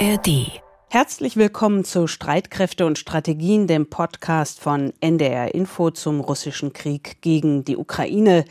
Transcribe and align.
ARD. 0.00 0.60
Herzlich 0.90 1.36
willkommen 1.36 1.82
zu 1.82 2.06
Streitkräfte 2.06 2.86
und 2.86 2.98
Strategien, 2.98 3.66
dem 3.66 3.90
Podcast 3.90 4.60
von 4.60 4.92
NDR 5.00 5.52
Info 5.56 5.90
zum 5.90 6.20
russischen 6.20 6.72
Krieg 6.72 7.20
gegen 7.20 7.64
die 7.64 7.76
Ukraine. 7.76 8.44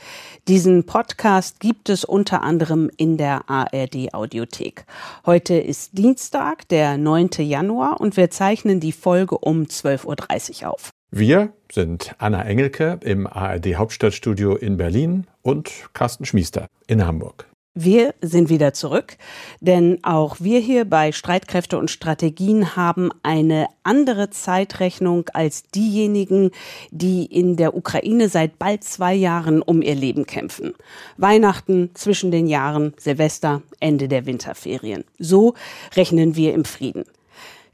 Diesen 0.50 0.86
Podcast 0.86 1.62
gibt 1.62 1.88
es 1.88 2.04
unter 2.04 2.42
anderem 2.42 2.92
in 2.98 3.16
der 3.16 3.50
ARD 3.50 4.14
Audiothek. 4.14 4.86
Heute 5.26 5.56
ist 5.56 5.98
Dienstag, 5.98 6.68
der 6.68 6.98
9. 6.98 7.30
Januar 7.40 8.02
und 8.02 8.18
wir 8.18 8.30
zeichnen 8.30 8.82
die 8.82 8.92
Folge 8.92 9.38
um 9.38 9.64
12.30 9.64 10.64
Uhr 10.64 10.74
auf. 10.74 10.90
Wir 11.12 11.54
sind 11.72 12.14
Anna 12.18 12.42
Engelke 12.44 13.00
im 13.04 13.26
ARD 13.26 13.76
Hauptstadtstudio 13.76 14.58
in 14.58 14.76
Berlin 14.76 15.28
und 15.44 15.72
Carsten 15.94 16.26
Schmiester 16.26 16.68
in 16.88 17.06
Hamburg. 17.06 17.48
Wir 17.80 18.16
sind 18.22 18.50
wieder 18.50 18.74
zurück, 18.74 19.18
denn 19.60 20.00
auch 20.02 20.38
wir 20.40 20.60
hier 20.60 20.84
bei 20.84 21.12
Streitkräfte 21.12 21.78
und 21.78 21.92
Strategien 21.92 22.76
haben 22.76 23.12
eine 23.22 23.68
andere 23.84 24.32
Zeitrechnung 24.32 25.30
als 25.36 25.62
diejenigen, 25.70 26.50
die 26.90 27.26
in 27.26 27.56
der 27.56 27.76
Ukraine 27.76 28.30
seit 28.30 28.58
bald 28.58 28.84
zwei 28.84 29.14
Jahren 29.14 29.62
um 29.62 29.84
ihr 29.84 29.94
Leben 29.94 30.26
kämpfen. 30.26 30.74
Weihnachten 31.18 31.92
zwischen 31.94 32.32
den 32.32 32.48
Jahren, 32.48 32.96
Silvester, 32.98 33.62
Ende 33.80 34.08
der 34.08 34.26
Winterferien. 34.26 35.04
So 35.20 35.54
rechnen 35.96 36.36
wir 36.36 36.56
im 36.56 36.66
Frieden. 36.66 37.06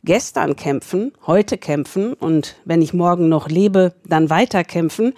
Gestern 0.03 0.57
kämpfen, 0.57 1.13
heute 1.25 1.57
kämpfen 1.57 2.11
und 2.11 2.57
wenn 2.65 2.81
ich 2.81 2.93
morgen 2.93 3.29
noch 3.29 3.47
lebe, 3.47 3.93
dann 4.05 4.29
weiter 4.29 4.65
kämpfen 4.65 5.13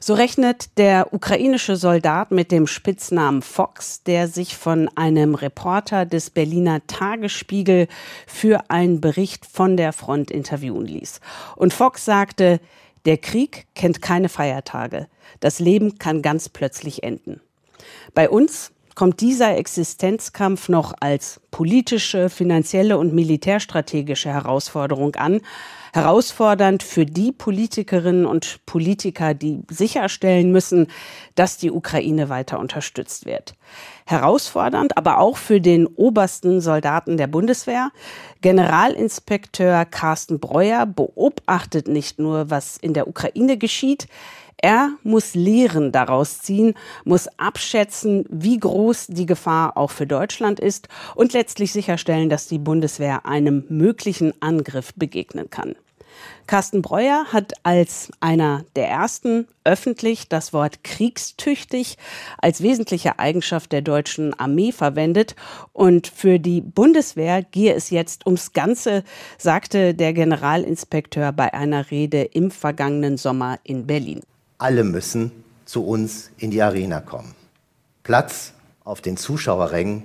so 0.00 0.14
rechnet 0.14 0.76
der 0.78 1.12
ukrainische 1.12 1.76
Soldat 1.76 2.30
mit 2.30 2.52
dem 2.52 2.66
Spitznamen 2.66 3.42
Fox, 3.42 4.02
der 4.02 4.28
sich 4.28 4.56
von 4.56 4.88
einem 4.96 5.34
Reporter 5.34 6.06
des 6.06 6.30
Berliner 6.30 6.86
Tagesspiegel 6.86 7.88
für 8.26 8.70
einen 8.70 9.00
Bericht 9.00 9.46
von 9.46 9.76
der 9.76 9.92
Front 9.92 10.30
interviewen 10.30 10.86
ließ. 10.86 11.20
Und 11.56 11.72
Fox 11.72 12.04
sagte, 12.04 12.60
der 13.04 13.18
Krieg 13.18 13.66
kennt 13.74 14.02
keine 14.02 14.28
Feiertage. 14.28 15.06
Das 15.40 15.58
Leben 15.58 15.98
kann 15.98 16.22
ganz 16.22 16.48
plötzlich 16.48 17.02
enden. 17.02 17.40
Bei 18.14 18.28
uns 18.28 18.72
kommt 18.96 19.20
dieser 19.20 19.56
Existenzkampf 19.56 20.68
noch 20.68 20.94
als 21.00 21.40
politische, 21.50 22.30
finanzielle 22.30 22.98
und 22.98 23.14
militärstrategische 23.14 24.30
Herausforderung 24.30 25.14
an, 25.16 25.42
herausfordernd 25.96 26.82
für 26.82 27.06
die 27.06 27.32
Politikerinnen 27.32 28.26
und 28.26 28.60
Politiker, 28.66 29.34
die 29.34 29.62
sicherstellen 29.70 30.52
müssen, 30.52 30.88
dass 31.34 31.56
die 31.56 31.70
Ukraine 31.70 32.28
weiter 32.28 32.58
unterstützt 32.60 33.26
wird. 33.26 33.54
Herausfordernd 34.04 34.96
aber 34.96 35.18
auch 35.18 35.38
für 35.38 35.60
den 35.60 35.86
obersten 35.86 36.60
Soldaten 36.60 37.16
der 37.16 37.26
Bundeswehr. 37.26 37.90
Generalinspekteur 38.42 39.86
Carsten 39.86 40.38
Breuer 40.38 40.86
beobachtet 40.86 41.88
nicht 41.88 42.18
nur, 42.18 42.50
was 42.50 42.76
in 42.76 42.92
der 42.92 43.08
Ukraine 43.08 43.56
geschieht, 43.56 44.06
er 44.58 44.92
muss 45.02 45.34
Lehren 45.34 45.92
daraus 45.92 46.40
ziehen, 46.40 46.74
muss 47.04 47.28
abschätzen, 47.36 48.24
wie 48.30 48.58
groß 48.58 49.08
die 49.08 49.26
Gefahr 49.26 49.76
auch 49.76 49.90
für 49.90 50.06
Deutschland 50.06 50.60
ist 50.60 50.88
und 51.14 51.34
letztlich 51.34 51.72
sicherstellen, 51.72 52.30
dass 52.30 52.48
die 52.48 52.58
Bundeswehr 52.58 53.26
einem 53.26 53.64
möglichen 53.68 54.32
Angriff 54.40 54.94
begegnen 54.94 55.50
kann. 55.50 55.76
Carsten 56.46 56.80
Breuer 56.80 57.26
hat 57.32 57.54
als 57.64 58.10
einer 58.20 58.64
der 58.76 58.88
ersten 58.88 59.48
öffentlich 59.64 60.28
das 60.28 60.52
Wort 60.52 60.84
kriegstüchtig 60.84 61.98
als 62.38 62.62
wesentliche 62.62 63.18
Eigenschaft 63.18 63.72
der 63.72 63.82
deutschen 63.82 64.32
Armee 64.38 64.70
verwendet. 64.70 65.34
Und 65.72 66.06
für 66.06 66.38
die 66.38 66.60
Bundeswehr 66.60 67.42
gehe 67.42 67.74
es 67.74 67.90
jetzt 67.90 68.26
ums 68.26 68.52
Ganze, 68.52 69.02
sagte 69.38 69.94
der 69.94 70.12
Generalinspekteur 70.12 71.32
bei 71.32 71.52
einer 71.52 71.90
Rede 71.90 72.22
im 72.22 72.50
vergangenen 72.50 73.16
Sommer 73.16 73.58
in 73.64 73.86
Berlin. 73.86 74.22
Alle 74.58 74.84
müssen 74.84 75.32
zu 75.64 75.84
uns 75.84 76.30
in 76.38 76.50
die 76.50 76.62
Arena 76.62 77.00
kommen. 77.00 77.34
Platz 78.04 78.52
auf 78.84 79.00
den 79.00 79.16
Zuschauerrängen 79.16 80.04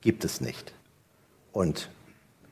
gibt 0.00 0.24
es 0.24 0.40
nicht. 0.40 0.72
Und 1.52 1.90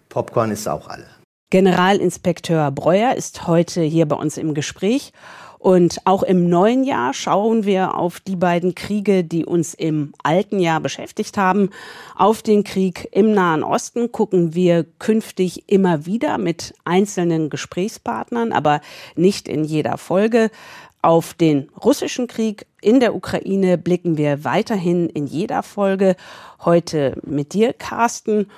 Popcorn 0.09 0.51
ist 0.51 0.67
auch 0.69 0.89
alle. 0.89 1.07
Generalinspekteur 1.51 2.71
Breuer 2.71 3.15
ist 3.15 3.47
heute 3.47 3.81
hier 3.81 4.07
bei 4.07 4.17
uns 4.17 4.37
im 4.37 4.53
Gespräch. 4.53 5.13
Und 5.59 5.99
auch 6.05 6.23
im 6.23 6.49
neuen 6.49 6.85
Jahr 6.85 7.15
schauen 7.15 7.65
wir 7.65 7.97
auf 7.97 8.21
die 8.21 8.37
beiden 8.37 8.75
Kriege, 8.75 9.25
die 9.25 9.45
uns 9.45 9.75
im 9.75 10.13
alten 10.23 10.61
Jahr 10.61 10.79
beschäftigt 10.79 11.37
haben. 11.37 11.71
Auf 12.15 12.43
den 12.43 12.65
Krieg 12.65 13.09
im 13.13 13.33
Nahen 13.33 13.65
Osten 13.65 14.13
gucken 14.13 14.55
wir 14.55 14.85
künftig 14.99 15.65
immer 15.69 16.07
wieder 16.07 16.39
mit 16.39 16.75
einzelnen 16.85 17.51
Gesprächspartnern, 17.51 18.53
aber 18.53 18.81
nicht 19.17 19.49
in 19.49 19.65
jeder 19.65 19.99
Folge. 19.99 20.51
Auf 21.01 21.33
den 21.33 21.71
russischen 21.83 22.27
Krieg 22.27 22.67
in 22.81 23.01
der 23.01 23.15
Ukraine 23.15 23.79
blicken 23.79 24.17
wir 24.17 24.45
weiterhin 24.45 25.09
in 25.09 25.27
jeder 25.27 25.63
Folge. 25.63 26.15
Heute 26.65 27.21
mit 27.25 27.55
dir, 27.55 27.73
Carsten. 27.73 28.49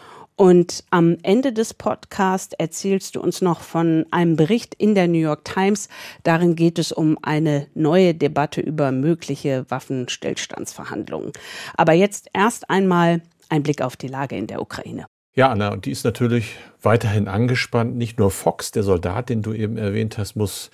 Und 0.41 0.84
am 0.89 1.19
Ende 1.23 1.53
des 1.53 1.75
Podcasts 1.75 2.55
erzählst 2.55 3.15
du 3.15 3.21
uns 3.21 3.43
noch 3.43 3.61
von 3.61 4.06
einem 4.11 4.37
Bericht 4.37 4.75
in 4.75 4.95
der 4.95 5.06
New 5.06 5.19
York 5.19 5.45
Times. 5.45 5.91
Darin 6.23 6.56
geht 6.56 6.78
es 6.78 6.93
um 6.93 7.19
eine 7.21 7.67
neue 7.75 8.15
Debatte 8.15 8.62
über 8.62 8.91
mögliche 8.91 9.67
Waffenstillstandsverhandlungen. 9.69 11.33
Aber 11.77 11.93
jetzt 11.93 12.31
erst 12.33 12.71
einmal 12.71 13.21
ein 13.51 13.62
Blick 13.62 13.83
auf 13.83 13.99
die 13.99 14.09
Lage 14.09 14.34
in 14.34 14.47
der 14.47 14.62
Ukraine. 14.62 15.05
Ja, 15.34 15.51
Anna, 15.51 15.75
und 15.75 15.84
die 15.84 15.91
ist 15.91 16.05
natürlich 16.05 16.55
weiterhin 16.81 17.28
angespannt. 17.28 17.97
Nicht 17.97 18.19
nur 18.19 18.31
Fox, 18.31 18.71
der 18.71 18.83
Soldat, 18.83 19.28
den 19.28 19.43
du 19.43 19.53
eben 19.53 19.77
erwähnt 19.77 20.17
hast, 20.17 20.37
muss 20.37 20.71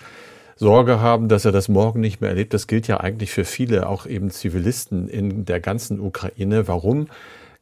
Sorge 0.55 1.01
haben, 1.01 1.29
dass 1.29 1.45
er 1.45 1.51
das 1.51 1.69
morgen 1.69 2.01
nicht 2.01 2.21
mehr 2.21 2.31
erlebt. 2.31 2.55
Das 2.55 2.69
gilt 2.69 2.87
ja 2.87 3.01
eigentlich 3.01 3.33
für 3.33 3.45
viele, 3.45 3.89
auch 3.89 4.07
eben 4.07 4.31
Zivilisten 4.31 5.09
in 5.09 5.45
der 5.45 5.59
ganzen 5.59 5.99
Ukraine. 5.99 6.69
Warum? 6.69 7.09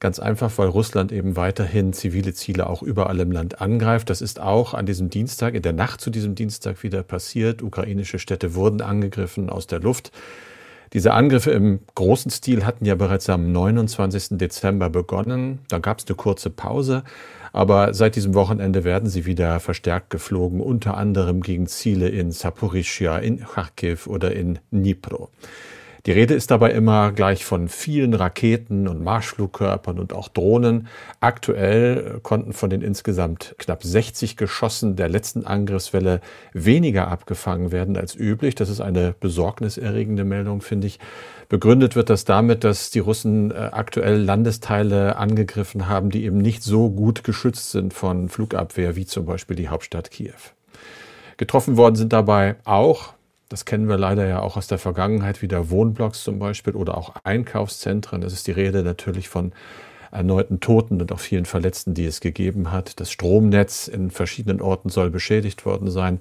Ganz 0.01 0.19
einfach, 0.19 0.53
weil 0.57 0.69
Russland 0.69 1.13
eben 1.13 1.37
weiterhin 1.37 1.93
zivile 1.93 2.35
Ziele 2.35 2.69
auch 2.69 2.83
überall 2.83 3.21
im 3.21 3.33
Land 3.33 3.61
angreift. 3.61 4.11
Das 4.11 4.21
ist 4.21 4.41
auch 4.41 4.75
an 4.75 4.87
diesem 4.87 5.11
Dienstag, 5.11 5.55
in 5.55 5.63
der 5.63 5.73
Nacht 5.73 6.01
zu 6.01 6.11
diesem 6.11 6.35
Dienstag 6.35 6.83
wieder 6.83 7.03
passiert. 7.03 7.63
Ukrainische 7.63 8.19
Städte 8.19 8.55
wurden 8.55 8.81
angegriffen 8.81 9.51
aus 9.51 9.67
der 9.67 9.81
Luft. 9.81 10.13
Diese 10.93 11.13
Angriffe 11.13 11.51
im 11.51 11.81
großen 11.97 12.31
Stil 12.31 12.65
hatten 12.65 12.85
ja 12.85 12.95
bereits 12.95 13.29
am 13.29 13.51
29. 13.51 14.39
Dezember 14.39 14.91
begonnen. 14.91 15.59
Da 15.69 15.79
gab 15.79 15.99
es 15.99 16.07
eine 16.07 16.15
kurze 16.15 16.51
Pause. 16.51 17.03
Aber 17.53 17.95
seit 17.95 18.17
diesem 18.17 18.35
Wochenende 18.35 18.85
werden 18.85 19.09
sie 19.09 19.27
wieder 19.27 19.59
verstärkt 19.61 20.11
geflogen, 20.11 20.61
unter 20.61 20.97
anderem 20.97 21.41
gegen 21.41 21.67
Ziele 21.67 22.09
in 22.09 22.33
Saporischia, 22.33 23.19
in 23.19 23.41
Kharkiv 23.45 24.07
oder 24.07 24.33
in 24.35 24.59
Dnipro. 24.73 25.31
Die 26.07 26.13
Rede 26.13 26.35
ist 26.35 26.51
dabei 26.51 26.73
immer 26.73 27.13
gleich 27.13 27.47
von 27.47 27.69
vielen 27.69 28.13
Raketen 28.13 28.89
und 28.89 29.03
Marschflugkörpern 29.03 29.99
und 29.99 30.13
auch 30.13 30.29
Drohnen. 30.29 30.89
Aktuell 31.21 32.21
konnten 32.23 32.53
von 32.53 32.69
den 32.69 32.83
insgesamt 32.83 33.55
knapp 33.57 33.83
60 33.83 34.37
Geschossen 34.37 34.97
der 34.97 35.09
letzten 35.09 35.47
Angriffswelle 35.47 36.21
weniger 36.53 37.09
abgefangen 37.09 37.73
werden 37.73 37.97
als 37.97 38.15
üblich. 38.15 38.55
Das 38.55 38.69
ist 38.69 38.83
eine 38.83 39.15
besorgniserregende 39.19 40.25
Meldung, 40.25 40.61
finde 40.61 40.89
ich. 40.89 40.99
Begründet 41.49 41.97
wird 41.97 42.11
das 42.11 42.27
damit, 42.27 42.65
dass 42.65 42.91
die 42.91 42.99
Russen 42.99 43.51
äh, 43.51 43.55
aktuell 43.73 44.21
Landesteile 44.21 45.17
angegriffen 45.17 45.89
haben, 45.89 46.11
die 46.11 46.25
eben 46.25 46.39
nicht 46.39 46.63
so 46.63 46.91
gut 46.91 47.25
geschützt 47.25 47.71
sind 47.71 47.95
von 47.95 48.29
Flugabwehr 48.29 48.95
wie 48.95 49.07
zum 49.07 49.25
Beispiel 49.25 49.57
die 49.57 49.69
Hauptstadt 49.71 50.11
Kiew. 50.11 50.33
Getroffen 51.39 51.79
worden 51.79 51.97
sind 51.97 52.13
dabei 52.13 52.57
auch 52.65 53.15
das 53.49 53.65
kennen 53.65 53.89
wir 53.89 53.99
leider 53.99 54.27
ja 54.27 54.41
auch 54.41 54.57
aus 54.57 54.67
der 54.67 54.79
Vergangenheit, 54.79 55.43
wieder 55.43 55.71
Wohnblocks 55.71 56.25
zum 56.25 56.39
Beispiel 56.39 56.75
oder 56.75 56.97
auch 56.97 57.15
Einkaufszentren. 57.25 58.23
Es 58.23 58.33
ist 58.33 58.47
die 58.47 58.53
Rede 58.53 58.83
natürlich 58.83 59.29
von 59.29 59.53
erneuten 60.11 60.61
Toten 60.61 61.01
und 61.01 61.13
auch 61.13 61.21
vielen 61.21 61.45
Verletzten, 61.45 61.95
die 61.95 62.07
es 62.07 62.21
gegeben 62.21 62.71
hat. 62.71 63.01
Das 63.01 63.11
Stromnetz 63.11 63.89
in 63.89 64.11
verschiedenen 64.11 64.61
Orten 64.61 64.89
soll 64.89 65.11
beschädigt 65.11 65.67
worden 65.67 65.91
sein. 65.91 66.21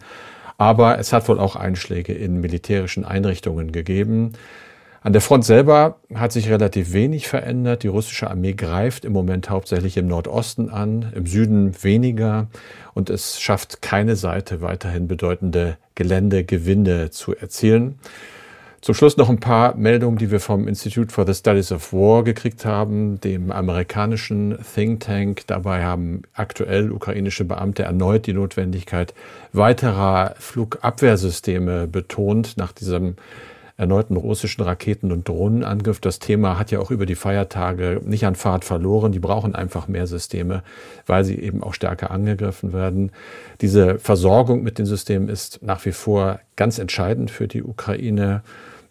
Aber 0.57 0.99
es 0.99 1.13
hat 1.13 1.27
wohl 1.29 1.39
auch 1.39 1.55
Einschläge 1.55 2.13
in 2.13 2.41
militärischen 2.41 3.05
Einrichtungen 3.05 3.71
gegeben. 3.71 4.33
An 5.03 5.11
der 5.11 5.21
Front 5.21 5.44
selber 5.44 5.97
hat 6.15 6.31
sich 6.31 6.50
relativ 6.50 6.94
wenig 6.94 7.27
verändert. 7.27 7.83
Die 7.83 7.89
russische 7.89 8.29
Armee 8.29 8.53
greift 8.53 9.03
im 9.03 9.11
Moment 9.11 9.50
hauptsächlich 9.50 9.97
im 9.97 10.07
Nordosten 10.07 10.69
an, 10.69 11.11
im 11.13 11.25
Süden 11.25 11.75
weniger 11.83 12.47
und 12.94 13.09
es 13.09 13.41
schafft 13.41 13.81
keine 13.81 14.15
Seite 14.15 14.61
weiterhin 14.61 15.09
bedeutende 15.09 15.77
Geländegewinne 15.95 17.09
zu 17.09 17.35
erzielen. 17.35 18.00
Zum 18.79 18.95
Schluss 18.95 19.17
noch 19.17 19.29
ein 19.29 19.41
paar 19.41 19.75
Meldungen, 19.75 20.17
die 20.17 20.31
wir 20.31 20.39
vom 20.39 20.69
Institute 20.69 21.13
for 21.13 21.25
the 21.25 21.33
Studies 21.33 21.73
of 21.73 21.91
War 21.91 22.23
gekriegt 22.23 22.65
haben, 22.65 23.19
dem 23.19 23.51
amerikanischen 23.51 24.57
Think 24.73 25.01
Tank. 25.01 25.47
Dabei 25.47 25.83
haben 25.83 26.21
aktuell 26.33 26.91
ukrainische 26.91 27.44
Beamte 27.44 27.83
erneut 27.83 28.25
die 28.25 28.33
Notwendigkeit 28.33 29.13
weiterer 29.51 30.35
Flugabwehrsysteme 30.39 31.88
betont 31.88 32.55
nach 32.55 32.71
diesem 32.71 33.15
erneuten 33.77 34.15
russischen 34.15 34.63
Raketen- 34.63 35.11
und 35.11 35.27
Drohnenangriff. 35.27 35.99
Das 35.99 36.19
Thema 36.19 36.59
hat 36.59 36.71
ja 36.71 36.79
auch 36.79 36.91
über 36.91 37.05
die 37.05 37.15
Feiertage 37.15 38.01
nicht 38.03 38.25
an 38.25 38.35
Fahrt 38.35 38.65
verloren. 38.65 39.11
Die 39.11 39.19
brauchen 39.19 39.55
einfach 39.55 39.87
mehr 39.87 40.07
Systeme, 40.07 40.63
weil 41.05 41.23
sie 41.23 41.39
eben 41.39 41.63
auch 41.63 41.73
stärker 41.73 42.11
angegriffen 42.11 42.73
werden. 42.73 43.11
Diese 43.61 43.99
Versorgung 43.99 44.63
mit 44.63 44.77
den 44.77 44.85
Systemen 44.85 45.29
ist 45.29 45.61
nach 45.63 45.83
wie 45.85 45.91
vor 45.91 46.39
ganz 46.55 46.77
entscheidend 46.77 47.31
für 47.31 47.47
die 47.47 47.63
Ukraine 47.63 48.43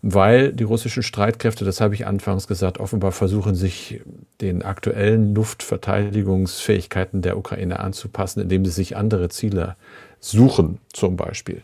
weil 0.02 0.52
die 0.52 0.64
russischen 0.64 1.04
Streitkräfte, 1.04 1.64
das 1.64 1.80
habe 1.80 1.94
ich 1.94 2.06
anfangs 2.06 2.48
gesagt, 2.48 2.80
offenbar 2.80 3.12
versuchen, 3.12 3.54
sich 3.54 4.00
den 4.40 4.62
aktuellen 4.62 5.32
Luftverteidigungsfähigkeiten 5.32 7.22
der 7.22 7.38
Ukraine 7.38 7.78
anzupassen, 7.78 8.42
indem 8.42 8.64
sie 8.64 8.72
sich 8.72 8.96
andere 8.96 9.28
Ziele 9.28 9.76
suchen, 10.18 10.78
zum 10.92 11.16
Beispiel. 11.16 11.62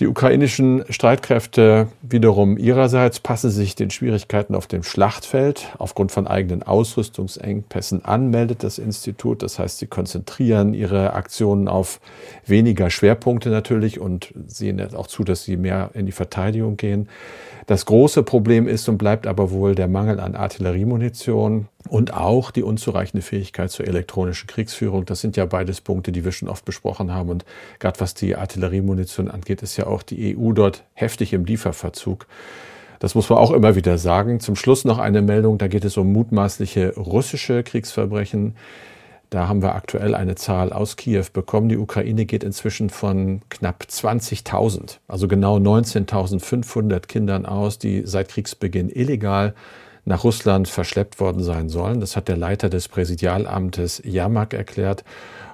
Die 0.00 0.08
ukrainischen 0.08 0.84
Streitkräfte 0.90 1.86
wiederum 2.02 2.58
ihrerseits 2.58 3.20
passen 3.20 3.50
sich 3.50 3.76
den 3.76 3.90
Schwierigkeiten 3.90 4.56
auf 4.56 4.66
dem 4.66 4.82
Schlachtfeld 4.82 5.72
aufgrund 5.78 6.10
von 6.10 6.26
eigenen 6.26 6.64
Ausrüstungsengpässen 6.64 8.04
an, 8.04 8.28
meldet 8.28 8.64
das 8.64 8.78
Institut. 8.78 9.44
Das 9.44 9.60
heißt, 9.60 9.78
sie 9.78 9.86
konzentrieren 9.86 10.74
ihre 10.74 11.12
Aktionen 11.12 11.68
auf 11.68 12.00
weniger 12.44 12.90
Schwerpunkte 12.90 13.50
natürlich 13.50 14.00
und 14.00 14.34
sehen 14.48 14.80
auch 14.96 15.06
zu, 15.06 15.22
dass 15.22 15.44
sie 15.44 15.56
mehr 15.56 15.90
in 15.94 16.06
die 16.06 16.12
Verteidigung 16.12 16.76
gehen. 16.76 17.08
Das 17.66 17.86
große 17.86 18.24
Problem 18.24 18.66
ist 18.66 18.88
und 18.88 18.98
bleibt 18.98 19.28
aber 19.28 19.52
wohl 19.52 19.76
der 19.76 19.86
Mangel 19.86 20.18
an 20.18 20.34
Artilleriemunition 20.34 21.68
und 21.88 22.14
auch 22.14 22.50
die 22.50 22.62
unzureichende 22.62 23.22
Fähigkeit 23.22 23.70
zur 23.70 23.86
elektronischen 23.86 24.46
Kriegsführung. 24.46 25.04
Das 25.04 25.20
sind 25.20 25.36
ja 25.36 25.44
beides 25.44 25.80
Punkte, 25.80 26.12
die 26.12 26.24
wir 26.24 26.32
schon 26.32 26.48
oft 26.48 26.64
besprochen 26.64 27.12
haben. 27.12 27.28
Und 27.28 27.44
gerade 27.78 28.00
was 28.00 28.14
die 28.14 28.36
Artilleriemunition 28.36 29.30
angeht, 29.30 29.62
ist 29.62 29.76
ja 29.76 29.86
auch 29.86 30.02
die 30.02 30.36
EU 30.36 30.52
dort 30.52 30.84
heftig 30.94 31.32
im 31.32 31.44
Lieferverzug. 31.44 32.26
Das 33.00 33.14
muss 33.14 33.28
man 33.28 33.38
auch 33.38 33.50
immer 33.50 33.74
wieder 33.74 33.98
sagen. 33.98 34.40
Zum 34.40 34.56
Schluss 34.56 34.84
noch 34.84 34.98
eine 34.98 35.20
Meldung, 35.20 35.58
da 35.58 35.68
geht 35.68 35.84
es 35.84 35.96
um 35.96 36.12
mutmaßliche 36.12 36.94
russische 36.96 37.62
Kriegsverbrechen. 37.62 38.56
Da 39.28 39.48
haben 39.48 39.62
wir 39.62 39.74
aktuell 39.74 40.14
eine 40.14 40.36
Zahl 40.36 40.72
aus 40.72 40.96
Kiew 40.96 41.24
bekommen. 41.32 41.68
Die 41.68 41.76
Ukraine 41.76 42.24
geht 42.24 42.44
inzwischen 42.44 42.88
von 42.88 43.42
knapp 43.50 43.84
20.000, 43.90 44.98
also 45.08 45.28
genau 45.28 45.56
19.500 45.56 47.00
Kindern 47.00 47.44
aus, 47.44 47.78
die 47.78 48.02
seit 48.06 48.28
Kriegsbeginn 48.28 48.90
illegal 48.90 49.54
nach 50.04 50.24
Russland 50.24 50.68
verschleppt 50.68 51.20
worden 51.20 51.42
sein 51.42 51.68
sollen. 51.68 52.00
Das 52.00 52.16
hat 52.16 52.28
der 52.28 52.36
Leiter 52.36 52.68
des 52.68 52.88
Präsidialamtes 52.88 54.02
Jamak 54.04 54.54
erklärt. 54.54 55.04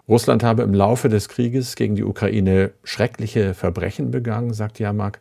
Russland 0.08 0.42
habe 0.42 0.62
im 0.62 0.74
Laufe 0.74 1.08
des 1.08 1.28
Krieges 1.28 1.76
gegen 1.76 1.94
die 1.94 2.04
Ukraine 2.04 2.72
schreckliche 2.82 3.54
Verbrechen 3.54 4.10
begangen, 4.10 4.52
sagt 4.52 4.80
Jamak. 4.80 5.20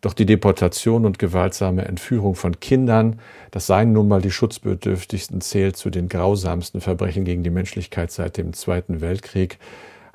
Doch 0.00 0.12
die 0.12 0.26
Deportation 0.26 1.04
und 1.04 1.18
gewaltsame 1.18 1.84
Entführung 1.84 2.36
von 2.36 2.60
Kindern, 2.60 3.18
das 3.50 3.66
seien 3.66 3.92
nun 3.92 4.06
mal 4.06 4.20
die 4.20 4.30
Schutzbedürftigsten, 4.30 5.40
zählt 5.40 5.76
zu 5.76 5.90
den 5.90 6.08
grausamsten 6.08 6.80
Verbrechen 6.80 7.24
gegen 7.24 7.42
die 7.42 7.50
Menschlichkeit 7.50 8.12
seit 8.12 8.36
dem 8.36 8.52
Zweiten 8.52 9.00
Weltkrieg, 9.00 9.58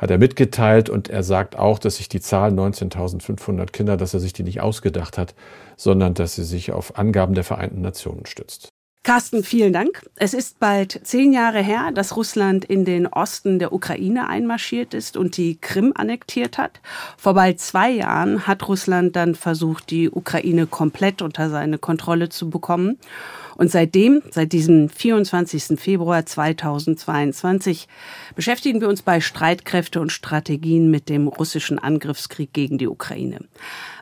hat 0.03 0.11
er 0.11 0.17
mitgeteilt 0.17 0.89
und 0.89 1.09
er 1.09 1.23
sagt 1.23 1.57
auch, 1.57 1.79
dass 1.79 1.95
sich 1.95 2.09
die 2.09 2.19
Zahl 2.19 2.51
19.500 2.51 3.71
Kinder, 3.71 3.97
dass 3.97 4.13
er 4.13 4.19
sich 4.19 4.33
die 4.33 4.43
nicht 4.43 4.61
ausgedacht 4.61 5.17
hat, 5.17 5.33
sondern 5.77 6.13
dass 6.13 6.35
sie 6.35 6.43
sich 6.43 6.71
auf 6.71 6.97
Angaben 6.97 7.35
der 7.35 7.45
Vereinten 7.45 7.81
Nationen 7.81 8.25
stützt. 8.25 8.69
Carsten, 9.05 9.43
vielen 9.43 9.73
Dank. 9.73 10.09
Es 10.15 10.33
ist 10.33 10.59
bald 10.59 11.01
zehn 11.03 11.33
Jahre 11.33 11.61
her, 11.61 11.91
dass 11.93 12.15
Russland 12.15 12.63
in 12.63 12.85
den 12.85 13.05
Osten 13.07 13.59
der 13.59 13.73
Ukraine 13.73 14.29
einmarschiert 14.29 14.93
ist 14.93 15.17
und 15.17 15.35
die 15.35 15.57
Krim 15.59 15.91
annektiert 15.95 16.57
hat. 16.57 16.79
Vor 17.17 17.33
bald 17.33 17.59
zwei 17.59 17.89
Jahren 17.89 18.47
hat 18.47 18.65
Russland 18.67 19.17
dann 19.17 19.35
versucht, 19.35 19.89
die 19.89 20.09
Ukraine 20.09 20.67
komplett 20.67 21.21
unter 21.21 21.49
seine 21.49 21.79
Kontrolle 21.79 22.29
zu 22.29 22.49
bekommen. 22.49 22.97
Und 23.55 23.71
seitdem, 23.71 24.21
seit 24.31 24.51
diesem 24.51 24.89
24. 24.89 25.79
Februar 25.79 26.25
2022, 26.25 27.87
beschäftigen 28.35 28.81
wir 28.81 28.89
uns 28.89 29.01
bei 29.01 29.21
Streitkräfte 29.21 30.01
und 30.01 30.11
Strategien 30.11 30.89
mit 30.89 31.09
dem 31.09 31.27
russischen 31.27 31.79
Angriffskrieg 31.79 32.53
gegen 32.53 32.77
die 32.77 32.87
Ukraine. 32.87 33.39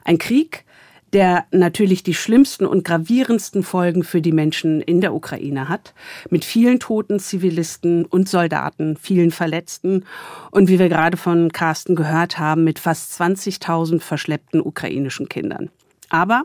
Ein 0.04 0.18
Krieg, 0.18 0.66
der 1.14 1.46
natürlich 1.52 2.04
die 2.04 2.14
schlimmsten 2.14 2.66
und 2.66 2.86
gravierendsten 2.86 3.64
Folgen 3.64 4.04
für 4.04 4.22
die 4.22 4.32
Menschen 4.32 4.82
in 4.82 5.02
der 5.02 5.14
Ukraine 5.14 5.68
hat, 5.68 5.94
mit 6.30 6.46
vielen 6.46 6.80
toten 6.80 7.20
Zivilisten 7.20 8.06
und 8.06 8.30
Soldaten, 8.30 8.98
vielen 8.98 9.32
Verletzten 9.32 10.06
und 10.52 10.70
wie 10.70 10.80
wir 10.80 10.90
gerade 10.90 11.18
von 11.18 11.52
Carsten 11.52 11.96
gehört 11.96 12.40
haben, 12.40 12.64
mit 12.64 12.80
fast 12.80 13.20
20.000 13.20 14.00
verschleppten 14.00 14.62
ukrainischen 14.62 15.28
Kindern. 15.28 15.70
Aber 16.12 16.44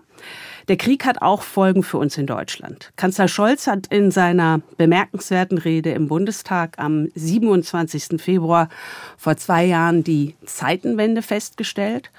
der 0.68 0.76
Krieg 0.76 1.04
hat 1.04 1.22
auch 1.22 1.42
Folgen 1.42 1.82
für 1.82 1.98
uns 1.98 2.16
in 2.16 2.26
Deutschland. 2.26 2.92
Kanzler 2.94 3.26
Scholz 3.26 3.66
hat 3.66 3.88
in 3.88 4.12
seiner 4.12 4.60
bemerkenswerten 4.76 5.58
Rede 5.58 5.90
im 5.90 6.06
Bundestag 6.06 6.78
am 6.78 7.08
27. 7.14 8.20
Februar 8.20 8.68
vor 9.16 9.36
zwei 9.36 9.64
Jahren 9.64 10.04
die 10.04 10.36
Zeitenwende 10.44 11.20
festgestellt. 11.20 12.12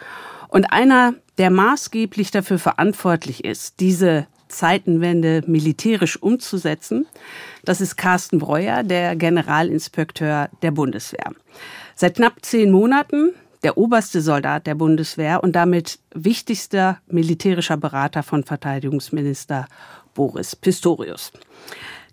Und 0.50 0.72
einer, 0.74 1.14
der 1.38 1.50
maßgeblich 1.50 2.32
dafür 2.32 2.60
verantwortlich 2.60 3.46
ist, 3.46 3.80
diese 3.80 4.28
Zeitenwende 4.50 5.44
militärisch 5.48 6.22
umzusetzen, 6.22 7.06
das 7.64 7.80
ist 7.80 7.96
Carsten 7.96 8.40
Breuer, 8.40 8.84
der 8.84 9.16
Generalinspekteur 9.16 10.50
der 10.62 10.72
Bundeswehr. 10.72 11.32
Seit 11.96 12.16
knapp 12.16 12.44
zehn 12.44 12.72
Monaten 12.72 13.34
der 13.64 13.78
oberste 13.78 14.22
Soldat 14.22 14.68
der 14.68 14.76
Bundeswehr 14.76 15.44
und 15.44 15.56
damit 15.56 16.00
wichtigster 16.14 17.00
militärischer 17.08 17.78
Berater 17.78 18.24
von 18.24 18.44
Verteidigungsminister 18.44 19.68
Boris 20.14 20.56
Pistorius. 20.56 21.32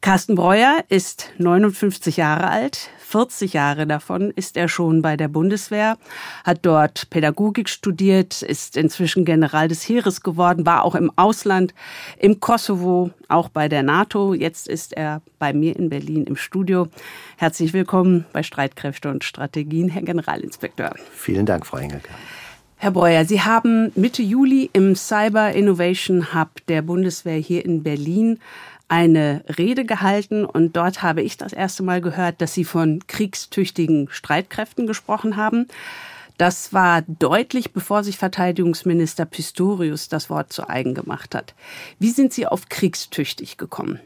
Carsten 0.01 0.35
Breuer 0.35 0.85
ist 0.89 1.31
59 1.39 2.19
Jahre 2.19 2.49
alt. 2.49 2.91
40 3.15 3.53
Jahre 3.53 3.87
davon 3.87 4.33
ist 4.33 4.57
er 4.57 4.67
schon 4.67 5.01
bei 5.01 5.17
der 5.17 5.29
Bundeswehr, 5.29 5.99
hat 6.43 6.59
dort 6.63 7.11
Pädagogik 7.11 7.69
studiert, 7.69 8.43
ist 8.43 8.77
inzwischen 8.77 9.25
General 9.25 9.69
des 9.69 9.89
Heeres 9.89 10.23
geworden, 10.23 10.67
war 10.67 10.83
auch 10.83 10.97
im 10.97 11.13
Ausland, 11.15 11.75
im 12.19 12.41
Kosovo, 12.41 13.11
auch 13.29 13.51
bei 13.51 13.69
der 13.69 13.85
NATO. 13.85 14.35
Jetzt 14.35 14.67
ist 14.67 14.97
er 14.97 15.23
bei 15.39 15.53
mir 15.53 15.77
in 15.77 15.91
Berlin 15.91 16.25
im 16.25 16.35
Studio. 16.35 16.89
Herzlich 17.37 17.73
willkommen 17.73 18.25
bei 18.33 18.43
Streitkräfte 18.43 19.09
und 19.11 19.23
Strategien, 19.23 19.89
Herr 19.91 20.03
Generalinspekteur. 20.03 20.97
Vielen 21.13 21.47
Dank, 21.47 21.67
Frau 21.67 21.77
Engelke. 21.77 22.09
Herr 22.79 22.91
Breuer, 22.91 23.25
Sie 23.25 23.41
haben 23.41 23.93
Mitte 23.95 24.23
Juli 24.23 24.69
im 24.73 24.97
Cyber 24.97 25.53
Innovation 25.53 26.35
Hub 26.35 26.49
der 26.67 26.83
Bundeswehr 26.83 27.39
hier 27.39 27.65
in 27.65 27.85
Berlin 27.85 28.41
eine 28.89 29.45
Rede 29.59 29.85
gehalten 29.85 30.45
und 30.45 30.77
dort 30.77 31.03
habe 31.03 31.23
ich 31.23 31.37
das 31.37 31.53
erste 31.53 31.83
Mal 31.83 32.01
gehört, 32.01 32.41
dass 32.41 32.55
Sie 32.55 32.65
von 32.65 33.01
kriegstüchtigen 33.07 34.09
Streitkräften 34.11 34.87
gesprochen 34.87 35.37
haben. 35.37 35.67
Das 36.37 36.73
war 36.73 37.03
deutlich, 37.07 37.73
bevor 37.73 38.03
sich 38.03 38.19
Verteidigungsminister 38.19 39.25
Pistorius 39.25 40.09
das 40.09 40.31
Wort 40.31 40.53
zu 40.53 40.69
eigen 40.69 40.95
gemacht 40.95 41.35
hat. 41.35 41.55
Wie 41.99 42.11
sind 42.11 42.33
Sie 42.33 42.47
auf 42.47 42.69
kriegstüchtig 42.69 43.57
gekommen? 43.57 44.01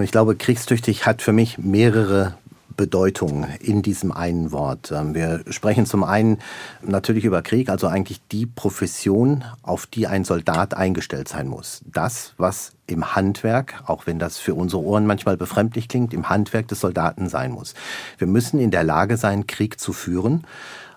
Ich 0.00 0.12
glaube, 0.12 0.36
kriegstüchtig 0.36 1.04
hat 1.04 1.20
für 1.20 1.32
mich 1.32 1.58
mehrere 1.58 2.38
Bedeutung 2.80 3.46
in 3.60 3.82
diesem 3.82 4.10
einen 4.10 4.52
Wort. 4.52 4.90
Ähm, 4.90 5.14
wir 5.14 5.44
sprechen 5.50 5.84
zum 5.84 6.02
einen 6.02 6.38
natürlich 6.80 7.26
über 7.26 7.42
Krieg, 7.42 7.68
also 7.68 7.88
eigentlich 7.88 8.22
die 8.32 8.46
Profession, 8.46 9.44
auf 9.60 9.84
die 9.84 10.06
ein 10.06 10.24
Soldat 10.24 10.72
eingestellt 10.72 11.28
sein 11.28 11.46
muss. 11.46 11.82
Das, 11.84 12.32
was 12.38 12.72
im 12.86 13.14
Handwerk, 13.14 13.82
auch 13.84 14.06
wenn 14.06 14.18
das 14.18 14.38
für 14.38 14.54
unsere 14.54 14.82
Ohren 14.82 15.04
manchmal 15.06 15.36
befremdlich 15.36 15.88
klingt, 15.88 16.14
im 16.14 16.30
Handwerk 16.30 16.68
des 16.68 16.80
Soldaten 16.80 17.28
sein 17.28 17.50
muss. 17.50 17.74
Wir 18.16 18.26
müssen 18.26 18.58
in 18.58 18.70
der 18.70 18.82
Lage 18.82 19.18
sein, 19.18 19.46
Krieg 19.46 19.78
zu 19.78 19.92
führen, 19.92 20.46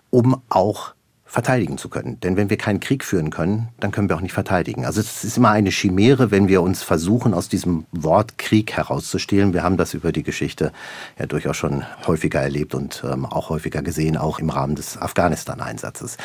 um 0.09 0.41
auch 0.47 0.93
verteidigen 1.33 1.79
zu 1.79 1.89
können. 1.89 2.19
Denn 2.19 2.37
wenn 2.37 2.51
wir 2.51 2.57
keinen 2.57 2.79
Krieg 2.79 3.03
führen 3.03 3.31
können, 3.31 3.69
dann 3.79 3.89
können 3.89 4.07
wir 4.07 4.15
auch 4.15 4.21
nicht 4.21 4.33
verteidigen. 4.33 4.85
Also 4.85 5.01
es 5.01 5.23
ist 5.23 5.35
immer 5.35 5.49
eine 5.49 5.71
Chimäre, 5.71 6.29
wenn 6.29 6.47
wir 6.47 6.61
uns 6.61 6.83
versuchen, 6.83 7.33
aus 7.33 7.49
diesem 7.49 7.87
Wort 7.91 8.37
Krieg 8.37 8.71
herauszustehlen. 8.71 9.51
Wir 9.51 9.63
haben 9.63 9.75
das 9.75 9.95
über 9.95 10.11
die 10.11 10.21
Geschichte 10.21 10.71
ja 11.17 11.25
durchaus 11.25 11.57
schon 11.57 11.85
häufiger 12.05 12.39
erlebt 12.39 12.75
und 12.75 13.03
ähm, 13.11 13.25
auch 13.25 13.49
häufiger 13.49 13.81
gesehen, 13.81 14.15
auch 14.15 14.37
im 14.37 14.51
Rahmen 14.51 14.75
des 14.75 14.95
Afghanistan-Einsatzes. 15.01 16.17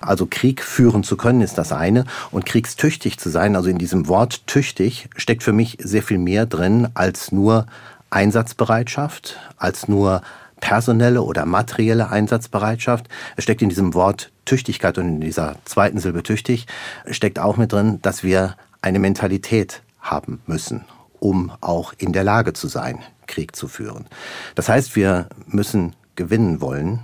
Also 0.00 0.26
Krieg 0.28 0.64
führen 0.64 1.04
zu 1.04 1.16
können 1.16 1.42
ist 1.42 1.58
das 1.58 1.70
eine 1.70 2.04
und 2.32 2.44
kriegstüchtig 2.44 3.20
zu 3.20 3.30
sein, 3.30 3.54
also 3.54 3.68
in 3.68 3.78
diesem 3.78 4.08
Wort 4.08 4.48
tüchtig, 4.48 5.08
steckt 5.16 5.44
für 5.44 5.52
mich 5.52 5.78
sehr 5.80 6.02
viel 6.02 6.18
mehr 6.18 6.44
drin 6.44 6.88
als 6.94 7.30
nur 7.30 7.66
Einsatzbereitschaft, 8.10 9.38
als 9.58 9.86
nur 9.86 10.22
personelle 10.60 11.22
oder 11.22 11.46
materielle 11.46 12.10
Einsatzbereitschaft. 12.10 13.06
Es 13.36 13.44
steckt 13.44 13.62
in 13.62 13.68
diesem 13.68 13.94
Wort 13.94 14.32
Tüchtigkeit 14.46 14.96
und 14.96 15.08
in 15.08 15.20
dieser 15.20 15.56
zweiten 15.66 15.98
Silbe 15.98 16.22
tüchtig 16.22 16.66
steckt 17.10 17.38
auch 17.38 17.58
mit 17.58 17.72
drin, 17.72 17.98
dass 18.00 18.22
wir 18.22 18.56
eine 18.80 18.98
Mentalität 18.98 19.82
haben 20.00 20.40
müssen, 20.46 20.84
um 21.20 21.52
auch 21.60 21.92
in 21.98 22.12
der 22.12 22.24
Lage 22.24 22.54
zu 22.54 22.68
sein, 22.68 23.00
Krieg 23.26 23.54
zu 23.54 23.68
führen. 23.68 24.06
Das 24.54 24.68
heißt, 24.68 24.96
wir 24.96 25.28
müssen 25.46 25.94
gewinnen 26.14 26.60
wollen, 26.60 27.00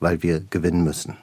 weil 0.00 0.22
wir 0.22 0.40
gewinnen 0.40 0.84
müssen. 0.84 1.16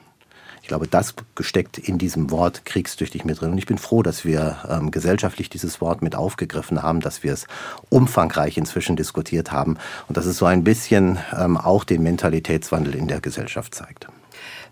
Ich 0.62 0.68
glaube, 0.68 0.86
das 0.88 1.14
gesteckt 1.34 1.76
in 1.76 1.98
diesem 1.98 2.30
Wort 2.30 2.64
kriegstüchtig 2.64 3.26
mit 3.26 3.38
drin. 3.38 3.50
Und 3.50 3.58
ich 3.58 3.66
bin 3.66 3.76
froh, 3.76 4.02
dass 4.02 4.24
wir 4.24 4.56
ähm, 4.66 4.90
gesellschaftlich 4.90 5.50
dieses 5.50 5.82
Wort 5.82 6.00
mit 6.00 6.14
aufgegriffen 6.14 6.82
haben, 6.82 7.00
dass 7.00 7.22
wir 7.22 7.34
es 7.34 7.46
umfangreich 7.90 8.56
inzwischen 8.56 8.96
diskutiert 8.96 9.52
haben 9.52 9.76
und 10.08 10.16
dass 10.16 10.24
es 10.24 10.38
so 10.38 10.46
ein 10.46 10.64
bisschen 10.64 11.18
ähm, 11.36 11.58
auch 11.58 11.84
den 11.84 12.02
Mentalitätswandel 12.02 12.94
in 12.94 13.08
der 13.08 13.20
Gesellschaft 13.20 13.74
zeigt. 13.74 14.08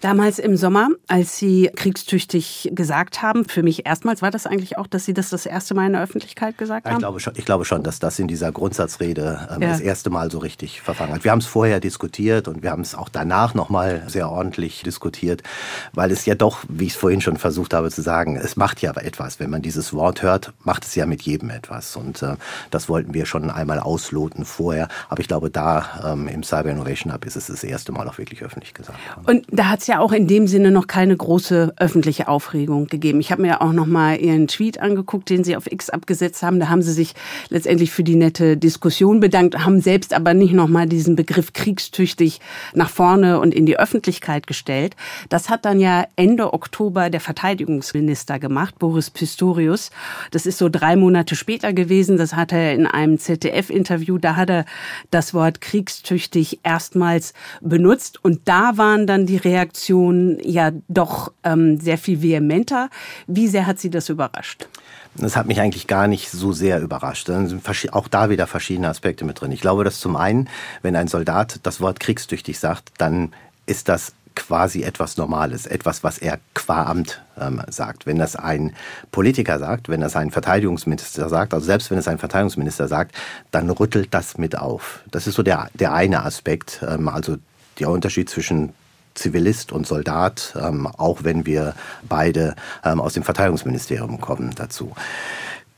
Damals 0.02 0.40
im 0.40 0.56
Sommer, 0.56 0.88
als 1.06 1.38
Sie 1.38 1.71
kriegstüchtig 1.76 2.73
gesagt 2.75 3.23
haben, 3.23 3.44
für 3.44 3.62
mich 3.62 3.87
erstmals 3.87 4.21
war 4.21 4.32
das 4.32 4.47
eigentlich 4.47 4.76
auch, 4.76 4.88
dass 4.88 5.04
Sie 5.04 5.14
das 5.14 5.30
das 5.30 5.47
erste 5.47 5.75
Mal 5.75 5.87
in 5.87 5.92
der 5.92 6.02
Öffentlichkeit 6.02 6.59
gesagt 6.59 6.87
haben? 6.87 6.94
Ich 6.94 6.99
glaube 6.99 7.21
schon, 7.21 7.35
ich 7.37 7.44
glaube 7.44 7.64
schon 7.64 7.85
dass 7.85 8.00
das 8.00 8.18
in 8.18 8.26
dieser 8.26 8.50
Grundsatzrede 8.50 9.49
ähm, 9.54 9.62
ja. 9.62 9.68
das 9.68 9.78
erste 9.78 10.11
Mal 10.11 10.28
so 10.32 10.38
richtig 10.38 10.82
verfangen 10.82 11.14
hat. 11.14 11.23
Wir 11.23 11.30
haben 11.30 11.38
es 11.38 11.47
vorher 11.47 11.78
diskutiert 11.78 12.49
und 12.49 12.64
wir 12.64 12.73
haben 12.73 12.82
es 12.82 12.97
auch 12.97 13.09
danach 13.09 13.54
nochmal 13.54 14.02
sehr 14.09 14.28
ordentlich 14.28 14.82
diskutiert, 14.82 15.44
weil 15.92 16.11
es 16.11 16.26
ja 16.26 16.35
doch, 16.35 16.64
wie 16.68 16.87
ich 16.87 16.94
es 16.94 16.99
vorhin 16.99 17.21
schon 17.21 17.37
versucht 17.37 17.73
habe 17.73 17.88
zu 17.92 18.02
sagen, 18.02 18.35
es 18.35 18.56
macht 18.56 18.82
ja 18.82 18.92
etwas. 18.97 19.38
Wenn 19.38 19.50
man 19.50 19.62
dieses 19.62 19.92
Wort 19.92 20.23
hört, 20.23 20.52
macht 20.64 20.85
es 20.85 20.97
ja 20.97 21.06
mit 21.06 21.23
jedem 21.23 21.50
etwas. 21.50 21.94
Und 21.94 22.23
äh, 22.23 22.35
das 22.73 22.88
wollten 22.88 23.14
wir 23.14 23.25
schon 23.25 23.50
einmal 23.50 23.78
ausloten 23.78 24.44
vorher. 24.44 24.88
Aber 25.09 25.21
ich 25.21 25.28
glaube, 25.28 25.49
da 25.49 26.12
ähm, 26.12 26.26
im 26.26 26.42
Cyber 26.42 26.71
Innovation 26.71 27.12
Hub 27.14 27.25
ist 27.25 27.37
es 27.37 27.47
das 27.47 27.62
erste 27.62 27.92
Mal 27.92 28.09
auch 28.09 28.18
wirklich 28.18 28.42
öffentlich 28.42 28.75
gesagt. 28.75 28.99
Und 29.26 29.47
da 29.49 29.68
hat 29.68 29.80
es 29.80 29.87
ja 29.87 29.91
auch 30.00 30.12
in 30.12 30.26
dem 30.26 30.46
Sinne 30.46 30.70
noch 30.70 30.87
keine 30.87 31.16
große 31.16 31.75
öffentliche 31.76 32.28
Aufregung 32.28 32.87
gegeben. 32.87 33.20
Ich 33.20 33.32
habe 33.32 33.42
mir 33.42 33.61
auch 33.61 33.72
noch 33.72 33.87
mal 33.87 34.16
Ihren 34.16 34.46
Tweet 34.46 34.80
angeguckt, 34.80 35.28
den 35.28 35.44
Sie 35.44 35.56
auf 35.56 35.70
X 35.70 35.90
abgesetzt 35.90 36.42
haben. 36.42 36.61
Da 36.61 36.68
haben 36.68 36.82
Sie 36.82 36.92
sich 36.92 37.14
letztendlich 37.49 37.90
für 37.90 38.04
die 38.04 38.16
nette 38.16 38.56
Diskussion 38.56 39.20
bedankt, 39.20 39.64
haben 39.64 39.80
selbst 39.80 40.14
aber 40.14 40.34
nicht 40.34 40.52
noch 40.52 40.68
mal 40.68 40.87
diesen 40.87 41.16
Begriff 41.16 41.52
kriegstüchtig 41.52 42.40
nach 42.75 42.90
vorne 42.90 43.40
und 43.40 43.52
in 43.52 43.66
die 43.66 43.78
Öffentlichkeit 43.78 44.46
gestellt. 44.46 44.94
Das 45.28 45.50
hat 45.50 45.64
dann 45.64 45.80
ja 45.80 46.06
Ende 46.16 46.52
Oktober 46.52 47.11
der 47.11 47.20
Verteidigungsminister 47.20 48.38
gemacht, 48.38 48.78
Boris 48.78 49.11
Pistorius. 49.11 49.90
Das 50.30 50.46
ist 50.46 50.58
so 50.58 50.68
drei 50.68 50.96
Monate 50.96 51.34
später 51.34 51.72
gewesen. 51.72 52.16
Das 52.16 52.34
hat 52.34 52.52
er 52.52 52.75
in 52.75 52.87
einem 52.87 53.18
ZDF-Interview, 53.18 54.18
da 54.18 54.37
hat 54.37 54.50
er 54.50 54.64
das 55.11 55.34
Wort 55.34 55.61
kriegstüchtig 55.61 56.61
erstmals 56.62 57.34
benutzt. 57.61 58.25
Und 58.25 58.42
da 58.46 58.76
waren 58.76 59.06
dann 59.06 59.26
die 59.26 59.37
Reaktionen 59.37 59.72
Reaktion 59.73 60.38
ja 60.43 60.71
doch 60.88 61.33
ähm, 61.45 61.81
sehr 61.81 61.97
viel 61.97 62.21
vehementer. 62.21 62.91
Wie 63.26 63.49
sehr 63.49 63.67
hat 63.67 63.79
Sie 63.79 63.91
das 63.91 64.09
überrascht? 64.11 64.69
Das 65.17 65.37
hat 65.37 65.47
mich 65.47 65.61
eigentlich 65.61 65.87
gar 65.87 66.09
nicht 66.09 66.31
so 66.31 66.52
sehr 66.52 66.81
überrascht. 66.81 67.29
Da 67.29 67.47
sind 67.47 67.62
auch 67.93 68.09
da 68.09 68.31
wieder 68.31 68.47
verschiedene 68.47 68.88
Aspekte 68.88 69.25
mit 69.25 69.41
drin. 69.41 69.52
Ich 69.52 69.61
glaube, 69.61 69.85
dass 69.85 70.00
zum 70.00 70.17
einen, 70.17 70.49
wenn 70.83 70.97
ein 70.97 71.09
Soldat 71.09 71.61
das 71.62 71.81
Wort 71.81 72.00
kriegstüchtig 72.00 72.59
sagt, 72.59 72.93
dann 72.99 73.33
ist 73.67 73.88
das 73.88 74.12
quasi 74.35 74.83
etwas 74.83 75.19
Normales, 75.19 75.67
etwas, 75.67 76.02
was 76.02 76.19
er 76.19 76.38
qua 76.55 76.85
Amt 76.85 77.23
ähm, 77.38 77.62
sagt. 77.69 78.07
Wenn 78.07 78.19
das 78.19 78.37
ein 78.37 78.75
Politiker 79.11 79.59
sagt, 79.59 79.88
wenn 79.88 80.00
das 80.00 80.17
ein 80.17 80.31
Verteidigungsminister 80.31 81.29
sagt, 81.29 81.52
also 81.52 81.67
selbst 81.67 81.91
wenn 81.91 81.99
es 81.99 82.09
ein 82.09 82.19
Verteidigungsminister 82.19 82.88
sagt, 82.88 83.14
dann 83.50 83.69
rüttelt 83.69 84.09
das 84.12 84.38
mit 84.38 84.57
auf. 84.57 85.02
Das 85.11 85.26
ist 85.26 85.35
so 85.35 85.43
der, 85.43 85.69
der 85.75 85.93
eine 85.93 86.25
Aspekt, 86.25 86.83
ähm, 86.87 87.09
also 87.09 87.37
der 87.79 87.91
Unterschied 87.91 88.31
zwischen 88.31 88.73
Zivilist 89.14 89.73
und 89.73 89.87
Soldat, 89.87 90.54
ähm, 90.61 90.87
auch 90.87 91.25
wenn 91.25 91.47
wir 91.47 91.75
beide 92.09 92.54
ähm, 92.85 93.00
aus 93.00 93.14
dem 93.14 93.23
Verteidigungsministerium 93.23 94.21
kommen 94.21 94.52
dazu. 94.54 94.92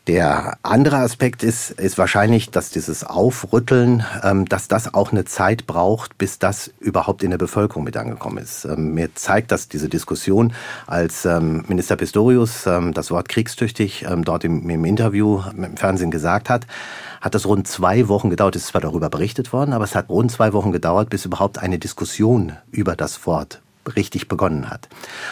Der 0.07 0.59
andere 0.63 0.97
Aspekt 0.97 1.43
ist, 1.43 1.71
ist 1.71 1.97
wahrscheinlich, 1.97 2.51
dass 2.51 2.69
dieses 2.69 3.05
Aufrütteln, 3.05 4.05
ähm, 4.23 4.45
dass 4.45 4.69
das 4.69 4.93
auch 4.93 5.13
eine 5.13 5.25
Zeit 5.25 5.67
braucht, 5.67 6.19
bis 6.19 6.39
das 6.39 6.71
überhaupt 6.79 7.23
in 7.23 7.31
der 7.31 7.39
Bevölkerung 7.39 7.85
mit 7.85 7.97
angekommen 7.97 8.37
ist. 8.37 8.67
Ähm, 8.67 8.93
mir 8.93 9.15
zeigt 9.15 9.51
das 9.51 9.69
diese 9.69 9.89
Diskussion, 9.89 10.53
als 10.87 11.25
ähm, 11.25 11.65
Minister 11.69 11.97
Pistorius 11.97 12.67
ähm, 12.67 12.93
das 12.93 13.11
Wort 13.11 13.31
kriegstüchtig 13.31 14.05
ähm, 14.07 14.27
dort 14.27 14.45
im, 14.45 14.69
im 14.69 14.85
Interview 14.85 15.43
im 15.57 15.75
Fernsehen 15.79 16.11
gesagt 16.11 16.51
hat, 16.51 16.67
hat 17.23 17.35
das 17.35 17.47
rund 17.47 17.67
zwei 17.67 18.07
Wochen 18.07 18.29
gedauert. 18.29 18.57
Es 18.57 18.65
ist 18.65 18.69
zwar 18.69 18.83
darüber 18.83 19.09
berichtet 19.09 19.55
worden, 19.55 19.73
aber 19.73 19.85
es 19.85 19.95
hat 19.95 20.11
rund 20.11 20.31
zwei 20.31 20.53
Wochen 20.53 20.71
gedauert, 20.71 21.09
bis 21.09 21.25
überhaupt 21.25 21.57
eine 21.57 21.79
Diskussion 21.79 22.53
über 22.71 22.95
das 22.95 23.27
Wort 23.27 23.63
richtig 23.97 24.29
begonnen 24.29 24.71
hat. 24.71 24.89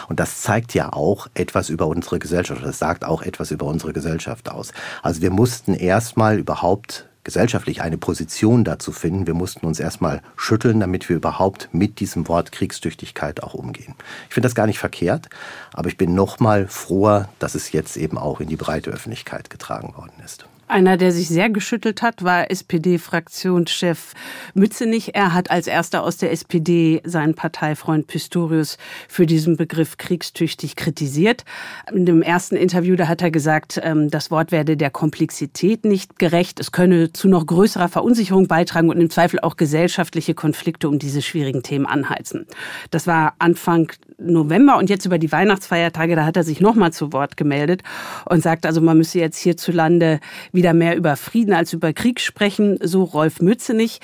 Und 0.07 0.19
das 0.19 0.41
zeigt 0.41 0.73
ja 0.73 0.93
auch 0.93 1.27
etwas 1.33 1.69
über 1.69 1.87
unsere 1.87 2.19
Gesellschaft. 2.19 2.63
Das 2.63 2.79
sagt 2.79 3.05
auch 3.05 3.21
etwas 3.21 3.51
über 3.51 3.65
unsere 3.65 3.93
Gesellschaft 3.93 4.49
aus. 4.49 4.73
Also 5.01 5.21
wir 5.21 5.31
mussten 5.31 5.73
erstmal 5.73 6.37
überhaupt 6.37 7.07
gesellschaftlich 7.23 7.81
eine 7.81 7.97
Position 7.97 8.63
dazu 8.63 8.91
finden. 8.91 9.27
Wir 9.27 9.33
mussten 9.33 9.65
uns 9.65 9.79
erstmal 9.79 10.21
schütteln, 10.35 10.79
damit 10.79 11.07
wir 11.09 11.15
überhaupt 11.15 11.69
mit 11.71 11.99
diesem 11.99 12.27
Wort 12.27 12.51
Kriegstüchtigkeit 12.51 13.43
auch 13.43 13.53
umgehen. 13.53 13.95
Ich 14.27 14.33
finde 14.33 14.47
das 14.47 14.55
gar 14.55 14.67
nicht 14.67 14.79
verkehrt, 14.79 15.29
aber 15.73 15.87
ich 15.87 15.97
bin 15.97 16.13
noch 16.13 16.39
mal 16.39 16.67
froher, 16.67 17.29
dass 17.39 17.55
es 17.55 17.71
jetzt 17.71 17.97
eben 17.97 18.17
auch 18.17 18.39
in 18.41 18.49
die 18.49 18.57
breite 18.57 18.91
Öffentlichkeit 18.91 19.49
getragen 19.49 19.95
worden 19.95 20.21
ist. 20.23 20.45
Einer, 20.67 20.97
der 20.97 21.11
sich 21.11 21.27
sehr 21.27 21.49
geschüttelt 21.49 22.01
hat, 22.01 22.23
war 22.23 22.49
SPD-Fraktionschef 22.49 24.13
Mützenich. 24.53 25.13
Er 25.13 25.33
hat 25.33 25.51
als 25.51 25.67
erster 25.67 26.03
aus 26.03 26.17
der 26.17 26.31
SPD 26.31 27.01
seinen 27.03 27.35
Parteifreund 27.35 28.07
Pistorius 28.07 28.77
für 29.07 29.25
diesen 29.25 29.57
Begriff 29.57 29.97
kriegstüchtig 29.97 30.75
kritisiert. 30.75 31.43
In 31.91 32.05
dem 32.05 32.21
ersten 32.21 32.55
Interview, 32.55 32.95
da 32.95 33.07
hat 33.07 33.21
er 33.21 33.29
gesagt, 33.29 33.79
ähm, 33.83 34.09
das 34.09 34.31
Wort 34.31 34.51
werde 34.51 34.77
der 34.77 34.89
Komplexität 34.89 35.83
nicht 35.83 36.17
gerecht. 36.17 36.59
Es 36.59 36.71
könne 36.71 37.11
zu 37.11 37.27
noch 37.27 37.45
größerer 37.45 37.89
Verunsicherung 37.89 38.47
beitragen 38.47 38.89
und 38.89 38.99
im 39.01 39.09
Zweifel 39.09 39.41
auch 39.41 39.57
gesellschaftliche 39.57 40.33
Konflikte 40.33 40.87
um 40.87 40.97
diese 40.97 41.21
schwierigen 41.21 41.63
Themen 41.63 41.85
anheizen. 41.85 42.47
Das 42.89 43.05
war 43.05 43.35
Anfang 43.37 43.91
November 44.23 44.77
und 44.77 44.89
jetzt 44.89 45.05
über 45.05 45.17
die 45.17 45.31
Weihnachtsfeiertage, 45.31 46.15
da 46.15 46.25
hat 46.25 46.37
er 46.37 46.43
sich 46.43 46.59
nochmal 46.59 46.93
zu 46.93 47.13
Wort 47.13 47.37
gemeldet 47.37 47.83
und 48.25 48.41
sagt, 48.41 48.65
also 48.65 48.81
man 48.81 48.97
müsse 48.97 49.19
jetzt 49.19 49.37
hierzulande 49.37 50.19
wieder 50.51 50.73
mehr 50.73 50.95
über 50.95 51.15
Frieden 51.15 51.53
als 51.53 51.73
über 51.73 51.93
Krieg 51.93 52.19
sprechen, 52.19 52.77
so 52.81 53.03
Rolf 53.03 53.41
Mützenich. 53.41 53.99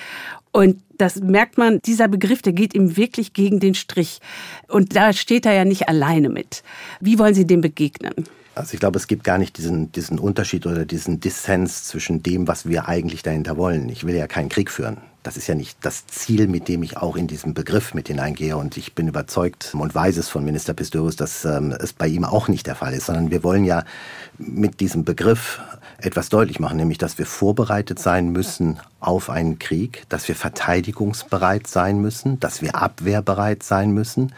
Und 0.52 0.82
das 0.98 1.16
merkt 1.16 1.58
man, 1.58 1.80
dieser 1.80 2.08
Begriff, 2.08 2.42
der 2.42 2.52
geht 2.52 2.74
ihm 2.74 2.96
wirklich 2.96 3.32
gegen 3.32 3.60
den 3.60 3.74
Strich. 3.74 4.20
Und 4.68 4.96
da 4.96 5.12
steht 5.12 5.46
er 5.46 5.52
ja 5.52 5.64
nicht 5.64 5.88
alleine 5.88 6.28
mit. 6.28 6.62
Wie 7.00 7.18
wollen 7.18 7.34
Sie 7.34 7.46
dem 7.46 7.60
begegnen? 7.60 8.12
Also 8.54 8.74
ich 8.74 8.80
glaube, 8.80 8.98
es 8.98 9.06
gibt 9.06 9.24
gar 9.24 9.38
nicht 9.38 9.56
diesen, 9.58 9.92
diesen 9.92 10.18
Unterschied 10.18 10.66
oder 10.66 10.84
diesen 10.84 11.20
Dissens 11.20 11.84
zwischen 11.84 12.22
dem, 12.22 12.48
was 12.48 12.66
wir 12.66 12.88
eigentlich 12.88 13.22
dahinter 13.22 13.56
wollen. 13.56 13.88
Ich 13.88 14.04
will 14.04 14.14
ja 14.14 14.26
keinen 14.26 14.48
Krieg 14.48 14.70
führen. 14.70 14.98
Das 15.22 15.36
ist 15.36 15.46
ja 15.46 15.54
nicht 15.54 15.76
das 15.82 16.06
Ziel, 16.06 16.48
mit 16.48 16.66
dem 16.66 16.82
ich 16.82 16.96
auch 16.96 17.14
in 17.14 17.26
diesen 17.26 17.52
Begriff 17.52 17.92
mit 17.92 18.08
hineingehe. 18.08 18.56
Und 18.56 18.78
ich 18.78 18.94
bin 18.94 19.06
überzeugt 19.06 19.74
und 19.74 19.94
weiß 19.94 20.16
es 20.16 20.30
von 20.30 20.44
Minister 20.44 20.72
Pistorius, 20.72 21.16
dass 21.16 21.44
ähm, 21.44 21.72
es 21.72 21.92
bei 21.92 22.06
ihm 22.06 22.24
auch 22.24 22.48
nicht 22.48 22.66
der 22.66 22.74
Fall 22.74 22.94
ist, 22.94 23.06
sondern 23.06 23.30
wir 23.30 23.44
wollen 23.44 23.64
ja 23.64 23.84
mit 24.38 24.80
diesem 24.80 25.04
Begriff 25.04 25.60
etwas 25.98 26.30
deutlich 26.30 26.58
machen, 26.58 26.78
nämlich 26.78 26.96
dass 26.96 27.18
wir 27.18 27.26
vorbereitet 27.26 27.98
sein 27.98 28.32
müssen 28.32 28.80
auf 29.00 29.28
einen 29.28 29.58
Krieg, 29.58 30.04
dass 30.08 30.26
wir 30.28 30.34
verteidigungsbereit 30.34 31.66
sein 31.66 32.00
müssen, 32.00 32.40
dass 32.40 32.62
wir 32.62 32.76
abwehrbereit 32.76 33.62
sein 33.62 33.92
müssen, 33.92 34.32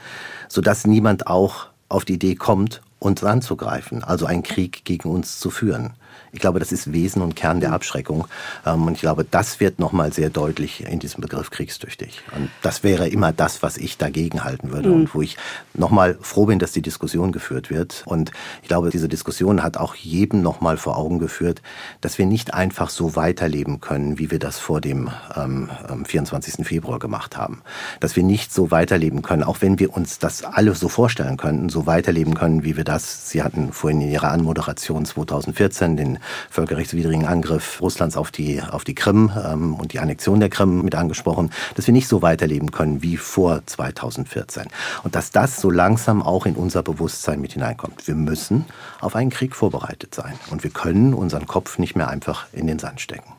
sodass 0.49 0.87
niemand 0.87 1.29
auch 1.29 1.67
auf 1.89 2.05
die 2.05 2.15
Idee 2.15 2.35
kommt, 2.35 2.83
uns 2.99 3.23
anzugreifen, 3.23 4.03
also 4.03 4.27
einen 4.27 4.43
Krieg 4.43 4.85
gegen 4.85 5.11
uns 5.11 5.39
zu 5.39 5.51
führen. 5.51 5.93
Ich 6.35 6.41
glaube, 6.41 6.59
das 6.59 6.73
ist 6.73 6.93
Wesen 6.93 7.21
und 7.21 7.37
Kern 7.37 7.61
der 7.61 7.73
Abschreckung. 7.73 8.27
Ähm, 8.65 8.87
und 8.87 8.95
ich 8.95 9.03
glaube, 9.03 9.25
das 9.31 9.61
wird 9.61 9.79
nochmal 9.79 10.15
sehr 10.15 10.31
deutlich 10.31 10.83
in 10.83 10.99
diesem 10.99 11.21
Begriff 11.21 11.51
kriegstüchtig. 11.51 12.23
Und 12.35 12.51
das 12.63 12.83
wäre 12.83 13.07
immer 13.09 13.33
das, 13.33 13.63
was 13.63 13.77
ich 13.77 13.99
dagegen 13.99 14.43
halten 14.43 14.73
würde 14.73 14.89
mhm. 14.89 14.95
und 14.95 15.15
wo 15.15 15.21
ich 15.21 15.37
nochmal 15.75 16.17
froh 16.23 16.47
bin, 16.47 16.59
dass 16.59 16.73
die 16.73 16.81
Diskussion 16.81 17.33
geführt 17.33 17.69
wird. 17.69 18.05
Und 18.07 18.33
ich 18.63 18.69
glaube, 18.69 18.89
diese 18.89 19.11
Diskussion 19.11 19.63
hat 19.63 19.77
auch 19.77 19.95
jedem 19.95 20.41
nochmal 20.41 20.79
vor 20.79 20.97
Augen 20.97 21.19
geführt, 21.19 21.61
dass 22.01 22.17
wir 22.17 22.25
nicht 22.25 22.55
einfach 22.55 22.89
so 22.89 23.15
weiterleben 23.15 23.83
können, 23.83 24.19
wie 24.19 24.31
wir 24.31 24.39
das 24.39 24.59
vor 24.59 24.81
dem 24.81 25.11
ähm, 25.37 25.69
24. 26.07 26.61
Ähm, 26.61 26.65
Februar 26.65 26.99
gemacht 26.99 27.37
haben. 27.37 27.61
Dass 28.01 28.17
wir 28.17 28.23
nicht 28.23 28.55
so 28.55 28.71
weiterleben 28.71 29.21
können, 29.21 29.43
auch 29.43 29.59
wenn 29.61 29.79
wir 29.79 29.95
uns 29.95 30.19
das 30.19 30.45
alle 30.45 30.75
so 30.75 30.89
vorstellen 30.89 31.37
könnten, 31.37 31.69
so 31.69 31.85
weiterleben 31.85 32.35
können, 32.35 32.65
wie 32.65 32.79
wir 32.79 32.85
das, 32.85 33.29
Sie 33.29 33.43
hatten 33.43 33.75
vorhin 33.75 34.01
in 34.01 34.11
Ihrer 34.11 34.31
Anmoderation 34.31 35.05
2014 35.05 35.99
den 35.99 36.22
völkerrechtswidrigen 36.51 37.27
Angriff 37.27 37.81
Russlands 37.81 38.17
auf 38.17 38.31
die, 38.31 38.63
auf 38.63 38.85
die 38.85 38.95
Krim 38.95 39.31
ähm, 39.45 39.75
und 39.75 39.93
die 39.93 40.01
Annexion 40.01 40.41
der 40.41 40.49
Krim 40.49 40.83
mit 40.83 40.95
angesprochen, 40.95 41.51
dass 41.75 41.87
wir 41.87 41.93
nicht 41.93 42.09
so 42.09 42.23
weiterleben 42.23 42.71
können 42.71 43.03
wie 43.03 43.17
vor 43.17 43.63
2014. 43.65 44.65
Und 45.03 45.15
dass 45.15 45.31
das 45.31 45.61
so 45.61 45.71
langsam 45.71 46.23
auch 46.23 46.47
in 46.47 46.57
unser 46.57 46.83
Bewusstsein 46.83 47.41
mit 47.41 47.53
hineinkommt. 47.53 48.07
Wir 48.07 48.15
müssen 48.15 48.65
auf 49.01 49.17
einen 49.17 49.31
Krieg 49.31 49.55
vorbereitet 49.55 50.15
sein. 50.15 50.35
Und 50.51 50.63
wir 50.63 50.71
können 50.71 51.15
unseren 51.15 51.47
Kopf 51.47 51.79
nicht 51.79 51.97
mehr 51.97 52.09
einfach 52.09 52.47
in 52.53 52.67
den 52.67 52.79
Sand 52.79 53.01
stecken. 53.01 53.33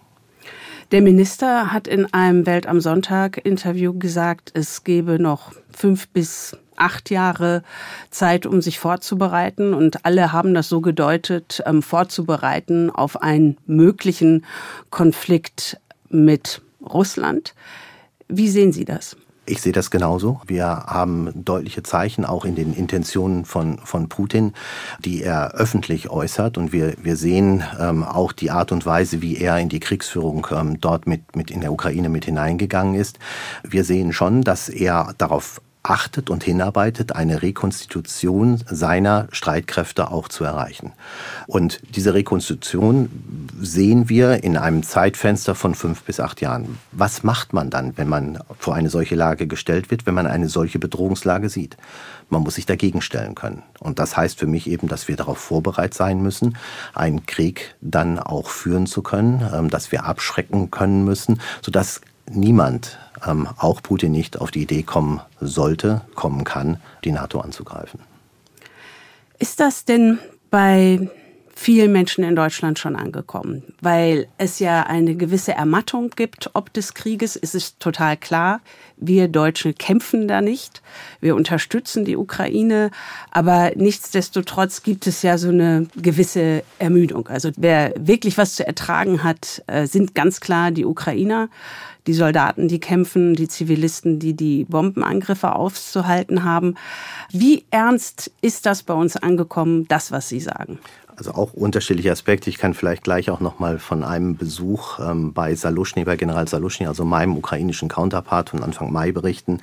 Der 0.92 1.02
Minister 1.02 1.72
hat 1.72 1.88
in 1.88 2.14
einem 2.14 2.46
Welt 2.46 2.68
am 2.68 2.80
Sonntag 2.80 3.44
Interview 3.44 3.98
gesagt, 3.98 4.52
es 4.54 4.84
gebe 4.84 5.18
noch 5.18 5.54
fünf 5.72 6.08
bis 6.10 6.56
acht 6.78 7.10
Jahre 7.10 7.64
Zeit, 8.10 8.46
um 8.46 8.62
sich 8.62 8.80
vorzubereiten. 8.80 9.74
Und 9.74 10.06
alle 10.06 10.32
haben 10.32 10.54
das 10.54 10.70
so 10.70 10.82
gedeutet, 10.82 11.62
ähm, 11.66 11.82
vorzubereiten 11.82 12.90
auf 12.90 13.22
einen 13.22 13.58
möglichen 13.66 14.46
Konflikt 14.90 15.80
mit 16.10 16.62
Russland. 16.82 17.54
Wie 18.28 18.50
sehen 18.50 18.72
Sie 18.72 18.86
das? 18.86 19.16
Ich 19.46 19.62
sehe 19.62 19.74
das 19.74 19.92
genauso. 19.92 20.40
Wir 20.48 20.66
haben 20.66 21.30
deutliche 21.36 21.84
Zeichen 21.84 22.24
auch 22.24 22.46
in 22.46 22.56
den 22.56 22.74
Intentionen 22.74 23.44
von, 23.44 23.78
von 23.80 24.08
Putin, 24.08 24.54
die 25.04 25.22
er 25.22 25.52
öffentlich 25.56 26.10
äußert. 26.10 26.58
Und 26.58 26.72
wir, 26.72 26.94
wir 27.02 27.18
sehen 27.18 27.62
ähm, 27.78 28.04
auch 28.06 28.32
die 28.32 28.52
Art 28.52 28.72
und 28.72 28.86
Weise, 28.86 29.22
wie 29.22 29.38
er 29.38 29.58
in 29.58 29.68
die 29.68 29.82
Kriegsführung 29.82 30.48
ähm, 30.52 30.80
dort 30.80 31.08
mit, 31.08 31.36
mit 31.36 31.52
in 31.52 31.60
der 31.60 31.74
Ukraine 31.74 32.08
mit 32.08 32.24
hineingegangen 32.24 32.96
ist. 32.96 33.20
Wir 33.64 33.84
sehen 33.84 34.14
schon, 34.14 34.44
dass 34.44 34.70
er 34.70 35.14
darauf 35.18 35.60
achtet 35.84 36.30
und 36.30 36.46
hinarbeitet, 36.46 37.14
eine 37.14 37.42
Rekonstitution 37.42 38.64
seiner 38.66 39.28
Streitkräfte 39.32 40.12
auch 40.12 40.30
zu 40.30 40.46
erreichen. 40.46 40.94
Und 41.46 41.82
diese 41.96 42.14
Rekonstitution 42.14 43.10
sehen 43.60 44.08
wir 44.08 44.46
in 44.46 44.56
einem 44.56 44.84
Zeitfenster 44.84 45.56
von 45.56 45.76
fünf 45.76 46.04
bis 46.04 46.22
acht 46.22 46.40
Jahren. 46.40 46.78
Was 46.94 47.24
macht 47.24 47.52
man 47.52 47.70
dann, 47.70 47.98
wenn 47.98 48.08
man 48.08 48.40
vor 48.58 48.76
eine 48.76 48.90
solche 48.90 49.16
Lage 49.16 49.46
gestellt 49.46 49.92
wird, 49.92 50.06
wenn 50.06 50.14
man 50.14 50.26
eine 50.26 50.48
solche 50.48 50.80
Bedrohungslage 50.80 51.50
sieht? 51.50 51.76
Man 52.30 52.44
muss 52.44 52.56
sich 52.56 52.66
dagegen 52.66 53.02
stellen 53.02 53.36
können. 53.36 53.62
Und 53.80 54.00
das 54.00 54.16
heißt 54.16 54.40
für 54.40 54.48
mich 54.48 54.70
eben, 54.70 54.88
dass 54.88 55.10
wir 55.10 55.18
darauf 55.18 55.38
vorbereitet 55.38 55.94
sein 55.94 56.22
müssen, 56.22 56.58
einen 56.94 57.26
Krieg 57.26 57.76
dann 57.82 58.20
auch 58.20 58.50
führen 58.50 58.88
zu 58.88 59.02
können, 59.02 59.46
ähm, 59.54 59.70
dass 59.70 59.92
wir 59.92 60.06
abschrecken 60.06 60.72
können 60.72 61.04
müssen, 61.04 61.42
sodass 61.62 62.00
niemand 62.32 62.98
ähm, 63.26 63.48
auch 63.58 63.82
Putin 63.82 64.12
nicht 64.12 64.40
auf 64.40 64.52
die 64.52 64.64
Idee 64.64 64.84
kommen 64.84 65.22
sollte, 65.40 66.02
kommen 66.16 66.44
kann, 66.44 66.78
die 67.04 67.12
NATO 67.12 67.40
anzugreifen. 67.40 68.00
Ist 69.40 69.60
das 69.60 69.86
denn 69.86 70.20
bei 70.50 71.10
vielen 71.56 71.92
Menschen 71.92 72.24
in 72.24 72.36
Deutschland 72.36 72.80
schon 72.80 72.96
angekommen, 72.96 73.64
weil 73.80 74.28
es 74.38 74.60
ja 74.60 74.84
eine 74.84 75.16
gewisse 75.16 75.54
Ermattung 75.54 76.10
gibt 76.10 76.50
ob 76.54 76.74
des 76.74 76.94
Krieges. 76.94 77.36
Es 77.36 77.56
ist 77.56 77.80
total 77.80 78.18
klar, 78.18 78.60
wir 78.98 79.28
Deutschen 79.28 79.76
kämpfen 79.76 80.28
da 80.28 80.42
nicht. 80.42 80.82
Wir 81.22 81.36
unterstützen 81.36 82.06
die 82.06 82.18
Ukraine, 82.18 82.92
aber 83.32 83.72
nichtsdestotrotz 83.76 84.84
gibt 84.84 85.08
es 85.08 85.22
ja 85.22 85.38
so 85.38 85.50
eine 85.50 85.88
gewisse 85.96 86.64
Ermüdung. 86.80 87.28
Also 87.28 87.52
wer 87.56 87.94
wirklich 87.98 88.38
was 88.38 88.56
zu 88.56 88.66
ertragen 88.66 89.24
hat, 89.24 89.64
äh, 89.68 89.86
sind 89.86 90.16
ganz 90.16 90.40
klar 90.40 90.72
die 90.72 90.86
Ukrainer 90.86 91.50
die 92.08 92.14
Soldaten, 92.14 92.68
die 92.68 92.80
kämpfen, 92.80 93.34
die 93.34 93.48
Zivilisten, 93.48 94.20
die 94.20 94.34
die 94.34 94.66
Bombenangriffe 94.66 95.56
aufzuhalten 95.56 96.44
haben. 96.44 96.76
Wie 97.32 97.66
ernst 97.72 98.32
ist 98.42 98.66
das 98.66 98.84
bei 98.84 98.94
uns 98.94 99.16
angekommen, 99.16 99.88
das, 99.88 100.12
was 100.12 100.30
Sie 100.30 100.40
sagen? 100.40 100.80
Also 101.16 101.32
auch 101.34 101.54
unterschiedliche 101.54 102.12
Aspekte. 102.12 102.50
Ich 102.50 102.58
kann 102.58 102.74
vielleicht 102.74 103.04
gleich 103.04 103.30
auch 103.30 103.40
noch 103.40 103.60
mal 103.60 103.78
von 103.78 104.04
einem 104.04 104.36
Besuch 104.36 105.00
ähm, 105.00 105.34
bei 105.34 105.54
Salushny, 105.54 106.06
bei 106.06 106.16
General 106.16 106.48
Salushny, 106.48 106.88
also 106.88 107.06
meinem 107.06 107.38
ukrainischen 107.38 107.88
Counterpart 107.88 108.50
von 108.50 108.64
Anfang 108.64 108.92
Mai 108.92 109.12
berichten. 109.12 109.62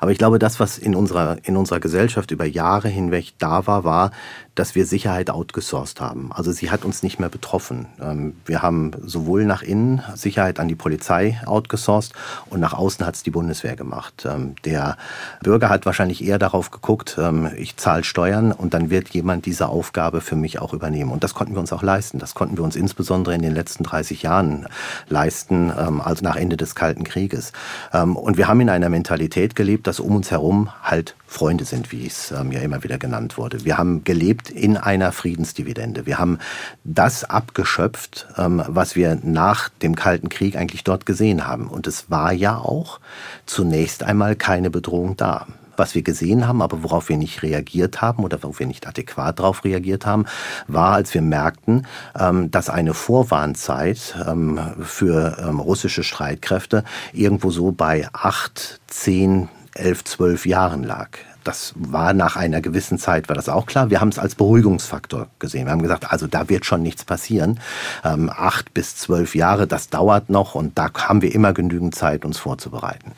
Aber 0.00 0.12
ich 0.12 0.18
glaube, 0.18 0.38
das, 0.38 0.60
was 0.60 0.78
in 0.78 0.94
unserer, 0.94 1.38
in 1.42 1.56
unserer 1.56 1.80
Gesellschaft 1.80 2.30
über 2.30 2.44
Jahre 2.44 2.88
hinweg 2.88 3.32
da 3.38 3.66
war, 3.66 3.82
war, 3.82 4.12
dass 4.54 4.74
wir 4.74 4.84
Sicherheit 4.84 5.30
outgesourced 5.30 6.00
haben. 6.00 6.30
Also 6.32 6.52
sie 6.52 6.70
hat 6.70 6.84
uns 6.84 7.02
nicht 7.02 7.18
mehr 7.18 7.30
betroffen. 7.30 7.86
Ähm, 8.00 8.36
wir 8.44 8.62
haben 8.62 8.92
sowohl 9.04 9.44
nach 9.44 9.62
innen 9.62 10.02
Sicherheit 10.14 10.60
an 10.60 10.68
die 10.68 10.74
Polizei 10.74 11.40
outgesourced 11.46 12.12
und 12.50 12.60
nach 12.60 12.74
außen 12.74 13.06
hat 13.06 13.14
es 13.14 13.22
die 13.22 13.30
Bundeswehr 13.30 13.76
gemacht. 13.76 14.26
Ähm, 14.26 14.54
der 14.64 14.96
Bürger 15.42 15.70
hat 15.70 15.86
wahrscheinlich 15.86 16.22
eher 16.22 16.38
darauf 16.38 16.70
geguckt, 16.70 17.16
ähm, 17.18 17.50
ich 17.56 17.76
zahle 17.76 18.04
Steuern 18.04 18.52
und 18.52 18.74
dann 18.74 18.90
wird 18.90 19.08
jemand 19.10 19.46
diese 19.46 19.68
Aufgabe 19.68 20.20
für 20.20 20.36
mich 20.36 20.58
auch 20.58 20.74
übernehmen. 20.74 21.12
Und 21.12 21.24
das 21.24 21.34
konnten 21.34 21.54
wir 21.54 21.60
uns 21.60 21.72
auch 21.72 21.82
leisten. 21.82 22.18
Das 22.18 22.34
konnten 22.34 22.58
wir 22.58 22.64
uns 22.64 22.76
insbesondere 22.76 23.34
in 23.34 23.42
den 23.42 23.54
letzten 23.54 23.84
30 23.84 24.22
Jahren 24.22 24.66
leisten, 25.08 25.70
also 25.70 26.22
nach 26.22 26.36
Ende 26.36 26.56
des 26.56 26.74
Kalten 26.74 27.04
Krieges. 27.04 27.52
Und 27.92 28.36
wir 28.36 28.48
haben 28.48 28.60
in 28.60 28.68
einer 28.68 28.88
Mentalität 28.88 29.56
gelebt, 29.56 29.86
dass 29.86 30.00
um 30.00 30.16
uns 30.16 30.30
herum 30.30 30.70
halt 30.82 31.14
Freunde 31.32 31.64
sind, 31.64 31.92
wie 31.92 32.06
es 32.06 32.30
ähm, 32.30 32.52
ja 32.52 32.60
immer 32.60 32.84
wieder 32.84 32.98
genannt 32.98 33.38
wurde. 33.38 33.64
Wir 33.64 33.78
haben 33.78 34.04
gelebt 34.04 34.50
in 34.50 34.76
einer 34.76 35.12
Friedensdividende. 35.12 36.06
Wir 36.06 36.18
haben 36.18 36.38
das 36.84 37.24
abgeschöpft, 37.24 38.28
ähm, 38.36 38.62
was 38.68 38.94
wir 38.94 39.18
nach 39.22 39.68
dem 39.68 39.96
Kalten 39.96 40.28
Krieg 40.28 40.56
eigentlich 40.56 40.84
dort 40.84 41.06
gesehen 41.06 41.46
haben. 41.46 41.68
Und 41.68 41.86
es 41.86 42.10
war 42.10 42.32
ja 42.32 42.58
auch 42.58 43.00
zunächst 43.46 44.02
einmal 44.02 44.36
keine 44.36 44.70
Bedrohung 44.70 45.16
da 45.16 45.46
was 45.76 45.94
wir 45.94 46.02
gesehen 46.02 46.46
haben, 46.46 46.62
aber 46.62 46.82
worauf 46.82 47.08
wir 47.08 47.16
nicht 47.16 47.42
reagiert 47.42 48.02
haben 48.02 48.24
oder 48.24 48.42
worauf 48.42 48.58
wir 48.58 48.66
nicht 48.66 48.86
adäquat 48.86 49.38
darauf 49.38 49.64
reagiert 49.64 50.06
haben, 50.06 50.26
war, 50.68 50.92
als 50.92 51.14
wir 51.14 51.22
merkten, 51.22 51.86
ähm, 52.18 52.50
dass 52.50 52.68
eine 52.68 52.94
Vorwarnzeit 52.94 54.14
ähm, 54.26 54.60
für 54.82 55.38
ähm, 55.40 55.60
russische 55.60 56.04
Streitkräfte 56.04 56.84
irgendwo 57.12 57.50
so 57.50 57.72
bei 57.72 58.06
acht, 58.12 58.80
zehn 58.86 59.48
elf, 59.74 60.04
zwölf 60.04 60.46
Jahren 60.46 60.82
lag. 60.82 61.08
Das 61.44 61.72
war 61.76 62.12
nach 62.12 62.36
einer 62.36 62.60
gewissen 62.60 62.98
Zeit, 62.98 63.28
war 63.28 63.34
das 63.34 63.48
auch 63.48 63.66
klar. 63.66 63.90
Wir 63.90 64.00
haben 64.00 64.10
es 64.10 64.18
als 64.18 64.36
Beruhigungsfaktor 64.36 65.26
gesehen. 65.38 65.66
Wir 65.66 65.72
haben 65.72 65.82
gesagt, 65.82 66.12
also 66.12 66.26
da 66.26 66.48
wird 66.48 66.64
schon 66.64 66.82
nichts 66.82 67.04
passieren. 67.04 67.58
Ähm, 68.04 68.30
acht 68.30 68.72
bis 68.74 68.96
zwölf 68.96 69.34
Jahre, 69.34 69.66
das 69.66 69.88
dauert 69.88 70.30
noch 70.30 70.54
und 70.54 70.78
da 70.78 70.90
haben 70.94 71.22
wir 71.22 71.34
immer 71.34 71.52
genügend 71.52 71.94
Zeit, 71.94 72.24
uns 72.24 72.38
vorzubereiten. 72.38 73.12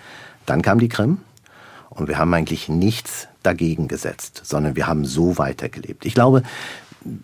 Dann 0.47 0.63
kam 0.63 0.79
die 0.79 0.89
Krim 0.89 1.19
und 1.91 2.09
wir 2.09 2.19
haben 2.19 2.33
eigentlich 2.33 2.69
nichts 2.69 3.29
dagegen 3.43 3.89
gesetzt, 3.89 4.41
sondern 4.45 4.75
wir 4.75 4.87
haben 4.87 5.05
so 5.05 5.39
weitergelebt. 5.39 6.07
Ich 6.07 6.15
glaube, 6.15 6.43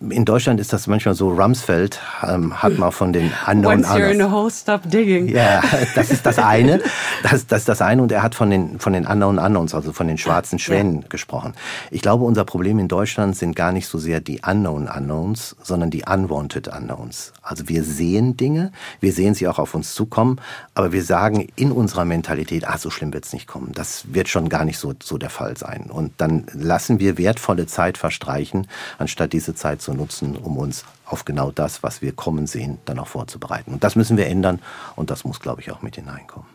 in 0.09 0.25
Deutschland 0.25 0.59
ist 0.59 0.73
das 0.73 0.87
manchmal 0.87 1.15
so, 1.15 1.29
Rumsfeld 1.29 1.99
ähm, 2.23 2.61
hat 2.61 2.77
mal 2.77 2.91
von 2.91 3.13
den 3.13 3.31
Unknown 3.47 3.79
Once 3.79 3.87
you're 3.87 4.11
in 4.11 4.21
a 4.21 4.31
hole, 4.31 4.51
stop 4.51 4.81
digging. 4.89 5.27
Ja, 5.27 5.61
das 5.95 6.11
ist 6.11 6.25
das 6.25 6.37
eine. 6.37 6.81
Das, 7.23 7.47
das 7.47 7.61
ist 7.61 7.69
das 7.69 7.81
eine. 7.81 8.01
Und 8.01 8.11
er 8.11 8.21
hat 8.23 8.35
von 8.35 8.49
den, 8.49 8.79
von 8.79 8.93
den 8.93 9.07
Unknown 9.07 9.39
Unknowns, 9.39 9.73
also 9.73 9.93
von 9.93 10.07
den 10.07 10.17
schwarzen 10.17 10.59
Schwänen 10.59 11.01
ja. 11.01 11.07
gesprochen. 11.07 11.53
Ich 11.89 12.01
glaube, 12.01 12.25
unser 12.25 12.45
Problem 12.45 12.79
in 12.79 12.87
Deutschland 12.87 13.35
sind 13.35 13.55
gar 13.55 13.71
nicht 13.71 13.87
so 13.87 13.97
sehr 13.97 14.21
die 14.21 14.41
Unknown 14.45 14.87
Unknowns, 14.87 15.55
sondern 15.63 15.89
die 15.89 16.03
Unwanted 16.03 16.67
Unknowns. 16.67 17.33
Also 17.41 17.67
wir 17.67 17.83
sehen 17.83 18.37
Dinge, 18.37 18.71
wir 18.99 19.13
sehen 19.13 19.33
sie 19.33 19.47
auch 19.47 19.59
auf 19.59 19.73
uns 19.73 19.93
zukommen, 19.93 20.39
aber 20.75 20.91
wir 20.91 21.03
sagen 21.03 21.47
in 21.55 21.71
unserer 21.71 22.05
Mentalität, 22.05 22.67
ah, 22.67 22.77
so 22.77 22.89
schlimm 22.89 23.13
wird's 23.13 23.33
nicht 23.33 23.47
kommen. 23.47 23.71
Das 23.73 24.13
wird 24.13 24.27
schon 24.27 24.49
gar 24.49 24.65
nicht 24.65 24.77
so, 24.77 24.93
so 25.01 25.17
der 25.17 25.29
Fall 25.29 25.57
sein. 25.57 25.89
Und 25.89 26.13
dann 26.17 26.45
lassen 26.53 26.99
wir 26.99 27.17
wertvolle 27.17 27.65
Zeit 27.67 27.97
verstreichen, 27.97 28.67
anstatt 28.97 29.33
diese 29.33 29.55
Zeit 29.55 29.70
Zeit 29.71 29.81
zu 29.81 29.93
nutzen, 29.93 30.35
um 30.35 30.57
uns 30.57 30.85
auf 31.05 31.25
genau 31.25 31.51
das, 31.51 31.83
was 31.83 32.01
wir 32.01 32.11
kommen 32.11 32.47
sehen, 32.47 32.79
dann 32.85 32.99
auch 32.99 33.07
vorzubereiten. 33.07 33.73
Und 33.73 33.83
das 33.83 33.95
müssen 33.95 34.17
wir 34.17 34.27
ändern 34.27 34.59
und 34.95 35.09
das 35.09 35.23
muss, 35.23 35.39
glaube 35.39 35.61
ich, 35.61 35.71
auch 35.71 35.81
mit 35.81 35.95
hineinkommen. 35.95 36.49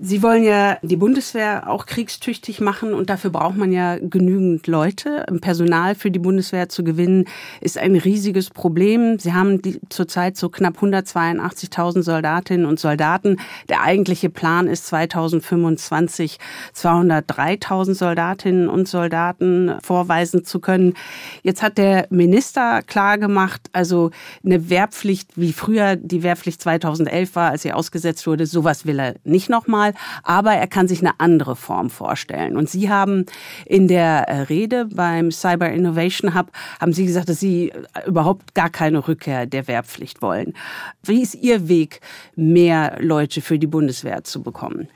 Sie 0.00 0.22
wollen 0.22 0.44
ja 0.44 0.78
die 0.82 0.96
Bundeswehr 0.96 1.68
auch 1.68 1.86
kriegstüchtig 1.86 2.60
machen 2.60 2.94
und 2.94 3.10
dafür 3.10 3.30
braucht 3.30 3.56
man 3.56 3.72
ja 3.72 3.98
genügend 3.98 4.66
Leute. 4.66 5.26
Personal 5.40 5.94
für 5.94 6.10
die 6.10 6.18
Bundeswehr 6.18 6.68
zu 6.68 6.82
gewinnen 6.84 7.26
ist 7.60 7.78
ein 7.78 7.96
riesiges 7.96 8.50
Problem. 8.50 9.18
Sie 9.18 9.32
haben 9.32 9.60
zurzeit 9.90 10.36
so 10.36 10.48
knapp 10.48 10.78
182.000 10.78 12.02
Soldatinnen 12.02 12.64
und 12.64 12.80
Soldaten. 12.80 13.38
Der 13.68 13.82
eigentliche 13.82 14.30
Plan 14.30 14.66
ist 14.66 14.86
2025 14.86 16.38
203.000 16.74 17.94
Soldatinnen 17.94 18.68
und 18.68 18.88
Soldaten 18.88 19.74
vorweisen 19.82 20.44
zu 20.44 20.60
können. 20.60 20.94
Jetzt 21.42 21.62
hat 21.62 21.76
der 21.76 22.06
Minister 22.10 22.82
klargemacht, 22.82 23.62
also 23.72 24.10
eine 24.44 24.70
Wehrpflicht, 24.70 25.30
wie 25.36 25.52
früher 25.52 25.96
die 25.96 26.22
Wehrpflicht 26.22 26.62
2011 26.62 27.34
war, 27.34 27.50
als 27.50 27.62
sie 27.62 27.72
ausgesetzt 27.72 28.26
wurde, 28.26 28.46
sowas 28.46 28.86
will 28.86 28.98
er 28.98 29.14
nicht 29.24 29.50
nochmal 29.50 29.81
mal, 29.82 29.94
aber 30.22 30.52
er 30.52 30.66
kann 30.66 30.88
sich 30.88 31.00
eine 31.00 31.18
andere 31.18 31.56
Form 31.56 31.90
vorstellen. 31.90 32.56
Und 32.56 32.70
Sie 32.70 32.88
haben 32.88 33.26
in 33.66 33.88
der 33.88 34.28
äh, 34.28 34.42
Rede 34.42 34.86
beim 34.86 35.30
Cyber 35.30 35.70
Innovation 35.70 36.34
Hub, 36.34 36.50
haben 36.80 36.92
Sie 36.92 37.06
gesagt, 37.06 37.28
dass 37.28 37.40
Sie 37.40 37.70
äh, 37.70 38.06
überhaupt 38.06 38.54
gar 38.54 38.70
keine 38.70 39.06
Rückkehr 39.06 39.46
der 39.46 39.66
Wehrpflicht 39.66 40.22
wollen. 40.22 40.54
Wie 41.02 41.22
ist 41.22 41.34
Ihr 41.34 41.68
Weg, 41.68 42.00
mehr 42.36 42.96
Leute 43.00 43.40
für 43.40 43.58
die 43.58 43.66
Bundeswehr 43.66 44.24
zu 44.24 44.42
bekommen? 44.42 44.88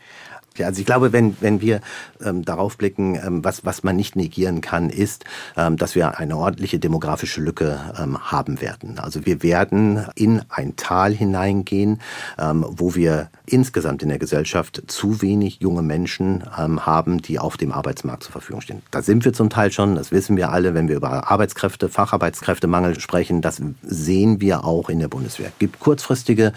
Also 0.64 0.80
ich 0.80 0.86
glaube, 0.86 1.12
wenn, 1.12 1.36
wenn 1.40 1.60
wir 1.60 1.80
ähm, 2.24 2.44
darauf 2.44 2.78
blicken, 2.78 3.14
ähm, 3.16 3.44
was, 3.44 3.64
was 3.64 3.82
man 3.82 3.96
nicht 3.96 4.16
negieren 4.16 4.60
kann, 4.60 4.90
ist, 4.90 5.24
ähm, 5.56 5.76
dass 5.76 5.94
wir 5.94 6.18
eine 6.18 6.36
ordentliche 6.36 6.78
demografische 6.78 7.40
Lücke 7.40 7.80
ähm, 7.98 8.18
haben 8.18 8.60
werden. 8.60 8.98
Also 8.98 9.26
wir 9.26 9.42
werden 9.42 10.06
in 10.14 10.42
ein 10.48 10.76
Tal 10.76 11.12
hineingehen, 11.12 12.00
ähm, 12.38 12.64
wo 12.68 12.94
wir 12.94 13.28
insgesamt 13.46 14.02
in 14.02 14.08
der 14.08 14.18
Gesellschaft 14.18 14.82
zu 14.86 15.22
wenig 15.22 15.58
junge 15.60 15.82
Menschen 15.82 16.44
ähm, 16.58 16.84
haben, 16.86 17.22
die 17.22 17.38
auf 17.38 17.56
dem 17.56 17.72
Arbeitsmarkt 17.72 18.24
zur 18.24 18.32
Verfügung 18.32 18.60
stehen. 18.60 18.82
Da 18.90 19.02
sind 19.02 19.24
wir 19.24 19.32
zum 19.32 19.50
Teil 19.50 19.70
schon, 19.70 19.94
das 19.94 20.10
wissen 20.12 20.36
wir 20.36 20.50
alle, 20.50 20.74
wenn 20.74 20.88
wir 20.88 20.96
über 20.96 21.30
Arbeitskräfte, 21.30 21.88
Facharbeitskräftemangel 21.88 22.98
sprechen, 23.00 23.42
das 23.42 23.60
sehen 23.82 24.40
wir 24.40 24.64
auch 24.64 24.88
in 24.88 24.98
der 24.98 25.08
Bundeswehr. 25.08 25.48
Es 25.48 25.58
gibt 25.58 25.80
kurzfristige 25.80 26.52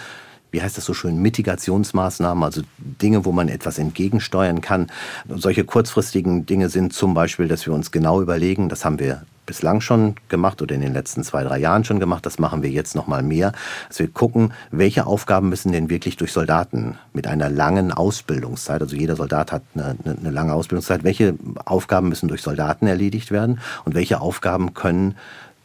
wie 0.51 0.61
heißt 0.61 0.77
das 0.77 0.85
so 0.85 0.93
schön, 0.93 1.21
Mitigationsmaßnahmen, 1.21 2.43
also 2.43 2.61
Dinge, 2.77 3.25
wo 3.25 3.31
man 3.31 3.49
etwas 3.49 3.77
entgegensteuern 3.77 4.61
kann. 4.61 4.87
Solche 5.27 5.63
kurzfristigen 5.63 6.45
Dinge 6.45 6.69
sind 6.69 6.93
zum 6.93 7.13
Beispiel, 7.13 7.47
dass 7.47 7.65
wir 7.65 7.73
uns 7.73 7.91
genau 7.91 8.21
überlegen, 8.21 8.69
das 8.69 8.85
haben 8.85 8.99
wir 8.99 9.23
bislang 9.49 9.81
schon 9.81 10.13
gemacht 10.27 10.61
oder 10.61 10.75
in 10.75 10.81
den 10.81 10.93
letzten 10.93 11.23
zwei, 11.23 11.43
drei 11.43 11.57
Jahren 11.57 11.83
schon 11.83 11.99
gemacht. 11.99 12.23
Das 12.23 12.37
machen 12.37 12.61
wir 12.61 12.69
jetzt 12.69 12.95
noch 12.95 13.07
mal 13.07 13.23
mehr. 13.23 13.51
Dass 13.87 13.97
wir 13.97 14.07
gucken, 14.07 14.53
welche 14.69 15.07
Aufgaben 15.07 15.49
müssen 15.49 15.71
denn 15.71 15.89
wirklich 15.89 16.17
durch 16.17 16.31
Soldaten 16.31 16.99
mit 17.13 17.25
einer 17.25 17.49
langen 17.49 17.91
Ausbildungszeit, 17.91 18.79
also 18.79 18.95
jeder 18.95 19.15
Soldat 19.15 19.51
hat 19.51 19.63
eine, 19.73 19.95
eine 20.05 20.29
lange 20.29 20.53
Ausbildungszeit, 20.53 21.03
welche 21.03 21.33
Aufgaben 21.65 22.09
müssen 22.09 22.27
durch 22.27 22.43
Soldaten 22.43 22.85
erledigt 22.85 23.31
werden 23.31 23.59
und 23.85 23.95
welche 23.95 24.21
Aufgaben 24.21 24.75
können 24.75 25.15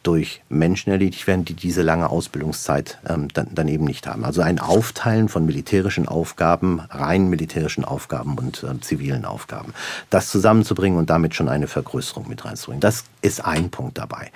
durch 0.05 0.41
Menschen 0.49 0.91
erledigt 0.91 1.25
werden, 1.27 1.45
die 1.45 1.55
diese 1.55 1.81
lange 1.81 2.09
Ausbildungszeit 2.09 2.99
ähm, 3.07 3.27
dann, 3.33 3.47
dann 3.53 3.67
eben 3.67 3.85
nicht 3.85 4.07
haben. 4.07 4.23
Also 4.23 4.41
ein 4.41 4.59
Aufteilen 4.59 5.29
von 5.29 5.45
militärischen 5.45 6.07
Aufgaben, 6.07 6.79
rein 6.89 7.27
militärischen 7.27 7.83
Aufgaben 7.83 8.37
und 8.37 8.63
äh, 8.63 8.79
zivilen 8.81 9.25
Aufgaben. 9.25 9.73
Das 10.09 10.29
zusammenzubringen 10.29 10.99
und 10.99 11.09
damit 11.09 11.33
schon 11.33 11.49
eine 11.49 11.67
Vergrößerung 11.67 12.27
mit 12.27 12.45
reinzubringen. 12.45 12.81
Das 12.81 13.05
ist 13.21 13.43
ein 13.43 13.71
Punkt 13.71 13.97
dabei. 13.97 14.31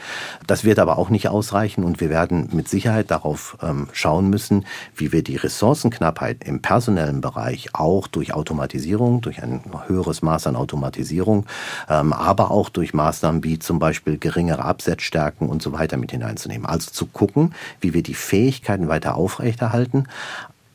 Das 0.47 0.63
wird 0.63 0.79
aber 0.79 0.97
auch 0.97 1.09
nicht 1.09 1.29
ausreichen 1.29 1.83
und 1.83 2.01
wir 2.01 2.09
werden 2.09 2.49
mit 2.51 2.67
Sicherheit 2.67 3.11
darauf 3.11 3.57
ähm, 3.61 3.87
schauen 3.93 4.29
müssen, 4.29 4.65
wie 4.95 5.11
wir 5.11 5.23
die 5.23 5.35
Ressourcenknappheit 5.35 6.43
im 6.43 6.61
personellen 6.61 7.21
Bereich 7.21 7.69
auch 7.73 8.07
durch 8.07 8.33
Automatisierung, 8.33 9.21
durch 9.21 9.43
ein 9.43 9.61
höheres 9.85 10.21
Maß 10.23 10.47
an 10.47 10.55
Automatisierung, 10.55 11.45
ähm, 11.87 12.13
aber 12.13 12.49
auch 12.49 12.69
durch 12.69 12.93
Maßnahmen 12.93 13.43
wie 13.43 13.59
zum 13.59 13.77
Beispiel 13.77 14.17
geringere 14.17 14.65
Absetzstärken 14.65 15.47
und 15.47 15.58
und 15.59 15.63
so 15.63 15.73
weiter 15.73 15.97
mit 15.97 16.11
hineinzunehmen. 16.11 16.65
Also 16.65 16.89
zu 16.91 17.05
gucken, 17.05 17.53
wie 17.81 17.93
wir 17.93 18.01
die 18.01 18.13
Fähigkeiten 18.13 18.87
weiter 18.87 19.15
aufrechterhalten, 19.15 20.05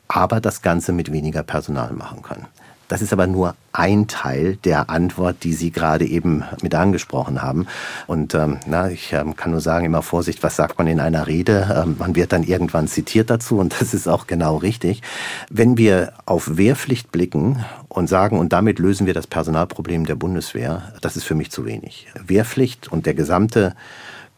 aber 0.08 0.42
das 0.42 0.60
Ganze 0.60 0.92
mit 0.92 1.10
weniger 1.10 1.42
Personal 1.42 1.94
machen 1.94 2.20
können. 2.20 2.46
Das 2.88 3.00
ist 3.00 3.14
aber 3.14 3.26
nur 3.26 3.54
ein 3.72 4.08
Teil 4.08 4.56
der 4.56 4.90
Antwort, 4.90 5.42
die 5.42 5.54
Sie 5.54 5.70
gerade 5.70 6.04
eben 6.04 6.44
mit 6.62 6.74
angesprochen 6.74 7.42
haben. 7.42 7.66
Und 8.06 8.34
ähm, 8.34 8.58
na, 8.66 8.90
ich 8.90 9.12
ähm, 9.12 9.36
kann 9.36 9.52
nur 9.52 9.62
sagen, 9.62 9.86
immer 9.86 10.02
Vorsicht, 10.02 10.42
was 10.42 10.56
sagt 10.56 10.78
man 10.78 10.86
in 10.86 11.00
einer 11.00 11.26
Rede? 11.26 11.82
Ähm, 11.82 11.96
man 11.98 12.14
wird 12.14 12.32
dann 12.32 12.42
irgendwann 12.42 12.86
zitiert 12.86 13.30
dazu 13.30 13.58
und 13.58 13.80
das 13.80 13.94
ist 13.94 14.06
auch 14.06 14.26
genau 14.26 14.58
richtig. 14.58 15.02
Wenn 15.48 15.78
wir 15.78 16.12
auf 16.26 16.58
Wehrpflicht 16.58 17.10
blicken 17.10 17.64
und 17.88 18.08
sagen, 18.08 18.38
und 18.38 18.52
damit 18.52 18.78
lösen 18.78 19.06
wir 19.06 19.14
das 19.14 19.26
Personalproblem 19.26 20.04
der 20.04 20.16
Bundeswehr, 20.16 20.92
das 21.00 21.16
ist 21.16 21.24
für 21.24 21.34
mich 21.34 21.50
zu 21.50 21.64
wenig. 21.64 22.06
Wehrpflicht 22.26 22.92
und 22.92 23.06
der 23.06 23.14
gesamte 23.14 23.74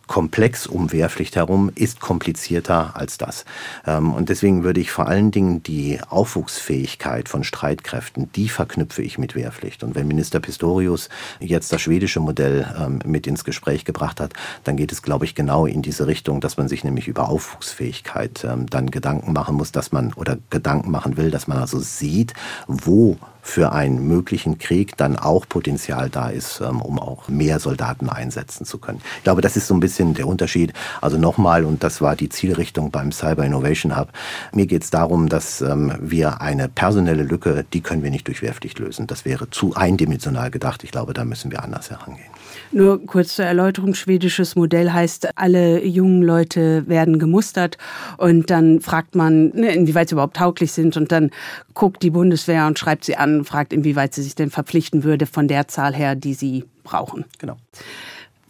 Komplex 0.06 0.66
um 0.66 0.92
Wehrpflicht 0.92 1.36
herum 1.36 1.70
ist 1.74 2.00
komplizierter 2.00 2.96
als 2.96 3.18
das. 3.18 3.44
Ähm, 3.86 4.12
und 4.12 4.28
deswegen 4.28 4.62
würde 4.62 4.80
ich 4.80 4.90
vor 4.90 5.08
allen 5.08 5.30
Dingen 5.30 5.62
die 5.62 6.00
Aufwuchsfähigkeit 6.08 7.28
von 7.28 7.44
Streitkräften, 7.44 8.30
die 8.32 8.48
verknüpfe 8.48 9.02
ich 9.02 9.18
mit 9.18 9.34
Wehrpflicht. 9.34 9.82
Und 9.82 9.94
wenn 9.94 10.06
Minister 10.06 10.40
Pistorius 10.40 11.08
jetzt 11.40 11.72
das 11.72 11.80
schwedische 11.80 12.20
Modell 12.20 12.66
ähm, 12.78 13.00
mit 13.04 13.26
ins 13.26 13.44
Gespräch 13.44 13.84
gebracht 13.84 14.20
hat, 14.20 14.32
dann 14.64 14.76
geht 14.76 14.92
es, 14.92 15.02
glaube 15.02 15.24
ich, 15.24 15.34
genau 15.34 15.66
in 15.66 15.82
diese 15.82 16.06
Richtung, 16.06 16.40
dass 16.40 16.56
man 16.56 16.68
sich 16.68 16.84
nämlich 16.84 17.08
über 17.08 17.28
Aufwuchsfähigkeit 17.28 18.44
ähm, 18.44 18.66
dann 18.68 18.90
Gedanken 18.90 19.32
machen 19.32 19.56
muss, 19.56 19.72
dass 19.72 19.92
man 19.92 20.12
oder 20.12 20.38
Gedanken 20.50 20.90
machen 20.90 21.16
will, 21.16 21.30
dass 21.30 21.48
man 21.48 21.58
also 21.58 21.80
sieht, 21.80 22.34
wo 22.68 23.18
für 23.46 23.72
einen 23.72 24.06
möglichen 24.08 24.58
Krieg 24.58 24.96
dann 24.96 25.16
auch 25.16 25.48
Potenzial 25.48 26.10
da 26.10 26.28
ist, 26.30 26.60
um 26.60 26.98
auch 26.98 27.28
mehr 27.28 27.60
Soldaten 27.60 28.08
einsetzen 28.08 28.66
zu 28.66 28.78
können. 28.78 29.00
Ich 29.18 29.22
glaube, 29.22 29.40
das 29.40 29.56
ist 29.56 29.68
so 29.68 29.74
ein 29.74 29.78
bisschen 29.78 29.95
der 29.98 30.26
Unterschied. 30.26 30.72
Also 31.00 31.18
nochmal, 31.18 31.64
und 31.64 31.82
das 31.82 32.00
war 32.00 32.16
die 32.16 32.28
Zielrichtung 32.28 32.90
beim 32.90 33.12
Cyber 33.12 33.44
Innovation 33.44 33.96
Hub, 33.96 34.08
mir 34.52 34.66
geht 34.66 34.82
es 34.84 34.90
darum, 34.90 35.28
dass 35.28 35.60
ähm, 35.60 35.92
wir 36.00 36.40
eine 36.40 36.68
personelle 36.68 37.22
Lücke, 37.22 37.64
die 37.72 37.80
können 37.80 38.02
wir 38.02 38.10
nicht 38.10 38.26
durch 38.26 38.42
Wehrpflicht 38.42 38.78
lösen. 38.78 39.06
Das 39.06 39.24
wäre 39.24 39.50
zu 39.50 39.74
eindimensional 39.74 40.50
gedacht. 40.50 40.84
Ich 40.84 40.90
glaube, 40.90 41.14
da 41.14 41.24
müssen 41.24 41.50
wir 41.50 41.62
anders 41.62 41.90
herangehen. 41.90 42.30
Nur 42.72 43.04
kurz 43.06 43.36
zur 43.36 43.44
Erläuterung. 43.44 43.94
Schwedisches 43.94 44.56
Modell 44.56 44.90
heißt, 44.92 45.28
alle 45.36 45.84
jungen 45.84 46.22
Leute 46.22 46.86
werden 46.88 47.18
gemustert 47.18 47.78
und 48.18 48.50
dann 48.50 48.80
fragt 48.80 49.14
man, 49.14 49.48
ne, 49.50 49.72
inwieweit 49.74 50.08
sie 50.08 50.14
überhaupt 50.14 50.36
tauglich 50.36 50.72
sind 50.72 50.96
und 50.96 51.12
dann 51.12 51.30
guckt 51.74 52.02
die 52.02 52.10
Bundeswehr 52.10 52.66
und 52.66 52.78
schreibt 52.78 53.04
sie 53.04 53.16
an, 53.16 53.44
fragt, 53.44 53.72
inwieweit 53.72 54.14
sie 54.14 54.22
sich 54.22 54.34
denn 54.34 54.50
verpflichten 54.50 55.04
würde 55.04 55.26
von 55.26 55.48
der 55.48 55.68
Zahl 55.68 55.94
her, 55.94 56.14
die 56.14 56.34
sie 56.34 56.64
brauchen. 56.82 57.24
Genau. 57.38 57.56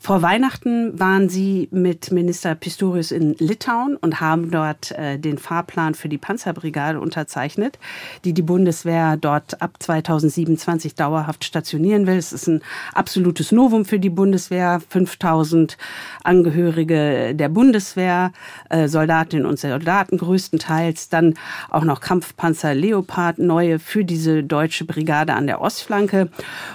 Vor 0.07 0.23
Weihnachten 0.23 0.97
waren 1.01 1.29
Sie 1.29 1.67
mit 1.73 2.13
Minister 2.13 2.55
Pistorius 2.55 3.11
in 3.11 3.35
Litauen 3.41 3.97
und 3.97 4.21
haben 4.21 4.53
dort 4.53 4.93
äh, 4.93 5.19
den 5.19 5.37
Fahrplan 5.37 5.97
für 5.97 6.09
die 6.09 6.17
Panzerbrigade 6.17 7.01
unterzeichnet, 7.01 7.81
die 8.25 8.33
die 8.33 8.43
Bundeswehr 8.43 9.17
dort 9.17 9.61
ab 9.61 9.73
2027 9.81 10.95
dauerhaft 10.95 11.45
stationieren 11.45 12.07
will. 12.07 12.19
Es 12.19 12.33
ist 12.33 12.47
ein 12.47 12.63
absolutes 12.95 13.51
Novum 13.51 13.85
für 13.85 13.99
die 13.99 14.09
Bundeswehr. 14.09 14.81
5000 14.89 15.77
Angehörige 16.23 17.35
der 17.35 17.49
Bundeswehr, 17.49 18.31
äh, 18.71 18.87
Soldatinnen 18.87 19.45
und 19.45 19.59
Soldaten 19.59 20.19
größtenteils, 20.19 21.09
dann 21.09 21.35
auch 21.69 21.83
noch 21.83 22.01
Kampfpanzer 22.01 22.77
Leopard, 22.77 23.41
neue 23.41 23.81
für 23.81 24.05
diese 24.05 24.45
deutsche 24.45 24.85
Brigade 24.85 25.35
an 25.35 25.49
der 25.49 25.61
Ostflanke. 25.61 26.29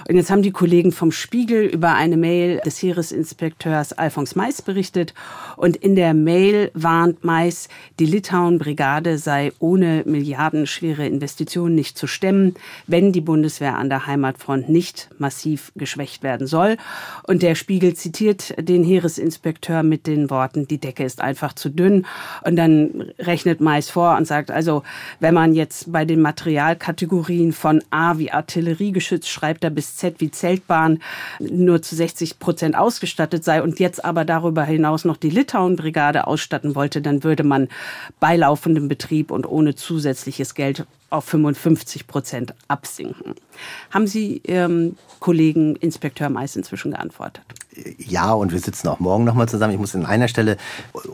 Und 0.06 0.16
jetzt 0.16 0.30
haben 0.30 0.42
die 0.42 0.52
Kollegen 0.52 0.92
vom 0.92 1.12
Spiegel 1.12 1.64
über 1.64 1.94
eine 1.94 2.18
Mail 2.18 2.60
des 2.66 2.82
Heeres 2.82 3.21
Inspekteurs 3.22 3.92
Alfons 3.92 4.34
Mais 4.34 4.62
berichtet. 4.62 5.14
Und 5.56 5.76
in 5.76 5.94
der 5.94 6.12
Mail 6.12 6.72
warnt 6.74 7.22
Mais, 7.22 7.68
die 8.00 8.06
Litauen-Brigade 8.06 9.16
sei 9.16 9.52
ohne 9.60 10.02
milliardenschwere 10.06 11.06
Investitionen 11.06 11.76
nicht 11.76 11.96
zu 11.96 12.08
stemmen, 12.08 12.56
wenn 12.88 13.12
die 13.12 13.20
Bundeswehr 13.20 13.78
an 13.78 13.88
der 13.88 14.08
Heimatfront 14.08 14.68
nicht 14.68 15.08
massiv 15.18 15.70
geschwächt 15.76 16.24
werden 16.24 16.48
soll. 16.48 16.78
Und 17.22 17.42
der 17.42 17.54
Spiegel 17.54 17.94
zitiert 17.94 18.54
den 18.58 18.82
Heeresinspekteur 18.82 19.84
mit 19.84 20.08
den 20.08 20.28
Worten, 20.28 20.66
die 20.66 20.78
Decke 20.78 21.04
ist 21.04 21.20
einfach 21.20 21.52
zu 21.52 21.68
dünn. 21.68 22.06
Und 22.44 22.56
dann 22.56 23.12
rechnet 23.20 23.60
Mais 23.60 23.88
vor 23.88 24.16
und 24.16 24.26
sagt, 24.26 24.50
also 24.50 24.82
wenn 25.20 25.34
man 25.34 25.54
jetzt 25.54 25.92
bei 25.92 26.04
den 26.04 26.20
Materialkategorien 26.20 27.52
von 27.52 27.84
A 27.90 28.18
wie 28.18 28.32
Artilleriegeschütz 28.32 29.28
schreibt 29.28 29.62
er 29.62 29.70
bis 29.70 29.94
Z 29.94 30.16
wie 30.18 30.32
Zeltbahn 30.32 30.98
nur 31.38 31.82
zu 31.82 31.94
60 31.94 32.40
Prozent 32.40 32.76
ausgestattet 32.76 33.11
ausgestattet 33.12 33.44
sei 33.44 33.62
und 33.62 33.78
jetzt 33.78 34.04
aber 34.04 34.24
darüber 34.24 34.64
hinaus 34.64 35.04
noch 35.04 35.18
die 35.18 35.28
Litauen-Brigade 35.28 36.26
ausstatten 36.26 36.74
wollte, 36.74 37.02
dann 37.02 37.22
würde 37.24 37.42
man 37.42 37.68
bei 38.20 38.36
laufendem 38.36 38.88
Betrieb 38.88 39.30
und 39.30 39.46
ohne 39.46 39.74
zusätzliches 39.74 40.54
Geld 40.54 40.86
auf 41.10 41.26
55 41.26 42.06
Prozent 42.06 42.54
absinken. 42.68 43.34
Haben 43.90 44.06
Sie 44.06 44.40
Ihrem 44.46 44.96
Kollegen 45.20 45.76
Inspekteur 45.76 46.30
Mais 46.30 46.56
inzwischen 46.56 46.92
geantwortet? 46.92 47.44
Ja, 47.98 48.32
und 48.32 48.52
wir 48.52 48.60
sitzen 48.60 48.88
auch 48.88 49.00
morgen 49.00 49.24
nochmal 49.24 49.48
zusammen. 49.48 49.72
Ich 49.72 49.78
muss 49.78 49.94
an 49.94 50.04
einer 50.04 50.28
Stelle 50.28 50.58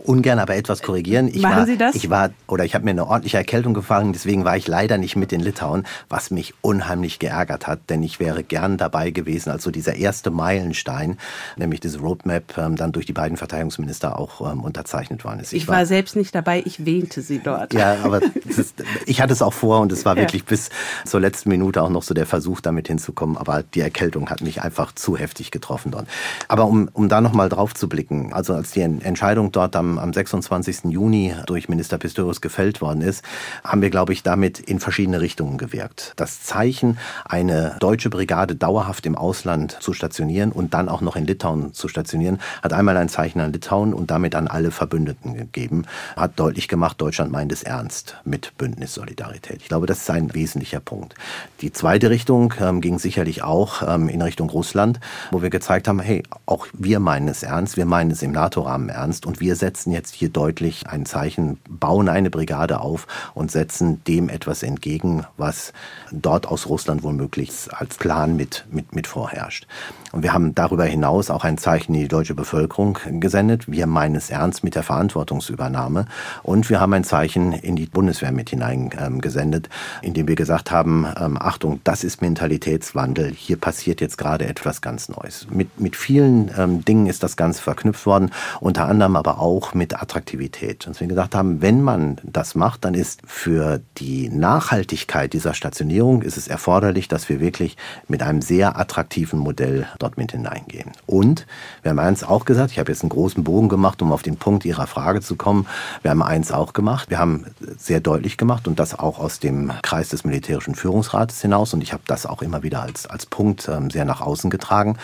ungern 0.04 0.40
aber 0.40 0.56
etwas 0.56 0.82
korrigieren. 0.82 1.28
Ich 1.28 1.42
Machen 1.42 1.56
war, 1.56 1.66
Sie 1.66 1.78
das? 1.78 1.94
Ich 1.94 2.10
war, 2.10 2.30
oder 2.48 2.64
ich 2.64 2.74
habe 2.74 2.84
mir 2.84 2.90
eine 2.90 3.06
ordentliche 3.06 3.36
Erkältung 3.36 3.74
gefangen, 3.74 4.12
deswegen 4.12 4.44
war 4.44 4.56
ich 4.56 4.66
leider 4.66 4.98
nicht 4.98 5.14
mit 5.14 5.32
in 5.32 5.40
Litauen, 5.40 5.86
was 6.08 6.30
mich 6.30 6.54
unheimlich 6.60 7.20
geärgert 7.20 7.68
hat, 7.68 7.90
denn 7.90 8.02
ich 8.02 8.18
wäre 8.18 8.42
gern 8.42 8.76
dabei 8.76 9.10
gewesen, 9.10 9.50
als 9.50 9.62
so 9.62 9.70
dieser 9.70 9.94
erste 9.94 10.30
Meilenstein, 10.30 11.18
nämlich 11.56 11.78
diese 11.80 12.00
Roadmap, 12.00 12.58
ähm, 12.58 12.74
dann 12.74 12.90
durch 12.90 13.06
die 13.06 13.12
beiden 13.12 13.36
Verteidigungsminister 13.36 14.18
auch 14.18 14.52
ähm, 14.52 14.64
unterzeichnet 14.64 15.24
worden 15.24 15.40
ist. 15.40 15.52
Ich, 15.52 15.62
ich 15.62 15.68
war, 15.68 15.76
war, 15.76 15.86
selbst 15.86 16.16
nicht 16.16 16.34
dabei, 16.34 16.62
ich 16.64 16.84
wähnte 16.84 17.22
Sie 17.22 17.38
dort. 17.38 17.72
Ja, 17.72 17.98
aber 18.02 18.20
ist, 18.48 18.82
ich 19.06 19.20
hatte 19.20 19.32
es 19.32 19.42
auch 19.42 19.52
vor 19.52 19.80
und 19.80 19.92
es 19.92 20.04
war 20.04 20.16
wirklich 20.16 20.42
ja. 20.42 20.48
bis 20.48 20.70
zur 21.04 21.20
letzten 21.20 21.50
Minute 21.50 21.82
auch 21.82 21.90
noch 21.90 22.02
so 22.02 22.14
der 22.14 22.26
Versuch, 22.26 22.60
damit 22.60 22.88
hinzukommen, 22.88 23.36
aber 23.36 23.62
die 23.62 23.80
Erkältung 23.80 24.28
hat 24.28 24.40
mich 24.40 24.62
einfach 24.62 24.92
zu 24.92 25.16
heftig 25.16 25.52
getroffen 25.52 25.92
dort. 25.92 26.08
Aber 26.48 26.64
um, 26.64 26.88
um 26.94 27.08
da 27.08 27.20
nochmal 27.20 27.48
drauf 27.48 27.74
zu 27.74 27.88
blicken, 27.88 28.32
also 28.32 28.54
als 28.54 28.72
die 28.72 28.80
Entscheidung 28.80 29.52
dort 29.52 29.76
am, 29.76 29.98
am 29.98 30.12
26. 30.12 30.84
Juni 30.84 31.34
durch 31.46 31.68
Minister 31.68 31.98
Pistorius 31.98 32.40
gefällt 32.40 32.80
worden 32.80 33.02
ist, 33.02 33.22
haben 33.62 33.82
wir, 33.82 33.90
glaube 33.90 34.14
ich, 34.14 34.22
damit 34.22 34.58
in 34.58 34.80
verschiedene 34.80 35.20
Richtungen 35.20 35.58
gewirkt. 35.58 36.14
Das 36.16 36.42
Zeichen, 36.42 36.98
eine 37.24 37.76
deutsche 37.80 38.08
Brigade 38.08 38.56
dauerhaft 38.56 39.04
im 39.04 39.14
Ausland 39.14 39.76
zu 39.80 39.92
stationieren 39.92 40.50
und 40.50 40.72
dann 40.72 40.88
auch 40.88 41.02
noch 41.02 41.16
in 41.16 41.26
Litauen 41.26 41.74
zu 41.74 41.86
stationieren, 41.86 42.38
hat 42.62 42.72
einmal 42.72 42.96
ein 42.96 43.10
Zeichen 43.10 43.40
an 43.40 43.52
Litauen 43.52 43.92
und 43.92 44.10
damit 44.10 44.34
an 44.34 44.48
alle 44.48 44.70
Verbündeten 44.70 45.34
gegeben, 45.34 45.84
hat 46.16 46.38
deutlich 46.40 46.68
gemacht, 46.68 47.00
Deutschland 47.00 47.30
meint 47.30 47.52
es 47.52 47.62
ernst 47.62 48.16
mit 48.24 48.56
Bündnissolidarität. 48.56 49.60
Ich 49.60 49.68
glaube, 49.68 49.86
das 49.86 49.98
ist 49.98 50.10
ein 50.10 50.34
wesentlicher 50.34 50.80
Punkt. 50.80 51.14
Die 51.60 51.72
zweite 51.72 52.08
Richtung 52.08 52.54
ähm, 52.60 52.80
ging 52.80 52.98
sicherlich 52.98 53.42
auch 53.42 53.82
ähm, 53.86 54.08
in 54.08 54.22
Richtung 54.22 54.48
Russland, 54.48 55.00
wo 55.30 55.42
wir 55.42 55.50
gezeigt 55.50 55.88
haben, 55.88 56.00
hey, 56.00 56.22
auch 56.48 56.66
wir 56.72 56.98
meinen 56.98 57.28
es 57.28 57.42
ernst, 57.42 57.76
wir 57.76 57.84
meinen 57.84 58.10
es 58.10 58.22
im 58.22 58.32
NATO-Rahmen 58.32 58.88
ernst 58.88 59.26
und 59.26 59.38
wir 59.38 59.54
setzen 59.54 59.92
jetzt 59.92 60.14
hier 60.14 60.30
deutlich 60.30 60.86
ein 60.86 61.04
Zeichen, 61.04 61.58
bauen 61.68 62.08
eine 62.08 62.30
Brigade 62.30 62.80
auf 62.80 63.06
und 63.34 63.50
setzen 63.50 64.02
dem 64.04 64.30
etwas 64.30 64.62
entgegen, 64.62 65.26
was 65.36 65.74
dort 66.10 66.46
aus 66.46 66.66
Russland 66.66 67.02
womöglich 67.02 67.52
als 67.70 67.98
Plan 67.98 68.34
mit, 68.36 68.64
mit, 68.70 68.94
mit 68.94 69.06
vorherrscht. 69.06 69.66
Und 70.12 70.22
wir 70.22 70.32
haben 70.32 70.54
darüber 70.54 70.84
hinaus 70.84 71.30
auch 71.30 71.44
ein 71.44 71.58
Zeichen 71.58 71.94
in 71.94 72.02
die 72.02 72.08
deutsche 72.08 72.34
Bevölkerung 72.34 72.98
gesendet. 73.20 73.70
Wir 73.70 73.86
meinen 73.86 74.14
es 74.14 74.30
ernst 74.30 74.64
mit 74.64 74.74
der 74.74 74.82
Verantwortungsübernahme. 74.82 76.06
Und 76.42 76.70
wir 76.70 76.80
haben 76.80 76.94
ein 76.94 77.04
Zeichen 77.04 77.52
in 77.52 77.76
die 77.76 77.86
Bundeswehr 77.86 78.32
mit 78.32 78.50
hineingesendet, 78.50 79.68
indem 80.02 80.28
wir 80.28 80.36
gesagt 80.36 80.70
haben, 80.70 81.06
ähm, 81.20 81.36
Achtung, 81.38 81.80
das 81.84 82.04
ist 82.04 82.22
Mentalitätswandel. 82.22 83.32
Hier 83.32 83.56
passiert 83.58 84.00
jetzt 84.00 84.16
gerade 84.16 84.46
etwas 84.46 84.80
ganz 84.80 85.08
Neues. 85.08 85.46
Mit, 85.50 85.80
mit 85.80 85.96
vielen 85.96 86.50
ähm, 86.56 86.84
Dingen 86.84 87.06
ist 87.06 87.22
das 87.22 87.36
Ganze 87.36 87.62
verknüpft 87.62 88.06
worden, 88.06 88.30
unter 88.60 88.86
anderem 88.86 89.16
aber 89.16 89.40
auch 89.40 89.74
mit 89.74 90.00
Attraktivität. 90.00 90.86
Und 90.86 90.98
wir 91.00 91.06
gesagt 91.06 91.34
haben, 91.34 91.60
wenn 91.60 91.82
man 91.82 92.18
das 92.22 92.54
macht, 92.54 92.84
dann 92.84 92.94
ist 92.94 93.20
für 93.26 93.80
die 93.98 94.28
Nachhaltigkeit 94.28 95.32
dieser 95.32 95.54
Stationierung 95.54 96.22
ist 96.22 96.36
es 96.36 96.48
erforderlich, 96.48 97.08
dass 97.08 97.28
wir 97.28 97.40
wirklich 97.40 97.76
mit 98.06 98.22
einem 98.22 98.40
sehr 98.40 98.78
attraktiven 98.78 99.38
Modell 99.38 99.86
dort 99.98 100.16
mit 100.16 100.32
hineingehen. 100.32 100.92
Und 101.06 101.46
wir 101.82 101.90
haben 101.90 101.98
eins 101.98 102.24
auch 102.24 102.44
gesagt, 102.44 102.70
ich 102.72 102.78
habe 102.78 102.90
jetzt 102.90 103.02
einen 103.02 103.10
großen 103.10 103.44
Bogen 103.44 103.68
gemacht, 103.68 104.02
um 104.02 104.12
auf 104.12 104.22
den 104.22 104.36
Punkt 104.36 104.64
Ihrer 104.64 104.86
Frage 104.86 105.20
zu 105.20 105.36
kommen. 105.36 105.66
Wir 106.02 106.10
haben 106.10 106.22
eins 106.22 106.52
auch 106.52 106.72
gemacht. 106.72 107.10
Wir 107.10 107.18
haben 107.18 107.46
sehr 107.76 108.00
deutlich 108.00 108.36
gemacht 108.36 108.68
und 108.68 108.78
das 108.78 108.98
auch 108.98 109.18
aus 109.18 109.38
dem 109.38 109.72
Kreis 109.82 110.08
des 110.08 110.24
militärischen 110.24 110.74
Führungsrates 110.74 111.40
hinaus. 111.42 111.74
Und 111.74 111.82
ich 111.82 111.92
habe 111.92 112.02
das 112.06 112.26
auch 112.26 112.42
immer 112.42 112.62
wieder 112.62 112.82
als, 112.82 113.06
als 113.06 113.26
Punkt 113.26 113.68
ähm, 113.68 113.90
sehr 113.90 114.04
nach 114.04 114.20
außen 114.20 114.50
getragen. 114.50 114.96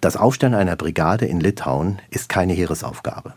Das 0.00 0.16
Aufstellen 0.16 0.54
einer 0.54 0.76
Brigade 0.76 1.26
in 1.26 1.40
Litauen 1.40 2.00
ist 2.10 2.28
keine 2.28 2.52
Heeresaufgabe, 2.52 3.34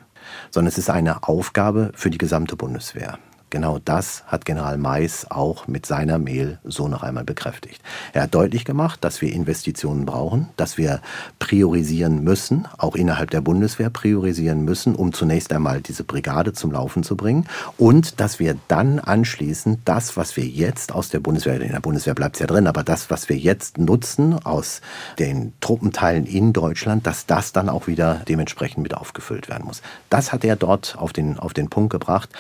sondern 0.50 0.70
es 0.70 0.78
ist 0.78 0.90
eine 0.90 1.28
Aufgabe 1.28 1.92
für 1.96 2.10
die 2.10 2.18
gesamte 2.18 2.56
Bundeswehr. 2.56 3.20
Genau 3.56 3.80
das 3.80 4.26
hat 4.28 4.44
General 4.44 4.78
Mais 4.78 5.32
auch 5.32 5.66
mit 5.66 5.86
seiner 5.86 6.20
Mail 6.20 6.60
so 6.66 6.90
noch 6.90 7.04
einmal 7.04 7.24
bekräftigt. 7.24 7.82
Er 8.12 8.24
hat 8.24 8.36
deutlich 8.36 8.66
gemacht, 8.66 9.02
dass 9.02 9.22
wir 9.22 9.32
Investitionen 9.32 10.06
brauchen, 10.06 10.50
dass 10.58 10.78
wir 10.78 11.00
priorisieren 11.40 12.22
müssen, 12.22 12.68
auch 12.78 12.98
innerhalb 12.98 13.30
der 13.32 13.40
Bundeswehr 13.40 13.90
priorisieren 13.90 14.66
müssen, 14.66 14.94
um 14.94 15.14
zunächst 15.14 15.54
einmal 15.54 15.80
diese 15.80 16.04
Brigade 16.04 16.52
zum 16.52 16.74
Laufen 16.74 17.04
zu 17.04 17.16
bringen 17.16 17.48
und 17.78 18.20
dass 18.20 18.40
wir 18.40 18.58
dann 18.68 19.00
anschließend 19.00 19.80
das, 19.86 20.18
was 20.18 20.36
wir 20.36 20.46
jetzt 20.46 20.92
aus 20.92 21.08
der 21.08 21.22
Bundeswehr, 21.22 21.62
in 21.62 21.72
der 21.72 21.80
Bundeswehr 21.80 22.14
bleibt 22.14 22.36
es 22.36 22.42
ja 22.42 22.48
drin, 22.48 22.68
aber 22.68 22.84
das, 22.84 23.10
was 23.10 23.30
wir 23.30 23.38
jetzt 23.38 23.78
nutzen 23.78 24.34
aus 24.46 24.82
den 25.18 25.54
Truppenteilen 25.62 26.26
in 26.26 26.52
Deutschland, 26.52 27.08
dass 27.08 27.26
das 27.26 27.54
dann 27.54 27.70
auch 27.70 27.88
wieder 27.88 28.22
dementsprechend 28.28 28.84
mit 28.84 28.96
aufgefüllt 28.96 29.48
werden 29.48 29.66
muss. 29.66 29.82
Das 30.10 30.34
hat 30.34 30.44
er 30.44 30.58
dort 30.58 30.98
auf 30.98 31.14
den, 31.14 31.40
auf 31.40 31.54
den 31.54 31.70
Punkt 31.70 31.94
gebracht 31.94 32.32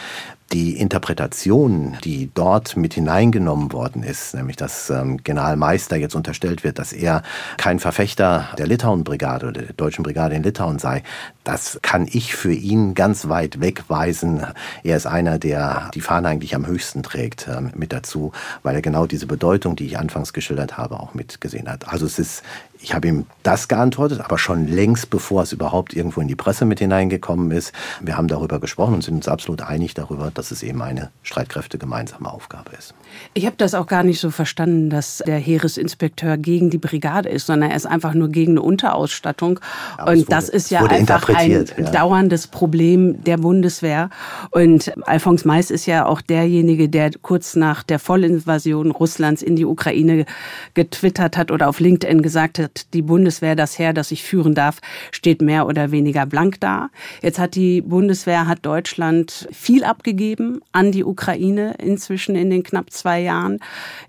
die 0.51 0.77
Interpretation, 0.77 1.04
die 2.03 2.31
dort 2.33 2.75
mit 2.77 2.93
hineingenommen 2.93 3.71
worden 3.71 4.03
ist, 4.03 4.33
nämlich 4.33 4.55
dass 4.55 4.89
ähm, 4.89 5.17
Generalmeister 5.23 5.95
jetzt 5.95 6.15
unterstellt 6.15 6.63
wird, 6.63 6.79
dass 6.79 6.93
er 6.93 7.23
kein 7.57 7.79
Verfechter 7.79 8.49
der 8.57 8.67
Litauen-Brigade 8.67 9.47
oder 9.47 9.61
der 9.61 9.73
deutschen 9.73 10.03
Brigade 10.03 10.35
in 10.35 10.43
Litauen 10.43 10.79
sei, 10.79 11.03
das 11.43 11.79
kann 11.81 12.07
ich 12.11 12.35
für 12.35 12.53
ihn 12.53 12.95
ganz 12.95 13.29
weit 13.29 13.61
wegweisen. 13.61 14.45
Er 14.83 14.97
ist 14.97 15.05
einer, 15.05 15.37
der 15.37 15.91
die 15.93 16.01
Fahne 16.01 16.29
eigentlich 16.29 16.55
am 16.55 16.65
höchsten 16.65 17.03
trägt 17.03 17.47
ähm, 17.47 17.71
mit 17.75 17.93
dazu, 17.93 18.31
weil 18.63 18.75
er 18.75 18.81
genau 18.81 19.05
diese 19.05 19.27
Bedeutung, 19.27 19.75
die 19.75 19.85
ich 19.85 19.99
anfangs 19.99 20.33
geschildert 20.33 20.77
habe, 20.77 20.99
auch 20.99 21.13
mitgesehen 21.13 21.69
hat. 21.69 21.87
Also 21.87 22.05
es 22.05 22.17
ist 22.17 22.43
ich 22.85 22.93
habe 22.93 23.07
ihm 23.07 23.25
das 23.41 23.67
geantwortet, 23.67 24.21
aber 24.23 24.37
schon 24.37 24.67
längst 24.67 25.09
bevor 25.09 25.41
es 25.41 25.51
überhaupt 25.51 25.95
irgendwo 25.95 26.21
in 26.21 26.27
die 26.27 26.35
Presse 26.35 26.65
mit 26.65 26.77
hineingekommen 26.77 27.49
ist. 27.49 27.73
Wir 27.99 28.15
haben 28.15 28.27
darüber 28.27 28.59
gesprochen 28.59 28.93
und 28.93 29.03
sind 29.03 29.15
uns 29.15 29.27
absolut 29.27 29.63
einig 29.63 29.95
darüber, 29.95 30.29
dass 30.31 30.51
es 30.51 30.61
eben 30.61 30.83
eine 30.83 31.09
Streitkräfte 31.23 31.79
gemeinsame 31.79 32.31
Aufgabe 32.31 32.73
ist. 32.77 32.93
Ich 33.33 33.47
habe 33.47 33.55
das 33.57 33.73
auch 33.73 33.87
gar 33.87 34.03
nicht 34.03 34.19
so 34.19 34.29
verstanden, 34.29 34.91
dass 34.91 35.23
der 35.25 35.39
Heeresinspekteur 35.39 36.37
gegen 36.37 36.69
die 36.69 36.77
Brigade 36.77 37.27
ist, 37.27 37.47
sondern 37.47 37.71
er 37.71 37.75
ist 37.75 37.87
einfach 37.87 38.13
nur 38.13 38.29
gegen 38.29 38.51
eine 38.51 38.61
Unterausstattung. 38.61 39.59
Aber 39.97 40.11
und 40.11 40.19
wurde, 40.19 40.29
das 40.29 40.49
ist 40.49 40.69
ja 40.69 40.85
einfach 40.85 41.27
ein 41.29 41.65
ja. 41.77 41.89
dauerndes 41.89 42.45
Problem 42.45 43.23
der 43.23 43.37
Bundeswehr. 43.37 44.11
Und 44.51 44.93
Alphonse 45.07 45.47
Mais 45.47 45.71
ist 45.71 45.87
ja 45.87 46.05
auch 46.05 46.21
derjenige, 46.21 46.87
der 46.87 47.09
kurz 47.23 47.55
nach 47.55 47.81
der 47.81 47.97
Vollinvasion 47.97 48.91
Russlands 48.91 49.41
in 49.41 49.55
die 49.55 49.65
Ukraine 49.65 50.27
getwittert 50.75 51.35
hat 51.35 51.49
oder 51.49 51.67
auf 51.67 51.79
LinkedIn 51.79 52.21
gesagt 52.21 52.59
hat, 52.59 52.74
die 52.93 53.01
Bundeswehr, 53.01 53.55
das 53.55 53.77
Heer, 53.79 53.93
das 53.93 54.11
ich 54.11 54.23
führen 54.23 54.55
darf, 54.55 54.79
steht 55.11 55.41
mehr 55.41 55.67
oder 55.67 55.91
weniger 55.91 56.25
blank 56.25 56.59
da. 56.59 56.89
Jetzt 57.21 57.39
hat 57.39 57.55
die 57.55 57.81
Bundeswehr, 57.81 58.47
hat 58.47 58.65
Deutschland 58.65 59.47
viel 59.51 59.83
abgegeben 59.83 60.61
an 60.71 60.91
die 60.91 61.03
Ukraine 61.03 61.75
inzwischen 61.79 62.35
in 62.35 62.49
den 62.49 62.63
knapp 62.63 62.91
zwei 62.91 63.21
Jahren 63.21 63.59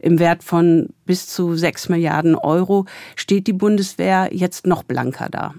im 0.00 0.18
Wert 0.18 0.42
von 0.42 0.88
bis 1.06 1.28
zu 1.28 1.56
sechs 1.56 1.88
Milliarden 1.88 2.34
Euro. 2.34 2.86
Steht 3.14 3.46
die 3.46 3.52
Bundeswehr 3.52 4.28
jetzt 4.32 4.66
noch 4.66 4.82
blanker 4.82 5.28
da? 5.30 5.54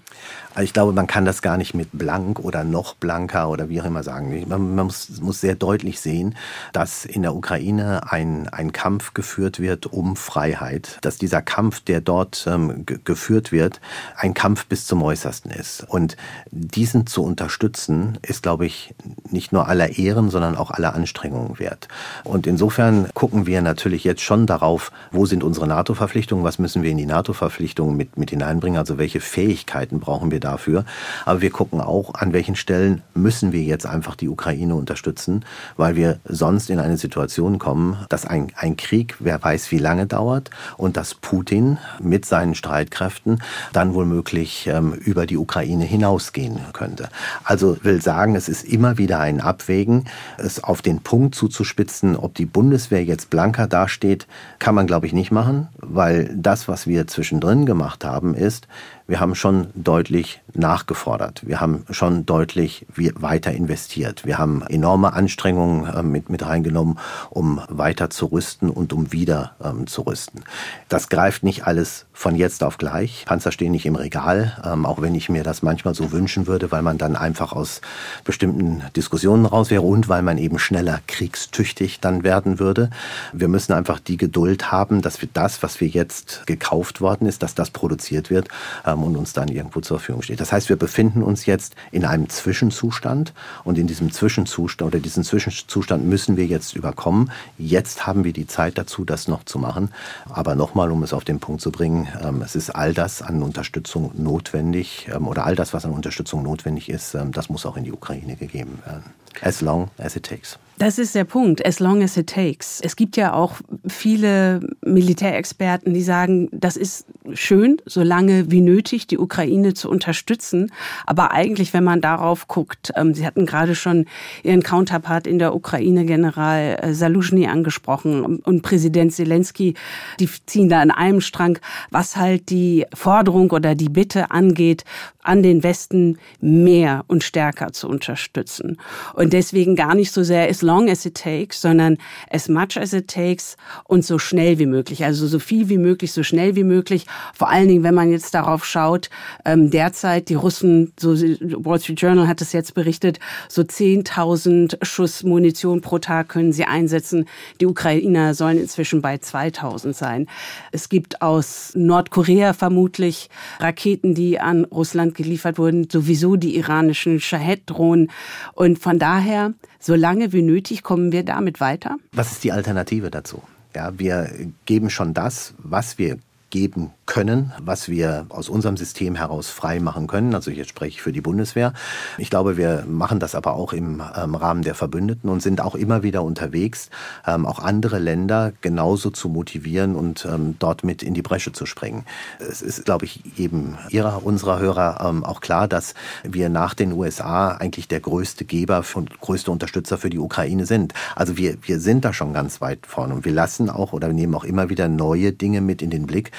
Also 0.58 0.66
ich 0.66 0.74
glaube, 0.74 0.92
man 0.92 1.06
kann 1.06 1.24
das 1.24 1.44
gar 1.44 1.56
nicht 1.58 1.76
mit 1.76 1.90
blank 1.94 2.40
oder 2.40 2.64
noch 2.64 2.96
blanker 2.96 3.50
oder 3.50 3.70
wie 3.70 3.80
auch 3.80 3.86
immer 3.86 4.02
sagen. 4.02 4.44
Man, 4.48 4.74
man 4.74 4.88
muss, 4.88 5.22
muss, 5.22 5.40
sehr 5.40 5.54
deutlich 5.54 6.00
sehen, 6.00 6.36
dass 6.74 7.06
in 7.06 7.22
der 7.22 7.36
Ukraine 7.36 8.12
ein, 8.12 8.50
ein 8.50 8.72
Kampf 8.72 9.14
geführt 9.14 9.60
wird 9.60 9.86
um 9.86 10.16
Freiheit, 10.16 10.98
dass 11.02 11.20
dieser 11.20 11.44
Kampf, 11.44 11.82
der 11.82 12.02
dort 12.02 12.48
ähm, 12.48 12.88
geführt 12.88 13.52
wird, 13.52 13.82
ein 14.16 14.34
Kampf 14.34 14.66
bis 14.66 14.88
zum 14.88 15.04
Äußersten 15.04 15.52
ist. 15.52 15.86
Und 15.88 16.18
diesen 16.50 17.06
zu 17.06 17.24
unterstützen, 17.24 18.18
ist, 18.24 18.42
glaube 18.42 18.66
ich, 18.66 18.96
nicht 19.30 19.52
nur 19.52 19.68
aller 19.68 20.00
Ehren, 20.00 20.32
sondern 20.32 20.58
auch 20.58 20.72
aller 20.72 20.96
Anstrengungen 20.96 21.60
wert. 21.60 21.88
Und 22.24 22.48
insofern 22.48 23.10
gucken 23.14 23.46
wir 23.46 23.62
natürlich 23.62 24.04
jetzt 24.04 24.22
schon 24.22 24.48
darauf, 24.48 24.92
wo 25.12 25.28
sind 25.28 25.37
unsere 25.44 25.68
NATO-Verpflichtungen, 25.68 26.44
was 26.44 26.60
müssen 26.60 26.84
wir 26.84 26.92
in 26.92 26.98
die 26.98 27.06
NATO-Verpflichtungen 27.06 27.96
mit, 27.96 28.18
mit 28.18 28.32
hineinbringen, 28.32 28.78
also 28.78 28.98
welche 28.98 29.20
Fähigkeiten 29.20 30.00
brauchen 30.00 30.32
wir 30.32 30.40
da 30.40 30.58
dafür. 30.58 30.86
Aber 31.26 31.42
wir 31.42 31.52
gucken 31.52 31.82
auch, 31.82 32.16
an 32.16 32.34
welchen 32.34 32.56
Stellen 32.56 33.04
müssen 33.14 33.52
wir 33.52 33.62
jetzt 33.62 33.86
einfach 33.86 34.16
die 34.16 34.30
Ukraine 34.30 34.76
unterstützen, 34.76 35.46
weil 35.76 35.96
wir 35.96 36.20
sonst 36.26 36.70
in 36.70 36.80
eine 36.80 36.98
Situation 36.98 37.60
kommen, 37.60 37.98
dass 38.10 38.26
ein, 38.26 38.52
ein 38.56 38.76
Krieg, 38.76 39.16
wer 39.20 39.42
weiß 39.42 39.72
wie 39.72 39.78
lange 39.78 40.08
dauert 40.08 40.50
und 40.78 40.98
dass 40.98 41.14
Putin 41.14 41.78
mit 42.02 42.26
seinen 42.26 42.56
Streitkräften 42.56 43.44
dann 43.74 43.94
womöglich 43.94 44.68
ähm, 44.68 44.94
über 44.94 45.26
die 45.26 45.38
Ukraine 45.38 45.86
hinausgehen 45.86 46.60
könnte. 46.74 47.10
Also 47.44 47.78
will 47.84 48.02
sagen, 48.02 48.36
es 48.36 48.50
ist 48.50 48.64
immer 48.64 48.98
wieder 48.98 49.20
ein 49.20 49.42
Abwägen, 49.42 50.06
es 50.38 50.64
auf 50.64 50.82
den 50.82 51.02
Punkt 51.02 51.36
zuzuspitzen, 51.36 52.16
ob 52.16 52.34
die 52.36 52.46
Bundeswehr 52.46 53.04
jetzt 53.04 53.30
blanker 53.30 53.68
dasteht, 53.68 54.28
kann 54.60 54.74
man 54.74 54.88
glaube 54.88 55.06
ich 55.06 55.14
nicht 55.14 55.27
machen, 55.32 55.70
weil 55.78 56.34
das, 56.36 56.68
was 56.68 56.88
wir 56.88 57.08
zwischendrin 57.08 57.66
gemacht 57.66 58.06
haben, 58.06 58.34
ist, 58.34 58.68
wir 59.08 59.22
haben 59.22 59.36
schon 59.36 59.68
deutlich 59.74 60.42
nachgefordert. 60.54 61.42
Wir 61.46 61.62
haben 61.62 61.86
schon 61.90 62.26
deutlich 62.26 62.86
weiter 62.96 63.52
investiert. 63.54 64.26
Wir 64.26 64.38
haben 64.38 64.64
enorme 64.64 65.14
Anstrengungen 65.14 65.88
äh, 65.94 66.04
mit, 66.04 66.30
mit 66.30 66.46
reingenommen, 66.46 67.00
um 67.30 67.62
weiter 67.70 68.10
zu 68.10 68.26
rüsten 68.26 68.70
und 68.70 68.92
um 68.92 69.14
wieder 69.14 69.56
ähm, 69.64 69.88
zu 69.88 70.02
rüsten. 70.02 70.44
Das 70.90 71.08
greift 71.10 71.44
nicht 71.44 71.66
alles 71.66 72.06
von 72.12 72.36
jetzt 72.36 72.64
auf 72.64 72.78
gleich. 72.78 73.24
Panzer 73.28 73.52
stehen 73.52 73.72
nicht 73.72 73.86
im 73.86 73.96
Regal, 73.96 74.58
ähm, 74.66 74.86
auch 74.86 75.02
wenn 75.02 75.16
ich 75.16 75.30
mir 75.30 75.44
das 75.44 75.62
manchmal 75.62 75.94
so 75.94 76.12
wünschen 76.12 76.48
würde, 76.48 76.72
weil 76.72 76.82
man 76.82 76.98
dann 76.98 77.16
einfach 77.16 77.54
aus 77.54 77.82
bestimmten 78.26 78.84
Diskussionen 78.96 79.46
raus 79.46 79.70
wäre 79.70 79.84
und 79.84 80.10
weil 80.10 80.24
man 80.24 80.38
eben 80.38 80.60
schneller 80.60 81.00
kriegstüchtig 81.08 82.00
dann 82.02 82.24
werden 82.24 82.60
würde. 82.60 82.90
Wir 83.32 83.48
müssen 83.48 83.74
einfach 83.74 84.00
die 84.00 84.18
Geduld 84.18 84.72
haben, 84.72 85.02
dass 85.02 85.22
wir 85.22 85.30
das, 85.32 85.64
was 85.64 85.80
wir 85.80 85.88
jetzt 85.88 86.46
gekauft 86.46 87.00
worden 87.00 87.28
ist, 87.28 87.44
dass 87.44 87.56
das 87.56 87.70
produziert 87.70 88.30
wird, 88.30 88.50
ähm, 88.86 88.97
haben 88.98 89.04
und 89.04 89.16
uns 89.16 89.34
dann 89.34 89.48
irgendwo 89.48 89.82
zur 89.82 90.00
Verfügung 90.00 90.22
steht. 90.22 90.40
Das 90.40 90.52
heißt, 90.52 90.70
wir 90.70 90.76
befinden 90.76 91.24
uns 91.24 91.46
jetzt 91.46 91.76
in 91.92 92.06
einem 92.06 92.30
Zwischenzustand 92.30 93.34
und 93.64 93.78
in 93.78 93.88
diesem 93.88 94.12
Zwischenzustand 94.12 94.88
oder 94.88 95.00
diesen 95.00 95.24
Zwischenzustand 95.24 96.06
müssen 96.06 96.38
wir 96.38 96.46
jetzt 96.46 96.76
überkommen. 96.76 97.32
Jetzt 97.58 98.08
haben 98.08 98.24
wir 98.24 98.34
die 98.34 98.48
Zeit 98.48 98.78
dazu, 98.78 99.06
das 99.06 99.28
noch 99.28 99.44
zu 99.46 99.60
machen. 99.60 99.90
Aber 100.30 100.56
nochmal, 100.56 100.92
um 100.92 101.04
es 101.04 101.14
auf 101.14 101.24
den 101.24 101.40
Punkt 101.40 101.62
zu 101.62 101.72
bringen, 101.72 102.08
ähm, 102.22 102.42
es 102.42 102.56
ist 102.56 102.72
all 102.72 102.94
das 102.94 103.22
an 103.22 103.42
Unterstützung 103.44 104.12
notwendig 104.16 105.08
ähm, 105.14 105.28
oder 105.28 105.46
all 105.46 105.56
das, 105.56 105.74
was 105.74 105.86
an 105.86 105.92
Unterstützung 105.92 106.44
notwendig 106.44 106.90
ist, 106.90 107.14
ähm, 107.14 107.32
das 107.32 107.50
muss 107.50 107.66
auch 107.66 107.78
in 107.78 107.84
die 107.84 107.92
Ukraine 107.94 108.36
gegeben 108.36 108.80
werden. 108.86 109.04
As 109.42 109.62
long 109.62 109.90
as 109.98 110.16
it 110.16 110.24
takes. 110.24 110.58
Das 110.80 111.00
ist 111.00 111.16
der 111.16 111.24
Punkt, 111.24 111.66
as 111.66 111.80
long 111.80 112.04
as 112.04 112.18
it 112.18 112.30
takes. 112.30 112.80
Es 112.82 112.96
gibt 112.96 113.18
ja 113.18 113.34
auch 113.34 113.56
viele 113.88 114.60
Militärexperten, 114.86 115.92
die 115.92 116.04
sagen, 116.04 116.50
das 116.52 116.78
ist 116.78 117.08
schön, 117.34 117.78
solange 117.86 118.52
wie 118.52 118.62
nötig 118.62 119.08
die 119.08 119.18
Ukraine 119.18 119.74
zu 119.74 119.90
unterstützen. 119.90 120.72
Aber 121.08 121.32
eigentlich, 121.32 121.74
wenn 121.74 121.84
man 121.84 122.00
darauf 122.00 122.48
guckt, 122.48 122.92
ähm, 122.96 123.16
Sie 123.16 123.26
hatten 123.26 123.48
gerade 123.48 123.74
schon 123.74 124.06
Ihren 124.44 124.62
Counterpart 124.62 125.26
in 125.26 125.40
der 125.40 125.56
Ukraine, 125.56 126.06
General 126.06 126.78
äh, 126.80 126.94
Saluzhny, 126.94 127.48
angesprochen 127.48 128.38
und 128.38 128.62
Präsident 128.62 129.14
Zelensky, 129.14 129.74
die 130.20 130.30
ziehen 130.46 130.70
da 130.70 130.80
an 130.80 130.92
einem 130.92 131.22
Strang, 131.22 131.58
was 131.90 132.18
halt 132.18 132.52
die 132.52 132.86
Forderung 132.94 133.50
oder 133.50 133.74
die 133.74 133.90
Bitte 133.90 134.30
angeht, 134.30 134.84
an 135.28 135.44
den 135.44 135.62
Westen, 135.62 136.18
mehr 136.40 137.04
und 137.08 137.24
stärker 137.24 137.74
zu 137.74 137.88
unterstützen. 137.90 138.78
Und 139.14 139.34
deswegen 139.34 139.76
gar 139.76 139.94
nicht 139.94 140.12
so 140.12 140.24
sehr 140.24 140.50
as 140.50 140.62
long 140.62 140.90
as 140.90 141.06
it 141.06 141.16
takes, 141.16 141.62
sondern 141.62 141.98
as 142.30 142.48
much 142.48 142.78
as 142.78 142.94
it 142.94 143.10
takes 143.10 143.58
und 143.84 144.06
so 144.06 144.20
schnell 144.20 144.58
wie 144.58 144.66
möglich. 144.66 145.04
Also 145.04 145.28
so 145.28 145.40
viel 145.40 145.68
wie 145.68 145.78
möglich, 145.78 146.14
so 146.14 146.24
schnell 146.24 146.56
wie 146.56 146.64
möglich. 146.64 147.06
Vor 147.34 147.50
allen 147.50 147.68
Dingen, 147.68 147.84
wenn 147.84 147.94
man 147.94 148.10
jetzt 148.10 148.34
darauf 148.34 148.64
schaut, 148.64 149.10
ähm, 149.44 149.70
derzeit 149.70 150.30
die 150.30 150.36
Russen, 150.36 150.94
so 150.98 151.12
Wall 151.12 151.80
Street 151.80 152.00
Journal 152.00 152.28
hat 152.28 152.42
es 152.42 152.54
jetzt 152.54 152.74
berichtet, 152.74 153.20
so 153.50 153.64
10.000 153.64 154.78
Schuss 154.86 155.24
Munition 155.24 155.82
pro 155.82 156.00
Tag 156.00 156.30
können 156.30 156.54
sie 156.54 156.64
einsetzen. 156.64 157.26
Die 157.60 157.66
Ukrainer 157.66 158.34
sollen 158.34 158.58
inzwischen 158.58 159.02
bei 159.02 159.16
2.000 159.16 159.94
sein. 159.94 160.28
Es 160.72 160.88
gibt 160.88 161.22
aus 161.22 161.74
Nordkorea 161.76 162.54
vermutlich 162.54 163.30
Raketen, 163.60 164.16
die 164.16 164.40
an 164.40 164.64
Russland 164.66 165.17
geliefert 165.18 165.58
wurden, 165.58 165.90
sowieso 165.90 166.38
die 166.38 166.56
iranischen 166.56 167.20
Shahed-Drohnen. 167.20 168.10
Und 168.54 168.80
von 168.80 169.00
daher, 169.00 169.54
solange 169.80 170.32
wie 170.32 170.42
nötig, 170.42 170.84
kommen 170.84 171.12
wir 171.12 171.24
damit 171.24 171.60
weiter. 171.60 171.98
Was 172.14 172.32
ist 172.32 172.44
die 172.46 172.54
Alternative 172.54 173.12
dazu? 173.12 173.42
Ja, 173.76 174.00
wir 174.00 174.32
geben 174.66 174.90
schon 174.90 175.14
das, 175.14 175.54
was 175.58 175.98
wir 175.98 176.18
geben 176.50 176.92
können, 177.08 177.54
was 177.60 177.90
wir 177.90 178.28
aus 178.30 178.50
unserem 178.50 178.78
System 178.78 179.16
heraus 179.16 179.50
frei 179.50 179.80
machen 179.80 180.06
können. 180.06 180.36
Also 180.36 180.52
jetzt 180.52 180.70
spreche 180.70 180.90
ich 180.90 181.02
für 181.02 181.12
die 181.12 181.22
Bundeswehr. 181.22 181.74
Ich 182.20 182.30
glaube, 182.30 182.58
wir 182.58 182.86
machen 182.88 183.20
das 183.20 183.34
aber 183.34 183.56
auch 183.56 183.74
im 183.74 184.04
ähm, 184.16 184.36
Rahmen 184.36 184.62
der 184.62 184.76
Verbündeten 184.76 185.30
und 185.30 185.42
sind 185.42 185.62
auch 185.62 185.74
immer 185.74 186.04
wieder 186.04 186.22
unterwegs, 186.22 186.90
ähm, 187.26 187.46
auch 187.46 187.60
andere 187.60 187.98
Länder 187.98 188.54
genauso 188.62 189.10
zu 189.10 189.30
motivieren 189.30 189.96
und 189.96 190.28
ähm, 190.32 190.56
dort 190.60 190.84
mit 190.84 191.02
in 191.02 191.16
die 191.16 191.22
Bresche 191.24 191.54
zu 191.54 191.66
springen. 191.66 192.06
Es 192.40 192.62
ist, 192.62 192.86
glaube 192.86 193.06
ich, 193.06 193.40
eben 193.40 193.78
Ihrer, 193.90 194.24
unserer 194.26 194.60
Hörer 194.60 194.78
auch 195.24 195.42
klar, 195.42 195.68
dass 195.68 195.94
wir 196.24 196.50
nach 196.50 196.74
den 196.74 196.92
USA 196.92 197.52
eigentlich 197.52 197.88
der 197.88 198.02
größte 198.02 198.46
Geber 198.46 198.84
und 198.96 199.20
größte 199.22 199.50
Unterstützer 199.50 199.98
für 199.98 200.10
die 200.10 200.20
Ukraine 200.20 200.66
sind. 200.66 200.94
Also 201.16 201.38
wir, 201.38 201.58
wir 201.62 201.80
sind 201.80 202.04
da 202.04 202.14
schon 202.14 202.34
ganz 202.34 202.60
weit 202.62 202.86
vorne 202.86 203.14
und 203.14 203.26
wir 203.26 203.32
lassen 203.32 203.70
auch 203.70 203.94
oder 203.94 204.10
nehmen 204.10 204.36
auch 204.36 204.44
immer 204.44 204.70
wieder 204.70 204.88
neue 204.90 205.32
Dinge 205.32 205.62
mit 205.62 205.82
in 205.82 205.90
den 205.90 206.06
Blick. 206.06 206.32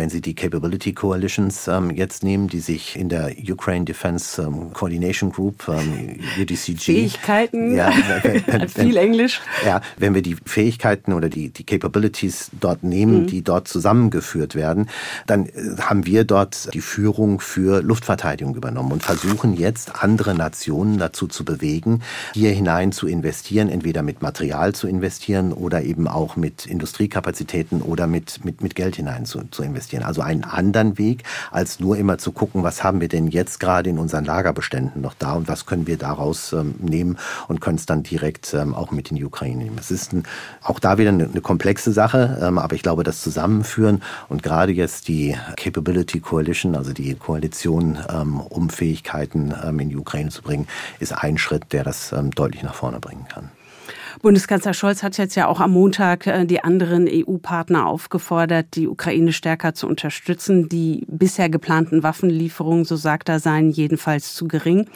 Wenn 0.00 0.08
Sie 0.08 0.22
die 0.22 0.34
Capability 0.34 0.94
Coalitions 0.94 1.68
ähm, 1.68 1.90
jetzt 1.90 2.22
nehmen, 2.22 2.48
die 2.48 2.60
sich 2.60 2.96
in 2.96 3.10
der 3.10 3.34
Ukraine 3.50 3.84
Defense 3.84 4.40
ähm, 4.40 4.72
Coordination 4.72 5.30
Group, 5.30 5.68
UDCG. 6.40 6.78
Fähigkeiten, 6.78 7.76
ja, 7.76 7.92
wenn, 8.22 8.46
wenn, 8.46 8.68
viel 8.70 8.96
Englisch. 8.96 9.42
Ja, 9.62 9.82
wenn 9.98 10.14
wir 10.14 10.22
die 10.22 10.36
Fähigkeiten 10.46 11.12
oder 11.12 11.28
die, 11.28 11.50
die 11.50 11.64
Capabilities 11.64 12.50
dort 12.58 12.82
nehmen, 12.82 13.24
mhm. 13.24 13.26
die 13.26 13.42
dort 13.42 13.68
zusammengeführt 13.68 14.54
werden, 14.54 14.88
dann 15.26 15.44
äh, 15.44 15.50
haben 15.80 16.06
wir 16.06 16.24
dort 16.24 16.72
die 16.72 16.80
Führung 16.80 17.40
für 17.40 17.82
Luftverteidigung 17.82 18.54
übernommen 18.54 18.92
und 18.92 19.02
versuchen 19.02 19.54
jetzt 19.54 20.02
andere 20.02 20.34
Nationen 20.34 20.96
dazu 20.96 21.26
zu 21.26 21.44
bewegen, 21.44 22.00
hier 22.32 22.52
hinein 22.52 22.92
zu 22.92 23.06
investieren, 23.06 23.68
entweder 23.68 24.02
mit 24.02 24.22
Material 24.22 24.74
zu 24.74 24.88
investieren 24.88 25.52
oder 25.52 25.82
eben 25.82 26.08
auch 26.08 26.36
mit 26.36 26.64
Industriekapazitäten 26.64 27.82
oder 27.82 28.06
mit, 28.06 28.42
mit, 28.46 28.62
mit 28.62 28.74
Geld 28.74 28.96
hinein 28.96 29.26
zu, 29.26 29.42
zu 29.50 29.62
investieren. 29.62 29.89
Also 29.98 30.22
einen 30.22 30.44
anderen 30.44 30.98
Weg, 30.98 31.24
als 31.50 31.80
nur 31.80 31.96
immer 31.96 32.18
zu 32.18 32.32
gucken, 32.32 32.62
was 32.62 32.82
haben 32.84 33.00
wir 33.00 33.08
denn 33.08 33.26
jetzt 33.26 33.60
gerade 33.60 33.90
in 33.90 33.98
unseren 33.98 34.24
Lagerbeständen 34.24 35.02
noch 35.02 35.14
da 35.14 35.34
und 35.34 35.48
was 35.48 35.66
können 35.66 35.86
wir 35.86 35.98
daraus 35.98 36.52
ähm, 36.52 36.74
nehmen 36.78 37.18
und 37.48 37.60
können 37.60 37.76
es 37.76 37.86
dann 37.86 38.02
direkt 38.02 38.54
ähm, 38.54 38.74
auch 38.74 38.90
mit 38.92 39.10
in 39.10 39.16
die 39.16 39.24
Ukraine 39.24 39.64
nehmen. 39.64 39.76
Es 39.78 39.90
ist 39.90 40.12
ein, 40.12 40.22
auch 40.62 40.78
da 40.78 40.98
wieder 40.98 41.10
eine, 41.10 41.24
eine 41.24 41.40
komplexe 41.40 41.92
Sache, 41.92 42.38
ähm, 42.42 42.58
aber 42.58 42.74
ich 42.74 42.82
glaube, 42.82 43.02
das 43.02 43.20
Zusammenführen 43.20 44.02
und 44.28 44.42
gerade 44.42 44.72
jetzt 44.72 45.08
die 45.08 45.36
Capability 45.56 46.20
Coalition, 46.20 46.76
also 46.76 46.92
die 46.92 47.14
Koalition, 47.14 47.98
um 48.48 48.70
Fähigkeiten 48.70 49.52
in 49.78 49.88
die 49.88 49.96
Ukraine 49.96 50.30
zu 50.30 50.42
bringen, 50.42 50.66
ist 50.98 51.12
ein 51.12 51.38
Schritt, 51.38 51.72
der 51.72 51.84
das 51.84 52.14
deutlich 52.34 52.62
nach 52.62 52.74
vorne 52.74 53.00
bringen 53.00 53.26
kann. 53.28 53.50
Bundeskanzler 54.22 54.74
Scholz 54.74 55.02
hat 55.02 55.16
jetzt 55.16 55.34
ja 55.34 55.46
auch 55.46 55.60
am 55.60 55.70
Montag 55.70 56.26
äh, 56.26 56.44
die 56.44 56.62
anderen 56.62 57.08
EU-Partner 57.10 57.86
aufgefordert, 57.86 58.66
die 58.74 58.86
Ukraine 58.86 59.32
stärker 59.32 59.72
zu 59.72 59.86
unterstützen. 59.86 60.68
Die 60.68 61.06
bisher 61.08 61.48
geplanten 61.48 62.02
Waffenlieferungen, 62.02 62.84
so 62.84 62.96
sagt 62.96 63.30
er, 63.30 63.40
seien 63.40 63.70
jedenfalls 63.70 64.34
zu 64.34 64.46
gering. 64.46 64.86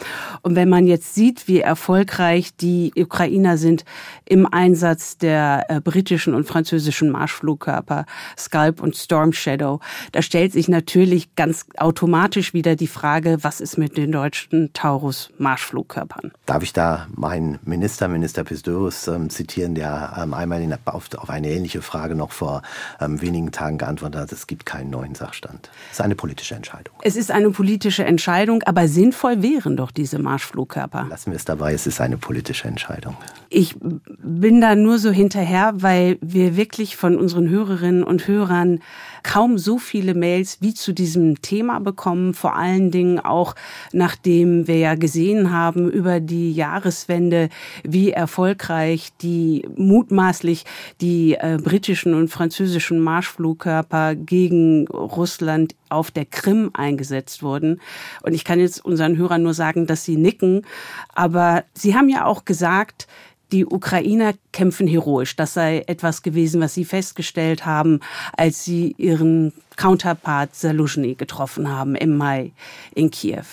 Und 0.43 0.57
wenn 0.57 0.69
man 0.69 0.87
jetzt 0.87 1.15
sieht, 1.15 1.49
wie 1.49 1.61
erfolgreich 1.61 2.55
die 2.55 2.93
Ukrainer 2.99 3.57
sind 3.57 3.87
im 4.27 4.47
Einsatz 4.47 5.17
der 5.17 5.65
äh, 5.69 5.81
britischen 5.81 6.35
und 6.35 6.47
französischen 6.47 7.11
Marschflugkörper 7.11 8.05
Scalp 8.37 8.83
und 8.83 8.95
Storm 8.95 9.33
Shadow, 9.33 9.81
da 10.13 10.21
stellt 10.21 10.53
sich 10.53 10.69
natürlich 10.69 11.35
ganz 11.35 11.65
automatisch 11.79 12.53
wieder 12.53 12.77
die 12.77 12.89
Frage, 12.89 13.39
was 13.41 13.63
ist 13.63 13.79
mit 13.79 13.97
den 13.97 14.13
deutschen 14.13 14.75
Taurus 14.75 15.31
Marschflugkörpern? 15.39 16.33
Darf 16.45 16.63
ich 16.63 16.75
da 16.75 17.07
meinen 17.15 17.59
Minister, 17.65 18.09
Minister 18.09 18.45
Pistorius, 18.45 19.14
ähm, 19.15 19.31
zitieren, 19.31 19.75
der 19.75 20.15
ähm, 20.19 20.35
einmal 20.35 20.63
in, 20.63 20.75
auf, 20.85 21.09
auf, 21.17 21.31
eine 21.31 21.51
ähnliche 21.51 21.83
Frage 21.83 22.15
noch 22.15 22.33
vor 22.33 22.63
ähm, 23.01 23.21
wenigen 23.21 23.53
Tagen 23.53 23.79
geantwortet 23.79 24.21
hat, 24.21 24.33
es 24.33 24.47
gibt 24.47 24.67
keinen 24.67 24.91
neuen 24.91 25.15
Sachstand. 25.15 25.71
Es 25.91 25.99
ist 25.99 26.01
eine 26.01 26.15
politische 26.15 26.55
Entscheidung. 26.55 26.95
Es 27.03 27.17
ist 27.17 27.31
eine 27.31 27.51
politische 27.51 28.05
Entscheidung, 28.05 28.63
aber 28.65 28.89
sinnvoll 28.89 29.43
wären 29.43 29.77
doch 29.77 29.91
diese 29.91 30.19
Marschflugkörper. 30.19 31.07
Lassen 31.09 31.31
wir 31.31 31.37
es 31.37 31.45
dabei, 31.45 31.73
es 31.73 31.87
ist 31.87 32.01
eine 32.01 32.17
politische 32.17 32.69
Entscheidung. 32.69 33.17
Ich 33.49 33.77
bin 33.79 34.61
da 34.61 34.75
nur 34.75 34.99
so 34.99 35.11
hinterher, 35.11 35.73
weil 35.77 36.19
wir 36.21 36.57
wirklich 36.57 36.97
von 36.97 37.17
unseren 37.17 37.49
Hörerinnen 37.49 38.03
und 38.03 38.27
Hörern 38.27 38.81
kaum 39.23 39.59
so 39.59 39.79
viele 39.79 40.15
Mails 40.15 40.59
wie 40.61 40.75
zu 40.75 40.93
diesem 40.93 41.41
Thema 41.41 41.81
bekommen, 41.81 42.35
vor 42.35 42.57
allen 42.57 42.91
Dingen 42.91 43.19
auch 43.21 43.55
nachdem 43.93 44.67
wir 44.67 44.79
ja 44.79 44.95
gesehen 44.95 45.53
haben 45.53 45.91
über 45.91 46.21
die 46.21 46.53
Jahreswende, 46.53 47.49
wie 47.83 48.11
erfolgreich 48.11 49.04
die 49.23 49.67
mutmaßlich 49.77 50.65
die 51.01 51.35
äh, 51.35 51.59
britischen 51.63 52.15
und 52.15 52.29
französischen 52.29 53.01
Marschflugkörper 53.01 54.15
gegen 54.15 54.87
Russland 54.89 55.75
auf 55.89 56.11
der 56.11 56.25
Krim 56.25 56.71
eingesetzt 56.75 57.43
wurden. 57.43 57.81
Und 58.23 58.35
ich 58.35 58.45
kann 58.45 58.61
jetzt 58.61 58.85
unseren 58.85 59.17
Hörern 59.17 59.43
nur 59.43 59.55
sagen, 59.55 59.87
dass 59.87 60.05
sie 60.05 60.17
nicken. 60.17 60.67
Aber 61.15 61.65
sie 61.75 61.95
haben 61.95 62.09
ja 62.09 62.25
auch 62.25 62.45
gesagt, 62.45 63.07
die 63.53 63.67
Ukrainer 63.67 64.33
kämpfen 64.53 64.87
heroisch. 64.87 65.37
Das 65.37 65.55
sei 65.55 65.85
etwas 65.87 66.23
gewesen, 66.23 66.61
was 66.61 66.75
sie 66.75 66.85
festgestellt 66.85 67.65
haben, 67.65 68.01
als 68.37 68.65
sie 68.65 68.95
ihren 68.99 69.53
Counterpart 69.77 70.55
Saluzhny 70.55 71.15
getroffen 71.15 71.71
haben 71.71 71.95
im 71.95 72.17
Mai 72.17 72.53
in 72.95 73.11
Kiew. 73.11 73.45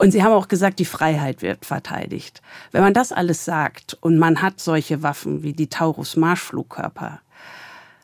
Und 0.00 0.12
sie 0.12 0.24
haben 0.24 0.32
auch 0.32 0.48
gesagt, 0.48 0.78
die 0.78 0.86
Freiheit 0.86 1.42
wird 1.42 1.66
verteidigt. 1.66 2.40
Wenn 2.72 2.82
man 2.82 2.94
das 2.94 3.12
alles 3.12 3.44
sagt 3.44 3.98
und 4.00 4.16
man 4.16 4.40
hat 4.40 4.58
solche 4.58 5.02
Waffen 5.02 5.42
wie 5.42 5.52
die 5.52 5.66
Taurus 5.66 6.16
Marschflugkörper, 6.16 7.20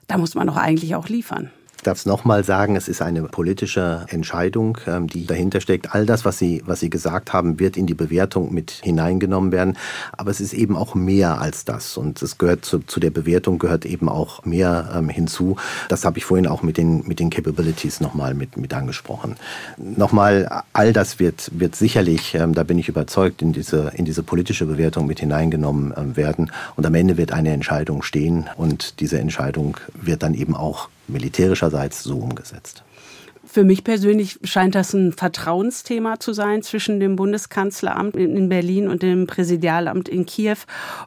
da 0.07 0.19
muss 0.19 0.35
man 0.35 0.47
doch 0.47 0.59
eigentlich 0.59 0.95
auch 0.95 1.09
liefern 1.09 1.51
darf 1.87 1.99
es 1.99 2.07
nochmal 2.07 2.45
sagen, 2.45 2.77
es 2.77 2.89
ist 2.89 3.03
eine 3.03 3.23
politische 3.23 4.05
Entscheidung, 4.09 4.79
ähm, 4.87 5.07
die 5.07 5.27
dahinter 5.27 5.61
steckt. 5.61 5.95
All 5.95 6.07
das, 6.07 6.25
was 6.25 6.39
Sie, 6.39 6.63
was 6.67 6.81
Sie 6.81 6.91
gesagt 6.91 7.33
haben, 7.33 7.61
wird 7.61 7.77
in 7.77 7.87
die 7.87 7.95
Bewertung 7.95 8.53
mit 8.53 8.71
hineingenommen 8.71 9.53
werden. 9.53 9.77
Aber 10.13 10.31
es 10.31 10.41
ist 10.41 10.53
eben 10.53 10.77
auch 10.77 10.95
mehr 10.95 11.41
als 11.41 11.65
das. 11.65 11.97
Und 11.97 12.23
es 12.23 12.39
gehört 12.39 12.65
zu, 12.65 12.81
zu 12.81 13.01
der 13.01 13.11
Bewertung 13.11 13.59
gehört 13.59 13.85
eben 13.85 14.09
auch 14.09 14.45
mehr 14.45 14.91
ähm, 14.95 15.09
hinzu. 15.09 15.57
Das 15.89 16.05
habe 16.05 16.19
ich 16.19 16.25
vorhin 16.25 16.47
auch 16.47 16.63
mit 16.63 16.77
den, 16.77 17.07
mit 17.07 17.21
den 17.21 17.31
Capabilities 17.31 18.01
nochmal 18.01 18.35
mit, 18.35 18.57
mit 18.57 18.75
angesprochen. 18.75 19.37
Nochmal, 19.77 20.63
all 20.73 20.93
das 20.93 21.19
wird, 21.19 21.51
wird 21.59 21.77
sicherlich, 21.77 22.35
ähm, 22.35 22.55
da 22.55 22.65
bin 22.65 22.79
ich 22.79 22.89
überzeugt, 22.89 23.43
in 23.43 23.53
diese, 23.53 23.93
in 23.95 24.05
diese 24.05 24.23
politische 24.23 24.67
Bewertung 24.67 25.07
mit 25.07 25.21
hineingenommen 25.21 25.95
ähm, 25.97 26.17
werden. 26.17 26.51
Und 26.75 26.87
am 26.87 26.95
Ende 26.95 27.17
wird 27.17 27.33
eine 27.33 27.53
Entscheidung 27.53 28.03
stehen 28.03 28.47
und 28.57 29.01
diese 29.01 29.19
Entscheidung 29.19 29.77
wird 29.95 30.23
dann 30.23 30.35
eben 30.35 30.55
auch 30.57 30.89
militärischerseits 31.09 32.03
so 32.03 32.19
umgesetzt. 32.19 32.83
Für 33.47 33.63
mich 33.63 33.85
persönlich 33.85 34.39
scheint 34.43 34.75
das 34.75 34.93
ein 34.93 35.13
Vertrauensthema 35.13 36.19
zu 36.19 36.33
sein 36.33 36.63
zwischen 36.63 36.99
dem 36.99 37.17
Bundeskanzleramt 37.17 38.17
in 38.17 38.49
Berlin 38.49 38.89
und 38.89 39.03
dem 39.03 39.27
Präsidialamt 39.27 40.09
in 40.09 40.27
Kiew. 40.27 40.57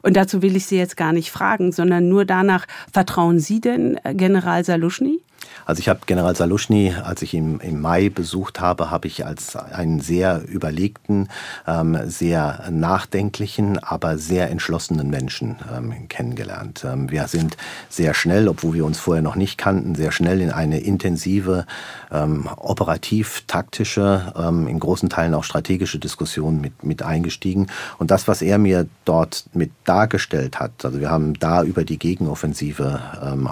Und 0.02 0.16
dazu 0.16 0.40
will 0.40 0.56
ich 0.56 0.66
Sie 0.66 0.78
jetzt 0.78 0.96
gar 0.96 1.12
nicht 1.12 1.30
fragen, 1.30 1.70
sondern 1.70 2.08
nur 2.08 2.24
danach, 2.24 2.66
vertrauen 2.92 3.38
Sie 3.38 3.60
denn 3.60 4.00
General 4.14 4.64
Saluschny? 4.64 5.20
Also 5.66 5.80
ich 5.80 5.88
habe 5.88 6.00
General 6.06 6.36
Saluschny, 6.36 6.94
als 7.02 7.22
ich 7.22 7.34
ihn 7.34 7.60
im 7.60 7.80
Mai 7.80 8.08
besucht 8.08 8.60
habe, 8.60 8.90
habe 8.90 9.06
ich 9.06 9.24
als 9.24 9.56
einen 9.56 10.00
sehr 10.00 10.42
überlegten, 10.46 11.28
ähm, 11.66 11.98
sehr 12.06 12.64
nachdenklichen, 12.70 13.78
aber 13.78 14.18
sehr 14.18 14.50
entschlossenen 14.50 15.08
Menschen 15.08 15.56
ähm, 15.74 16.08
kennengelernt. 16.08 16.84
Ähm, 16.84 17.10
wir 17.10 17.28
sind 17.28 17.56
sehr 17.88 18.14
schnell, 18.14 18.48
obwohl 18.48 18.74
wir 18.74 18.84
uns 18.84 18.98
vorher 18.98 19.22
noch 19.22 19.36
nicht 19.36 19.58
kannten, 19.58 19.94
sehr 19.94 20.12
schnell 20.12 20.40
in 20.40 20.50
eine 20.50 20.80
intensive, 20.80 21.66
operativ-taktische, 22.10 24.32
in 24.68 24.80
großen 24.80 25.08
Teilen 25.08 25.34
auch 25.34 25.44
strategische 25.44 26.00
Diskussion 26.00 26.60
mit, 26.60 26.82
mit 26.82 27.04
eingestiegen. 27.04 27.68
Und 27.98 28.10
das, 28.10 28.26
was 28.26 28.42
er 28.42 28.58
mir 28.58 28.88
dort 29.04 29.44
mit 29.52 29.70
dargestellt 29.84 30.58
hat, 30.58 30.84
also 30.84 30.98
wir 30.98 31.08
haben 31.08 31.34
da 31.34 31.62
über 31.62 31.84
die 31.84 32.00
Gegenoffensive 32.00 33.00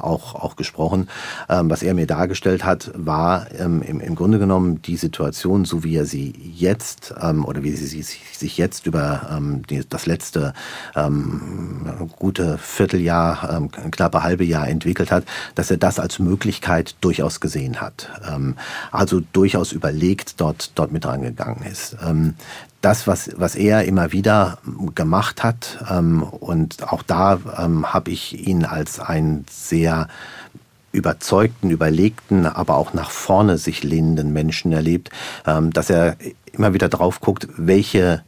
auch, 0.02 0.34
auch 0.34 0.56
gesprochen, 0.56 1.08
was 1.46 1.78
was 1.78 1.87
er 1.88 1.94
mir 1.94 2.06
dargestellt 2.06 2.64
hat, 2.64 2.92
war 2.94 3.46
ähm, 3.58 3.82
im, 3.82 4.00
im 4.00 4.14
Grunde 4.14 4.38
genommen 4.38 4.80
die 4.82 4.96
Situation, 4.96 5.64
so 5.64 5.82
wie 5.82 5.96
er 5.96 6.06
sie 6.06 6.34
jetzt 6.54 7.14
ähm, 7.20 7.44
oder 7.44 7.62
wie 7.62 7.72
sie 7.72 8.02
sich 8.02 8.58
jetzt 8.58 8.86
über 8.86 9.28
ähm, 9.36 9.62
die, 9.68 9.82
das 9.88 10.06
letzte 10.06 10.54
ähm, 10.94 11.86
gute 12.16 12.58
Vierteljahr, 12.58 13.56
ähm, 13.56 13.70
knappe 13.90 14.22
halbe 14.22 14.44
Jahr 14.44 14.68
entwickelt 14.68 15.10
hat, 15.10 15.24
dass 15.54 15.70
er 15.70 15.78
das 15.78 15.98
als 15.98 16.18
Möglichkeit 16.18 16.94
durchaus 17.00 17.40
gesehen 17.40 17.80
hat. 17.80 18.08
Ähm, 18.30 18.54
also 18.92 19.20
durchaus 19.32 19.72
überlegt 19.72 20.40
dort, 20.40 20.72
dort 20.76 20.92
mit 20.92 21.04
rangegangen 21.04 21.64
ist. 21.64 21.96
Das, 22.80 23.08
was, 23.08 23.30
was 23.36 23.56
er 23.56 23.84
immer 23.86 24.12
wieder 24.12 24.58
gemacht 24.94 25.42
hat. 25.42 25.84
Ähm, 25.90 26.22
und 26.22 26.84
auch 26.84 27.02
da 27.02 27.40
ähm, 27.58 27.92
habe 27.92 28.12
ich 28.12 28.46
ihn 28.46 28.64
als 28.64 29.00
einen 29.00 29.44
sehr 29.50 30.06
überzeugten, 30.98 31.70
überlegten, 31.70 32.44
aber 32.44 32.76
auch 32.76 32.92
nach 32.92 33.10
vorne 33.10 33.56
sich 33.56 33.82
lehnenden 33.82 34.32
Menschen 34.32 34.72
erlebt, 34.72 35.10
ähm, 35.46 35.72
dass 35.72 35.88
er 35.88 36.16
immer 36.52 36.74
wieder 36.74 36.88
drauf 36.88 37.20
guckt, 37.20 37.48
welche 37.56 38.22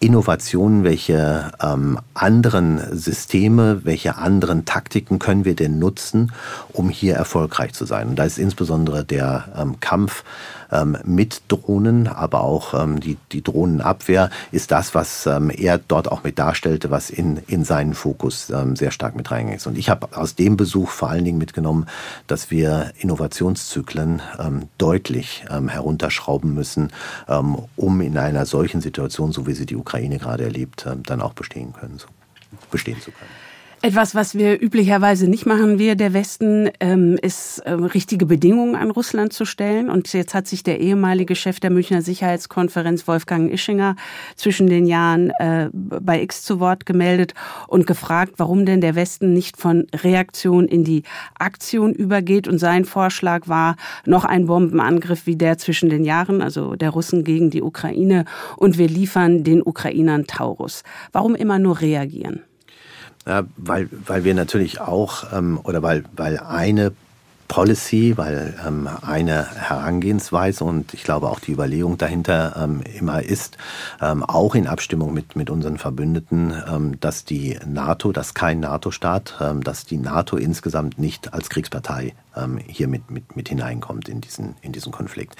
Innovationen, 0.00 0.82
welche 0.82 1.52
ähm, 1.62 1.98
anderen 2.14 2.80
Systeme, 2.96 3.84
welche 3.84 4.16
anderen 4.16 4.64
Taktiken 4.64 5.18
können 5.18 5.44
wir 5.44 5.54
denn 5.54 5.78
nutzen, 5.78 6.32
um 6.72 6.88
hier 6.88 7.14
erfolgreich 7.14 7.74
zu 7.74 7.84
sein. 7.84 8.08
Und 8.08 8.16
da 8.16 8.24
ist 8.24 8.38
insbesondere 8.38 9.04
der 9.04 9.48
ähm, 9.56 9.78
Kampf 9.80 10.24
ähm, 10.72 10.96
mit 11.04 11.42
Drohnen, 11.48 12.06
aber 12.06 12.42
auch 12.42 12.74
ähm, 12.74 13.00
die, 13.00 13.16
die 13.32 13.42
Drohnenabwehr 13.42 14.30
ist 14.52 14.70
das, 14.70 14.94
was 14.94 15.26
ähm, 15.26 15.50
er 15.50 15.78
dort 15.78 16.10
auch 16.10 16.24
mit 16.24 16.38
darstellte, 16.38 16.90
was 16.90 17.10
in, 17.10 17.38
in 17.46 17.64
seinen 17.64 17.94
Fokus 17.94 18.50
ähm, 18.50 18.76
sehr 18.76 18.90
stark 18.90 19.16
mit 19.16 19.30
reingegangen 19.30 19.56
ist. 19.56 19.66
Und 19.66 19.78
ich 19.78 19.88
habe 19.88 20.16
aus 20.16 20.34
dem 20.34 20.56
Besuch 20.56 20.90
vor 20.90 21.10
allen 21.10 21.24
Dingen 21.24 21.38
mitgenommen, 21.38 21.86
dass 22.26 22.50
wir 22.50 22.92
Innovationszyklen 22.98 24.22
ähm, 24.38 24.68
deutlich 24.78 25.44
ähm, 25.50 25.68
herunterschrauben 25.68 26.54
müssen, 26.54 26.90
ähm, 27.28 27.58
um 27.76 28.00
in 28.00 28.18
einer 28.18 28.46
solchen 28.46 28.80
Situation, 28.80 29.32
so 29.32 29.46
wie 29.46 29.54
sie 29.54 29.66
die 29.66 29.76
Ukraine 29.76 30.18
gerade 30.18 30.44
erlebt, 30.44 30.86
ähm, 30.90 31.02
dann 31.04 31.20
auch 31.20 31.32
bestehen 31.32 31.72
können, 31.72 31.98
so, 31.98 32.06
bestehen 32.70 33.00
zu 33.00 33.10
können. 33.10 33.49
Etwas, 33.82 34.14
was 34.14 34.34
wir 34.34 34.60
üblicherweise 34.60 35.26
nicht 35.26 35.46
machen, 35.46 35.78
wir 35.78 35.94
der 35.94 36.12
Westen, 36.12 36.68
ähm, 36.80 37.16
ist 37.22 37.62
ähm, 37.64 37.84
richtige 37.84 38.26
Bedingungen 38.26 38.74
an 38.76 38.90
Russland 38.90 39.32
zu 39.32 39.46
stellen. 39.46 39.88
Und 39.88 40.12
jetzt 40.12 40.34
hat 40.34 40.46
sich 40.46 40.62
der 40.62 40.80
ehemalige 40.80 41.34
Chef 41.34 41.60
der 41.60 41.70
Münchner 41.70 42.02
Sicherheitskonferenz, 42.02 43.08
Wolfgang 43.08 43.50
Ischinger, 43.50 43.96
zwischen 44.36 44.66
den 44.66 44.84
Jahren 44.84 45.30
äh, 45.38 45.70
bei 45.72 46.20
X 46.20 46.42
zu 46.42 46.60
Wort 46.60 46.84
gemeldet 46.84 47.32
und 47.68 47.86
gefragt, 47.86 48.34
warum 48.36 48.66
denn 48.66 48.82
der 48.82 48.96
Westen 48.96 49.32
nicht 49.32 49.56
von 49.56 49.86
Reaktion 49.94 50.68
in 50.68 50.84
die 50.84 51.02
Aktion 51.38 51.94
übergeht. 51.94 52.48
Und 52.48 52.58
sein 52.58 52.84
Vorschlag 52.84 53.48
war 53.48 53.76
noch 54.04 54.26
ein 54.26 54.44
Bombenangriff 54.44 55.24
wie 55.24 55.36
der 55.36 55.56
zwischen 55.56 55.88
den 55.88 56.04
Jahren, 56.04 56.42
also 56.42 56.74
der 56.74 56.90
Russen 56.90 57.24
gegen 57.24 57.48
die 57.48 57.62
Ukraine. 57.62 58.26
Und 58.58 58.76
wir 58.76 58.88
liefern 58.88 59.42
den 59.42 59.62
Ukrainern 59.62 60.26
Taurus. 60.26 60.82
Warum 61.12 61.34
immer 61.34 61.58
nur 61.58 61.80
reagieren? 61.80 62.42
Ja, 63.26 63.44
weil, 63.56 63.88
weil 64.06 64.24
wir 64.24 64.34
natürlich 64.34 64.80
auch, 64.80 65.24
ähm, 65.32 65.60
oder 65.62 65.82
weil, 65.82 66.04
weil 66.16 66.38
eine 66.38 66.92
Policy, 67.50 68.16
weil 68.16 68.54
ähm, 68.64 68.88
eine 69.02 69.44
Herangehensweise 69.44 70.62
und 70.62 70.94
ich 70.94 71.02
glaube 71.02 71.28
auch 71.28 71.40
die 71.40 71.50
Überlegung 71.50 71.98
dahinter 71.98 72.54
ähm, 72.56 72.80
immer 72.96 73.24
ist, 73.24 73.58
ähm, 74.00 74.22
auch 74.22 74.54
in 74.54 74.68
Abstimmung 74.68 75.12
mit, 75.12 75.34
mit 75.34 75.50
unseren 75.50 75.76
Verbündeten, 75.76 76.54
ähm, 76.68 77.00
dass 77.00 77.24
die 77.24 77.58
NATO, 77.66 78.12
dass 78.12 78.34
kein 78.34 78.60
NATO-Staat, 78.60 79.34
ähm, 79.40 79.64
dass 79.64 79.84
die 79.84 79.98
NATO 79.98 80.36
insgesamt 80.36 81.00
nicht 81.00 81.34
als 81.34 81.50
Kriegspartei 81.50 82.14
ähm, 82.36 82.58
hier 82.68 82.86
mit, 82.86 83.10
mit, 83.10 83.34
mit 83.34 83.48
hineinkommt 83.48 84.08
in 84.08 84.20
diesen, 84.20 84.54
in 84.62 84.70
diesen 84.70 84.92
Konflikt. 84.92 85.34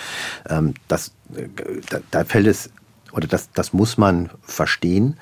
Ähm, 0.48 0.74
das, 0.88 1.12
äh, 1.36 1.46
da, 1.90 2.00
da 2.10 2.24
fällt 2.24 2.48
es 2.48 2.70
oder 3.12 3.26
das, 3.26 3.50
das 3.52 3.72
muss 3.72 3.98
man 3.98 4.30
verstehen, 4.42 5.16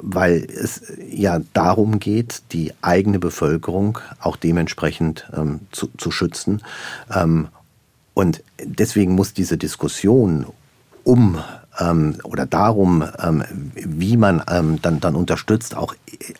weil 0.00 0.44
es 0.44 0.82
ja 1.10 1.40
darum 1.52 1.98
geht, 1.98 2.42
die 2.52 2.72
eigene 2.82 3.18
Bevölkerung 3.18 3.98
auch 4.20 4.36
dementsprechend 4.36 5.28
ähm, 5.36 5.60
zu, 5.72 5.88
zu 5.96 6.10
schützen. 6.10 6.62
Ähm, 7.14 7.48
und 8.14 8.42
deswegen 8.62 9.14
muss 9.14 9.32
diese 9.32 9.56
Diskussion 9.56 10.46
um 11.04 11.38
ähm, 11.78 12.16
oder 12.24 12.46
darum, 12.46 13.04
ähm, 13.22 13.44
wie 13.74 14.16
man 14.16 14.42
ähm, 14.50 14.80
dann, 14.82 15.00
dann 15.00 15.14
unterstützt, 15.14 15.76
auch 15.76 15.94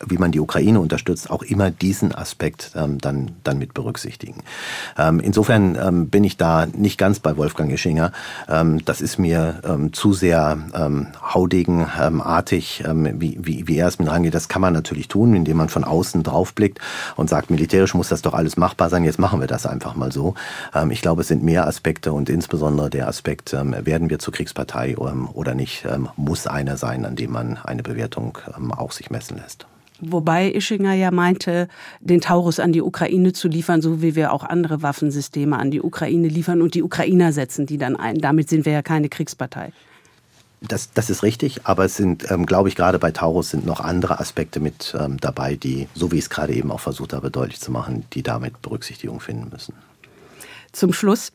wie 0.05 0.17
man 0.17 0.31
die 0.31 0.39
Ukraine 0.39 0.79
unterstützt, 0.79 1.29
auch 1.29 1.43
immer 1.43 1.71
diesen 1.71 2.13
Aspekt 2.13 2.71
ähm, 2.75 2.97
dann, 2.99 3.31
dann 3.43 3.57
mit 3.57 3.73
berücksichtigen. 3.73 4.43
Ähm, 4.97 5.19
insofern 5.19 5.77
ähm, 5.81 6.09
bin 6.09 6.23
ich 6.23 6.37
da 6.37 6.65
nicht 6.65 6.97
ganz 6.97 7.19
bei 7.19 7.37
Wolfgang 7.37 7.71
Ischinger. 7.71 8.11
Ähm, 8.47 8.83
das 8.85 9.01
ist 9.01 9.17
mir 9.17 9.61
ähm, 9.63 9.93
zu 9.93 10.13
sehr 10.13 10.57
ähm, 10.73 11.07
haudegenartig, 11.21 12.83
ähm, 12.85 13.19
wie, 13.19 13.37
wie, 13.41 13.67
wie 13.67 13.77
er 13.77 13.87
es 13.87 13.99
mit 13.99 14.09
rangeht. 14.09 14.33
Das 14.33 14.49
kann 14.49 14.61
man 14.61 14.73
natürlich 14.73 15.07
tun, 15.07 15.33
indem 15.33 15.57
man 15.57 15.69
von 15.69 15.83
außen 15.83 16.23
draufblickt 16.23 16.79
und 17.15 17.29
sagt, 17.29 17.49
militärisch 17.49 17.93
muss 17.93 18.09
das 18.09 18.21
doch 18.21 18.33
alles 18.33 18.57
machbar 18.57 18.89
sein, 18.89 19.03
jetzt 19.03 19.19
machen 19.19 19.39
wir 19.39 19.47
das 19.47 19.65
einfach 19.65 19.95
mal 19.95 20.11
so. 20.11 20.33
Ähm, 20.73 20.91
ich 20.91 21.01
glaube, 21.01 21.21
es 21.21 21.27
sind 21.27 21.43
mehr 21.43 21.67
Aspekte 21.67 22.13
und 22.13 22.29
insbesondere 22.29 22.89
der 22.89 23.07
Aspekt, 23.07 23.53
ähm, 23.53 23.75
werden 23.83 24.09
wir 24.09 24.19
zur 24.19 24.33
Kriegspartei 24.33 24.95
ähm, 24.99 25.28
oder 25.33 25.55
nicht, 25.55 25.85
ähm, 25.85 26.09
muss 26.15 26.47
einer 26.47 26.77
sein, 26.77 27.05
an 27.05 27.15
dem 27.15 27.31
man 27.31 27.57
eine 27.57 27.83
Bewertung 27.83 28.37
ähm, 28.55 28.71
auch 28.71 28.91
sich 28.91 29.09
messen 29.09 29.37
lässt. 29.37 29.65
Wobei 30.01 30.51
Ischinger 30.51 30.93
ja 30.93 31.11
meinte, 31.11 31.67
den 31.99 32.21
Taurus 32.21 32.59
an 32.59 32.71
die 32.71 32.81
Ukraine 32.81 33.33
zu 33.33 33.47
liefern, 33.47 33.81
so 33.81 34.01
wie 34.01 34.15
wir 34.15 34.31
auch 34.31 34.43
andere 34.43 34.81
Waffensysteme 34.81 35.57
an 35.57 35.71
die 35.71 35.81
Ukraine 35.81 36.29
liefern 36.29 36.61
und 36.61 36.73
die 36.73 36.83
Ukrainer 36.83 37.33
setzen 37.33 37.65
die 37.65 37.77
dann 37.77 37.97
ein. 37.97 38.19
Damit 38.19 38.49
sind 38.49 38.65
wir 38.65 38.71
ja 38.71 38.81
keine 38.81 39.09
Kriegspartei. 39.09 39.73
Das, 40.61 40.91
das 40.93 41.09
ist 41.09 41.23
richtig, 41.23 41.65
aber 41.65 41.85
es 41.85 41.95
sind, 41.95 42.29
ähm, 42.31 42.45
glaube 42.45 42.67
ich, 42.67 42.75
gerade 42.75 42.99
bei 42.99 43.11
Taurus 43.11 43.49
sind 43.49 43.65
noch 43.65 43.79
andere 43.79 44.19
Aspekte 44.19 44.59
mit 44.59 44.95
ähm, 44.99 45.17
dabei, 45.19 45.55
die, 45.55 45.87
so 45.93 46.11
wie 46.11 46.17
ich 46.17 46.25
es 46.25 46.29
gerade 46.29 46.53
eben 46.53 46.71
auch 46.71 46.81
versucht 46.81 47.13
habe, 47.13 47.31
deutlich 47.31 47.61
zu 47.61 47.71
machen, 47.71 48.05
die 48.13 48.23
damit 48.23 48.61
Berücksichtigung 48.61 49.21
finden 49.21 49.49
müssen. 49.51 49.73
Zum 50.71 50.93
Schluss 50.93 51.31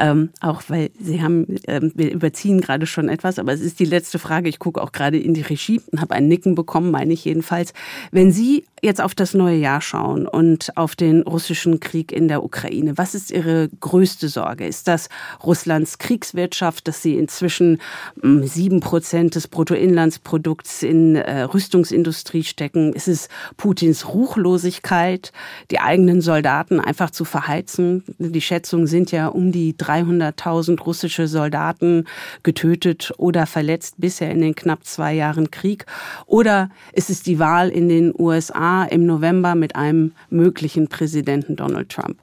ähm, 0.00 0.30
auch 0.40 0.62
weil 0.68 0.90
Sie 0.98 1.22
haben, 1.22 1.56
ähm, 1.66 1.92
wir 1.94 2.10
überziehen 2.10 2.60
gerade 2.60 2.86
schon 2.86 3.08
etwas, 3.10 3.38
aber 3.38 3.52
es 3.52 3.60
ist 3.60 3.80
die 3.80 3.84
letzte 3.84 4.18
Frage. 4.18 4.48
Ich 4.48 4.58
gucke 4.58 4.82
auch 4.82 4.92
gerade 4.92 5.18
in 5.18 5.34
die 5.34 5.42
Regie 5.42 5.80
und 5.92 6.00
habe 6.00 6.14
ein 6.14 6.26
Nicken 6.26 6.54
bekommen, 6.54 6.90
meine 6.90 7.12
ich 7.12 7.24
jedenfalls. 7.26 7.74
Wenn 8.10 8.32
Sie 8.32 8.64
jetzt 8.82 9.00
auf 9.00 9.14
das 9.14 9.34
neue 9.34 9.56
Jahr 9.56 9.80
schauen 9.80 10.26
und 10.26 10.76
auf 10.76 10.96
den 10.96 11.22
russischen 11.22 11.80
Krieg 11.80 12.12
in 12.12 12.28
der 12.28 12.42
Ukraine, 12.42 12.96
was 12.96 13.14
ist 13.14 13.30
Ihre 13.30 13.68
größte 13.80 14.28
Sorge? 14.28 14.66
Ist 14.66 14.88
das 14.88 15.08
Russlands 15.44 15.98
Kriegswirtschaft, 15.98 16.88
dass 16.88 17.02
sie 17.02 17.16
inzwischen 17.16 17.80
hm, 18.22 18.46
sieben 18.46 18.80
Prozent 18.80 19.34
des 19.34 19.48
Bruttoinlandsprodukts 19.48 20.82
in 20.82 21.16
äh, 21.16 21.42
Rüstungsindustrie 21.42 22.44
stecken? 22.44 22.92
Ist 22.92 23.08
es 23.08 23.28
Putins 23.56 24.08
Ruchlosigkeit, 24.08 25.32
die 25.70 25.80
eigenen 25.80 26.20
Soldaten 26.20 26.80
einfach 26.80 27.10
zu 27.10 27.24
verheizen? 27.24 28.04
Die 28.18 28.40
Schätzungen 28.40 28.86
sind 28.86 29.12
ja 29.12 29.28
um 29.28 29.52
die 29.52 29.74
300.000 29.74 30.80
russische 30.80 31.28
Soldaten 31.28 32.06
getötet 32.42 33.12
oder 33.18 33.46
verletzt 33.46 33.96
bisher 33.98 34.30
in 34.30 34.40
den 34.40 34.54
knapp 34.54 34.84
zwei 34.84 35.12
Jahren 35.12 35.50
Krieg? 35.50 35.86
Oder 36.26 36.70
ist 36.92 37.10
es 37.10 37.22
die 37.22 37.38
Wahl 37.38 37.68
in 37.68 37.88
den 37.88 38.14
USA 38.18 38.69
im 38.90 39.06
November 39.06 39.54
mit 39.54 39.76
einem 39.76 40.12
möglichen 40.30 40.88
Präsidenten 40.88 41.56
Donald 41.56 41.88
Trump? 41.90 42.16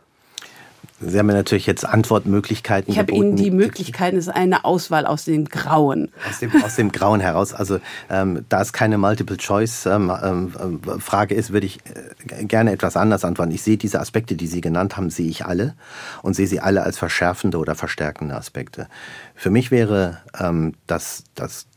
Sie 0.99 1.19
haben 1.19 1.27
mir 1.27 1.33
natürlich 1.33 1.67
jetzt 1.67 1.85
Antwortmöglichkeiten 1.85 2.91
Ich 2.91 2.97
habe 2.97 3.11
Ihnen 3.11 3.35
die 3.35 3.51
Möglichkeiten, 3.51 4.17
es 4.17 4.25
ist 4.25 4.33
eine 4.33 4.65
Auswahl 4.65 5.05
aus 5.05 5.25
dem 5.25 5.45
Grauen. 5.45 6.09
Aus 6.27 6.39
dem, 6.39 6.51
aus 6.63 6.75
dem 6.75 6.91
Grauen 6.91 7.19
heraus. 7.19 7.53
Also 7.53 7.79
ähm, 8.09 8.45
da 8.49 8.61
es 8.61 8.73
keine 8.73 8.97
Multiple-Choice-Frage 8.97 10.15
ähm, 10.25 10.53
ähm, 10.59 11.39
ist, 11.39 11.53
würde 11.53 11.67
ich 11.67 11.81
äh, 12.29 12.45
gerne 12.45 12.71
etwas 12.71 12.97
anders 12.97 13.23
antworten. 13.23 13.51
Ich 13.51 13.61
sehe 13.61 13.77
diese 13.77 13.99
Aspekte, 13.99 14.35
die 14.35 14.47
Sie 14.47 14.59
genannt 14.59 14.97
haben, 14.97 15.11
sehe 15.11 15.29
ich 15.29 15.45
alle 15.45 15.75
und 16.23 16.35
sehe 16.35 16.47
sie 16.47 16.61
alle 16.61 16.81
als 16.81 16.97
verschärfende 16.97 17.59
oder 17.59 17.75
verstärkende 17.75 18.35
Aspekte. 18.35 18.87
Für 19.35 19.51
mich 19.51 19.69
wäre 19.69 20.17
ähm, 20.39 20.73
das, 20.87 21.25
das 21.35 21.67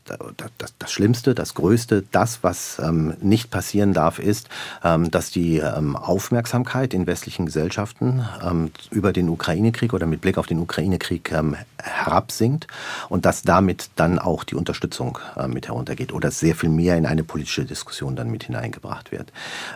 das, 0.57 0.73
das 0.77 0.91
Schlimmste, 0.91 1.35
das 1.35 1.53
Größte, 1.53 2.03
das, 2.11 2.43
was 2.43 2.79
ähm, 2.79 3.13
nicht 3.21 3.51
passieren 3.51 3.93
darf, 3.93 4.19
ist, 4.19 4.49
ähm, 4.83 5.11
dass 5.11 5.31
die 5.31 5.57
ähm, 5.57 5.95
Aufmerksamkeit 5.95 6.93
in 6.93 7.07
westlichen 7.07 7.45
Gesellschaften 7.45 8.25
ähm, 8.43 8.71
über 8.89 9.13
den 9.13 9.29
Ukraine-Krieg 9.29 9.93
oder 9.93 10.05
mit 10.05 10.21
Blick 10.21 10.37
auf 10.37 10.47
den 10.47 10.59
Ukraine-Krieg 10.59 11.31
ähm, 11.31 11.55
herabsinkt 11.77 12.67
und 13.09 13.25
dass 13.25 13.41
damit 13.43 13.89
dann 13.95 14.19
auch 14.19 14.43
die 14.43 14.55
Unterstützung 14.55 15.19
äh, 15.35 15.47
mit 15.47 15.67
heruntergeht 15.67 16.13
oder 16.13 16.31
sehr 16.31 16.55
viel 16.55 16.69
mehr 16.69 16.97
in 16.97 17.05
eine 17.05 17.23
politische 17.23 17.65
Diskussion 17.65 18.15
dann 18.15 18.29
mit 18.29 18.43
hineingebracht 18.43 19.11
wird. 19.11 19.31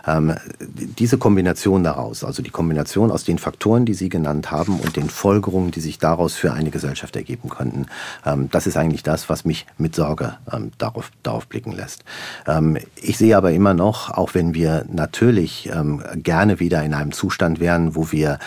Ähm, 0.06 0.34
diese 0.60 1.18
Kombination 1.18 1.84
daraus, 1.84 2.24
also 2.24 2.42
die 2.42 2.50
Kombination 2.50 3.10
aus 3.10 3.24
den 3.24 3.38
Faktoren, 3.38 3.84
die 3.86 3.94
Sie 3.94 4.08
genannt 4.08 4.50
haben 4.50 4.80
und 4.80 4.96
den 4.96 5.10
Folgerungen, 5.10 5.70
die 5.70 5.80
sich 5.80 5.98
daraus 5.98 6.34
für 6.34 6.52
eine 6.52 6.70
Gesellschaft 6.70 7.16
ergeben 7.16 7.48
könnten, 7.48 7.86
das 8.50 8.66
ist 8.66 8.76
eigentlich 8.76 9.02
das, 9.02 9.28
was 9.28 9.44
mich 9.44 9.66
mit 9.78 9.94
Sorgen 9.94 10.25
Sorge 10.26 10.36
ähm, 10.52 10.72
darauf, 10.78 11.10
darauf 11.22 11.46
blicken 11.46 11.72
lässt. 11.72 12.04
Ähm, 12.46 12.78
ich 12.96 13.18
sehe 13.18 13.36
aber 13.36 13.52
immer 13.52 13.74
noch, 13.74 14.10
auch 14.10 14.34
wenn 14.34 14.54
wir 14.54 14.84
natürlich 14.90 15.70
ähm, 15.72 16.02
gerne 16.16 16.60
wieder 16.60 16.82
in 16.82 16.94
einem 16.94 17.12
Zustand 17.12 17.60
wären, 17.60 17.94
wo 17.94 18.12
wir 18.12 18.38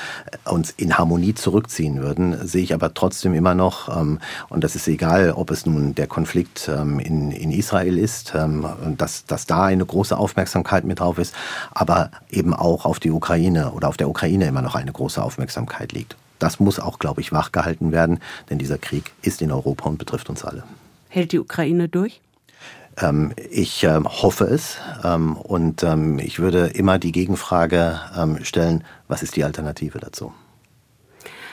uns 0.45 0.71
in 0.71 0.97
Harmonie 0.97 1.33
zurückziehen 1.33 2.01
würden, 2.01 2.47
sehe 2.47 2.63
ich 2.63 2.73
aber 2.73 2.93
trotzdem 2.93 3.33
immer 3.33 3.55
noch, 3.55 3.95
ähm, 3.95 4.19
und 4.49 4.63
das 4.63 4.75
ist 4.75 4.87
egal, 4.87 5.31
ob 5.31 5.51
es 5.51 5.65
nun 5.65 5.95
der 5.95 6.07
Konflikt 6.07 6.69
ähm, 6.73 6.99
in, 6.99 7.31
in 7.31 7.51
Israel 7.51 7.97
ist, 7.97 8.33
ähm, 8.35 8.65
dass, 8.97 9.25
dass 9.25 9.45
da 9.45 9.65
eine 9.65 9.85
große 9.85 10.17
Aufmerksamkeit 10.17 10.83
mit 10.83 10.99
drauf 10.99 11.17
ist, 11.17 11.33
aber 11.71 12.11
eben 12.29 12.53
auch 12.53 12.85
auf 12.85 12.99
die 12.99 13.11
Ukraine 13.11 13.71
oder 13.71 13.87
auf 13.87 13.97
der 13.97 14.09
Ukraine 14.09 14.45
immer 14.45 14.61
noch 14.61 14.75
eine 14.75 14.91
große 14.91 15.21
Aufmerksamkeit 15.21 15.91
liegt. 15.91 16.15
Das 16.39 16.59
muss 16.59 16.79
auch, 16.79 16.99
glaube 16.99 17.19
ich, 17.19 17.33
wachgehalten 17.33 17.91
werden, 17.91 18.19
denn 18.49 18.59
dieser 18.59 18.77
Krieg 18.77 19.11
ist 19.21 19.41
in 19.41 19.51
Europa 19.51 19.89
und 19.89 19.97
betrifft 19.97 20.29
uns 20.29 20.45
alle. 20.45 20.63
Hält 21.09 21.33
die 21.33 21.39
Ukraine 21.39 21.89
durch? 21.89 22.21
Ähm, 23.01 23.33
ich 23.49 23.83
äh, 23.83 23.99
hoffe 24.03 24.45
es 24.45 24.77
ähm, 25.03 25.35
und 25.35 25.83
ähm, 25.83 26.19
ich 26.19 26.39
würde 26.39 26.67
immer 26.67 26.99
die 26.99 27.11
Gegenfrage 27.11 27.99
ähm, 28.17 28.39
stellen, 28.43 28.83
was 29.07 29.23
ist 29.23 29.35
die 29.35 29.43
Alternative 29.43 29.99
dazu? 29.99 30.33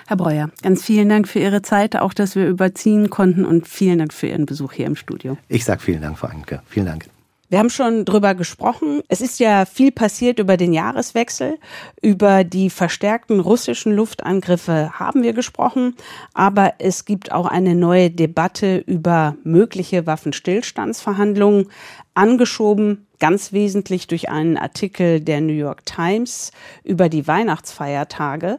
Herr 0.09 0.17
Breuer, 0.17 0.51
ganz 0.63 0.85
vielen 0.85 1.09
Dank 1.09 1.27
für 1.27 1.41
Ihre 1.41 1.63
Zeit, 1.63 1.97
auch 1.97 2.15
dass 2.15 2.37
wir 2.37 2.47
überziehen 2.47 3.11
konnten 3.11 3.45
und 3.45 3.67
vielen 3.67 3.99
Dank 3.99 4.13
für 4.13 4.29
Ihren 4.29 4.47
Besuch 4.47 4.73
hier 4.73 4.87
im 4.87 4.95
Studio. 4.95 5.37
Ich 5.49 5.65
sage 5.65 5.81
vielen 5.81 6.01
Dank, 6.01 6.17
Frau 6.17 6.29
Anke. 6.29 6.63
Vielen 6.69 6.87
Dank. 6.87 7.07
Wir 7.49 7.61
haben 7.61 7.71
schon 7.71 8.05
drüber 8.05 8.35
gesprochen. 8.35 9.03
Es 9.09 9.21
ist 9.21 9.39
ja 9.39 9.67
viel 9.67 9.93
passiert 9.93 10.41
über 10.41 10.57
den 10.57 10.73
Jahreswechsel. 10.73 11.59
Über 12.03 12.43
die 12.43 12.71
verstärkten 12.71 13.39
russischen 13.39 13.93
Luftangriffe 13.93 14.99
haben 14.99 15.23
wir 15.23 15.33
gesprochen. 15.33 15.95
Aber 16.35 16.75
es 16.79 17.05
gibt 17.05 17.31
auch 17.31 17.47
eine 17.47 17.77
neue 17.77 18.11
Debatte 18.11 18.79
über 18.79 19.37
mögliche 19.45 20.07
Waffenstillstandsverhandlungen, 20.07 21.69
angeschoben 22.15 23.07
ganz 23.19 23.53
wesentlich 23.53 24.07
durch 24.09 24.29
einen 24.29 24.57
Artikel 24.57 25.21
der 25.21 25.41
New 25.41 25.53
York 25.53 25.87
Times 25.87 26.51
über 26.85 27.09
die 27.09 27.27
Weihnachtsfeiertage. 27.27 28.59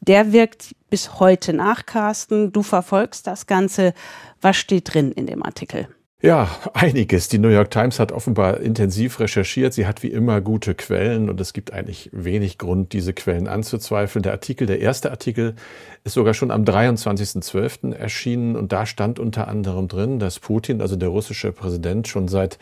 Der 0.00 0.32
wirkt 0.32 0.74
bis 0.90 1.18
heute 1.20 1.52
nach, 1.52 1.86
Carsten. 1.86 2.52
Du 2.52 2.62
verfolgst 2.62 3.26
das 3.26 3.46
Ganze. 3.46 3.94
Was 4.40 4.56
steht 4.56 4.94
drin 4.94 5.12
in 5.12 5.26
dem 5.26 5.42
Artikel? 5.42 5.88
Ja, 6.20 6.50
einiges. 6.74 7.28
Die 7.28 7.38
New 7.38 7.48
York 7.48 7.70
Times 7.70 8.00
hat 8.00 8.10
offenbar 8.10 8.58
intensiv 8.58 9.20
recherchiert. 9.20 9.72
Sie 9.72 9.86
hat 9.86 10.02
wie 10.02 10.08
immer 10.08 10.40
gute 10.40 10.74
Quellen 10.74 11.30
und 11.30 11.40
es 11.40 11.52
gibt 11.52 11.72
eigentlich 11.72 12.10
wenig 12.12 12.58
Grund, 12.58 12.92
diese 12.92 13.12
Quellen 13.12 13.46
anzuzweifeln. 13.46 14.24
Der 14.24 14.32
Artikel, 14.32 14.66
der 14.66 14.80
erste 14.80 15.12
Artikel, 15.12 15.54
ist 16.02 16.14
sogar 16.14 16.34
schon 16.34 16.50
am 16.50 16.64
23.12. 16.64 17.94
erschienen 17.94 18.56
und 18.56 18.72
da 18.72 18.84
stand 18.84 19.20
unter 19.20 19.46
anderem 19.46 19.86
drin, 19.86 20.18
dass 20.18 20.40
Putin, 20.40 20.80
also 20.80 20.96
der 20.96 21.10
russische 21.10 21.52
Präsident, 21.52 22.08
schon 22.08 22.26
seit 22.26 22.58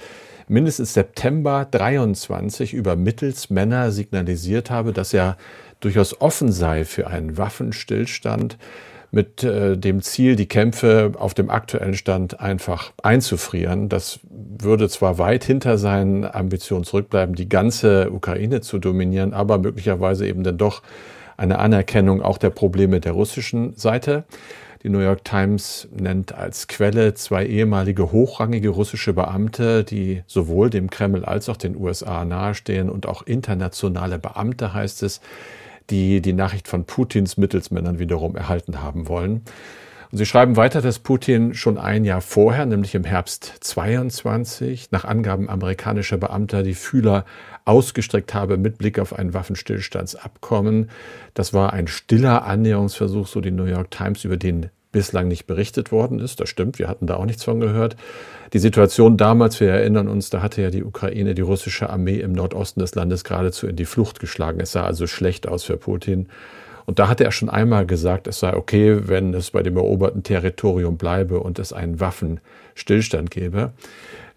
mindestens 0.48 0.92
September 0.92 1.66
23 1.70 2.74
über 2.74 2.94
Mittelsmänner 2.94 3.90
signalisiert 3.90 4.70
habe, 4.70 4.92
dass 4.92 5.14
er 5.14 5.38
durchaus 5.80 6.20
offen 6.20 6.52
sei 6.52 6.84
für 6.84 7.06
einen 7.06 7.38
Waffenstillstand 7.38 8.58
mit 9.10 9.42
äh, 9.42 9.76
dem 9.76 10.02
Ziel, 10.02 10.36
die 10.36 10.46
Kämpfe 10.46 11.12
auf 11.18 11.34
dem 11.34 11.50
aktuellen 11.50 11.94
Stand 11.94 12.40
einfach 12.40 12.92
einzufrieren. 13.02 13.88
Das 13.88 14.20
würde 14.30 14.88
zwar 14.88 15.18
weit 15.18 15.44
hinter 15.44 15.78
seinen 15.78 16.24
Ambitionen 16.24 16.84
zurückbleiben, 16.84 17.34
die 17.34 17.48
ganze 17.48 18.10
Ukraine 18.10 18.60
zu 18.60 18.78
dominieren, 18.78 19.32
aber 19.32 19.58
möglicherweise 19.58 20.26
eben 20.26 20.42
dann 20.42 20.58
doch 20.58 20.82
eine 21.36 21.58
Anerkennung 21.58 22.22
auch 22.22 22.38
der 22.38 22.50
Probleme 22.50 23.00
der 23.00 23.12
russischen 23.12 23.74
Seite. 23.76 24.24
Die 24.82 24.88
New 24.90 25.00
York 25.00 25.24
Times 25.24 25.88
nennt 25.90 26.32
als 26.34 26.68
Quelle 26.68 27.14
zwei 27.14 27.44
ehemalige 27.46 28.12
hochrangige 28.12 28.68
russische 28.68 29.12
Beamte, 29.14 29.82
die 29.82 30.22
sowohl 30.26 30.70
dem 30.70 30.90
Kreml 30.90 31.24
als 31.24 31.48
auch 31.48 31.56
den 31.56 31.76
USA 31.76 32.24
nahestehen 32.24 32.88
und 32.88 33.06
auch 33.06 33.22
internationale 33.22 34.18
Beamte 34.18 34.74
heißt 34.74 35.02
es, 35.02 35.20
die 35.90 36.20
die 36.20 36.32
Nachricht 36.32 36.68
von 36.68 36.84
Putins 36.84 37.36
Mittelsmännern 37.36 37.98
wiederum 37.98 38.36
erhalten 38.36 38.82
haben 38.82 39.08
wollen. 39.08 39.42
Und 40.12 40.18
sie 40.18 40.26
schreiben 40.26 40.56
weiter, 40.56 40.80
dass 40.80 41.00
Putin 41.00 41.54
schon 41.54 41.78
ein 41.78 42.04
Jahr 42.04 42.20
vorher, 42.20 42.64
nämlich 42.64 42.94
im 42.94 43.04
Herbst 43.04 43.52
22, 43.60 44.92
nach 44.92 45.04
Angaben 45.04 45.50
amerikanischer 45.50 46.16
Beamter 46.16 46.62
die 46.62 46.74
Fühler 46.74 47.24
ausgestreckt 47.64 48.32
habe 48.32 48.56
mit 48.56 48.78
Blick 48.78 48.98
auf 48.98 49.12
ein 49.12 49.34
Waffenstillstandsabkommen. 49.34 50.90
Das 51.34 51.52
war 51.52 51.72
ein 51.72 51.88
stiller 51.88 52.44
Annäherungsversuch, 52.44 53.26
so 53.26 53.40
die 53.40 53.50
New 53.50 53.64
York 53.64 53.90
Times, 53.90 54.24
über 54.24 54.36
den 54.36 54.70
bislang 54.92 55.28
nicht 55.28 55.46
berichtet 55.46 55.92
worden 55.92 56.20
ist. 56.20 56.40
Das 56.40 56.48
stimmt, 56.48 56.78
wir 56.78 56.88
hatten 56.88 57.06
da 57.06 57.16
auch 57.16 57.26
nichts 57.26 57.44
von 57.44 57.60
gehört. 57.60 57.96
Die 58.52 58.58
Situation 58.58 59.16
damals, 59.16 59.60
wir 59.60 59.70
erinnern 59.70 60.08
uns, 60.08 60.30
da 60.30 60.42
hatte 60.42 60.62
ja 60.62 60.70
die 60.70 60.84
Ukraine 60.84 61.34
die 61.34 61.42
russische 61.42 61.90
Armee 61.90 62.20
im 62.20 62.32
Nordosten 62.32 62.80
des 62.80 62.94
Landes 62.94 63.24
geradezu 63.24 63.66
in 63.66 63.76
die 63.76 63.84
Flucht 63.84 64.20
geschlagen. 64.20 64.60
Es 64.60 64.72
sah 64.72 64.84
also 64.84 65.06
schlecht 65.06 65.48
aus 65.48 65.64
für 65.64 65.76
Putin. 65.76 66.28
Und 66.86 67.00
da 67.00 67.08
hatte 67.08 67.24
er 67.24 67.32
schon 67.32 67.50
einmal 67.50 67.84
gesagt, 67.84 68.28
es 68.28 68.38
sei 68.38 68.54
okay, 68.54 69.08
wenn 69.08 69.34
es 69.34 69.50
bei 69.50 69.62
dem 69.64 69.76
eroberten 69.76 70.22
Territorium 70.22 70.96
bleibe 70.96 71.40
und 71.40 71.58
es 71.58 71.72
einen 71.72 71.98
Waffenstillstand 71.98 73.32
gäbe. 73.32 73.72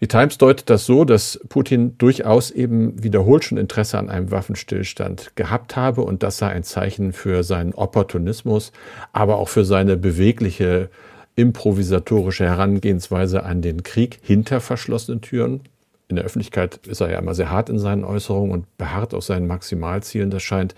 Die 0.00 0.08
Times 0.08 0.36
deutet 0.36 0.68
das 0.68 0.84
so, 0.84 1.04
dass 1.04 1.38
Putin 1.48 1.96
durchaus 1.98 2.50
eben 2.50 3.00
wiederholt 3.02 3.44
schon 3.44 3.58
Interesse 3.58 3.98
an 3.98 4.10
einem 4.10 4.32
Waffenstillstand 4.32 5.36
gehabt 5.36 5.76
habe 5.76 6.00
und 6.00 6.24
das 6.24 6.38
sei 6.38 6.48
ein 6.48 6.64
Zeichen 6.64 7.12
für 7.12 7.44
seinen 7.44 7.72
Opportunismus, 7.72 8.72
aber 9.12 9.38
auch 9.38 9.48
für 9.48 9.64
seine 9.64 9.96
bewegliche 9.96 10.88
improvisatorische 11.36 12.44
Herangehensweise 12.44 13.44
an 13.44 13.62
den 13.62 13.82
Krieg 13.82 14.18
hinter 14.22 14.60
verschlossenen 14.60 15.20
Türen. 15.20 15.60
In 16.08 16.16
der 16.16 16.24
Öffentlichkeit 16.24 16.86
ist 16.86 17.00
er 17.00 17.10
ja 17.10 17.18
immer 17.18 17.34
sehr 17.34 17.50
hart 17.50 17.70
in 17.70 17.78
seinen 17.78 18.04
Äußerungen 18.04 18.52
und 18.52 18.78
beharrt 18.78 19.14
auf 19.14 19.24
seinen 19.24 19.46
Maximalzielen. 19.46 20.30
Das 20.30 20.42
scheint 20.42 20.74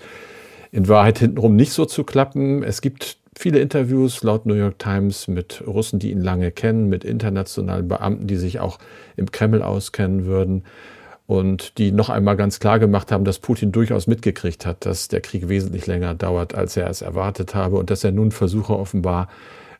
in 0.71 0.89
Wahrheit 0.89 1.19
hintenrum 1.19 1.57
nicht 1.57 1.73
so 1.73 1.85
zu 1.85 2.05
klappen. 2.05 2.63
Es 2.63 2.81
gibt 2.81 3.17
viele 3.35 3.61
Interviews 3.61 4.23
laut 4.23 4.47
New 4.47 4.55
York 4.55 4.79
Times 4.79 5.29
mit 5.29 5.63
Russen, 5.67 5.99
die 5.99 6.11
ihn 6.11 6.21
lange 6.21 6.51
kennen, 6.51 6.89
mit 6.89 7.05
internationalen 7.05 7.89
Beamten, 7.89 8.27
die 8.27 8.37
sich 8.37 8.61
auch 8.61 8.79
im 9.17 9.31
Kreml 9.31 9.63
auskennen 9.63 10.27
würden 10.27 10.65
und 11.27 11.79
die 11.79 11.93
noch 11.93 12.11
einmal 12.11 12.37
ganz 12.37 12.61
klar 12.61 12.79
gemacht 12.79 13.11
haben, 13.11 13.25
dass 13.25 13.39
Putin 13.39 13.73
durchaus 13.73 14.07
mitgekriegt 14.07 14.67
hat, 14.67 14.85
dass 14.85 15.09
der 15.09 15.21
Krieg 15.21 15.49
wesentlich 15.49 15.87
länger 15.87 16.15
dauert, 16.15 16.55
als 16.55 16.77
er 16.77 16.89
es 16.91 17.01
erwartet 17.01 17.55
habe 17.55 17.77
und 17.77 17.91
dass 17.91 18.05
er 18.05 18.13
nun 18.13 18.33
versuche 18.33 18.77
offenbar 18.79 19.29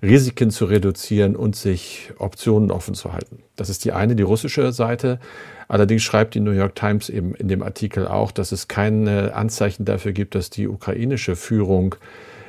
Risiken 0.03 0.51
zu 0.51 0.65
reduzieren 0.65 1.37
und 1.37 1.55
sich 1.55 2.13
Optionen 2.19 2.73
offen 2.73 2.95
zu 2.95 3.13
halten. 3.13 3.45
Das 3.55 3.71
ist 3.71 3.85
die 3.85 3.93
eine, 3.93 4.17
die 4.17 4.25
russische 4.25 4.73
Seite. 4.73 5.21
Allerdings 5.69 6.03
schreibt 6.03 6.35
die 6.35 6.41
New 6.41 6.51
York 6.51 6.75
Times 6.75 7.09
eben 7.09 7.37
in 7.37 7.47
dem 7.47 7.63
Artikel 7.63 8.09
auch, 8.09 8.33
dass 8.33 8.51
es 8.51 8.67
keine 8.67 9.35
Anzeichen 9.35 9.85
dafür 9.85 10.13
gibt, 10.13 10.35
dass 10.35 10.51
die 10.51 10.67
ukrainische 10.67 11.37
Führung 11.37 11.95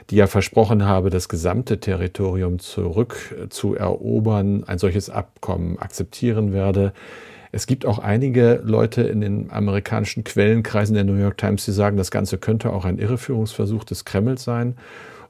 die 0.09 0.17
ja 0.17 0.27
versprochen 0.27 0.85
habe, 0.85 1.09
das 1.09 1.29
gesamte 1.29 1.79
Territorium 1.79 2.59
zurückzuerobern, 2.59 4.63
ein 4.65 4.77
solches 4.77 5.09
Abkommen 5.09 5.79
akzeptieren 5.79 6.51
werde. 6.51 6.93
Es 7.51 7.67
gibt 7.67 7.85
auch 7.85 7.99
einige 7.99 8.61
Leute 8.65 9.03
in 9.03 9.21
den 9.21 9.51
amerikanischen 9.51 10.23
Quellenkreisen 10.23 10.95
der 10.95 11.03
New 11.03 11.15
York 11.15 11.37
Times, 11.37 11.65
die 11.65 11.71
sagen, 11.71 11.97
das 11.97 12.11
Ganze 12.11 12.37
könnte 12.37 12.73
auch 12.73 12.83
ein 12.83 12.97
Irreführungsversuch 12.97 13.83
des 13.83 14.05
Kremls 14.05 14.43
sein 14.43 14.75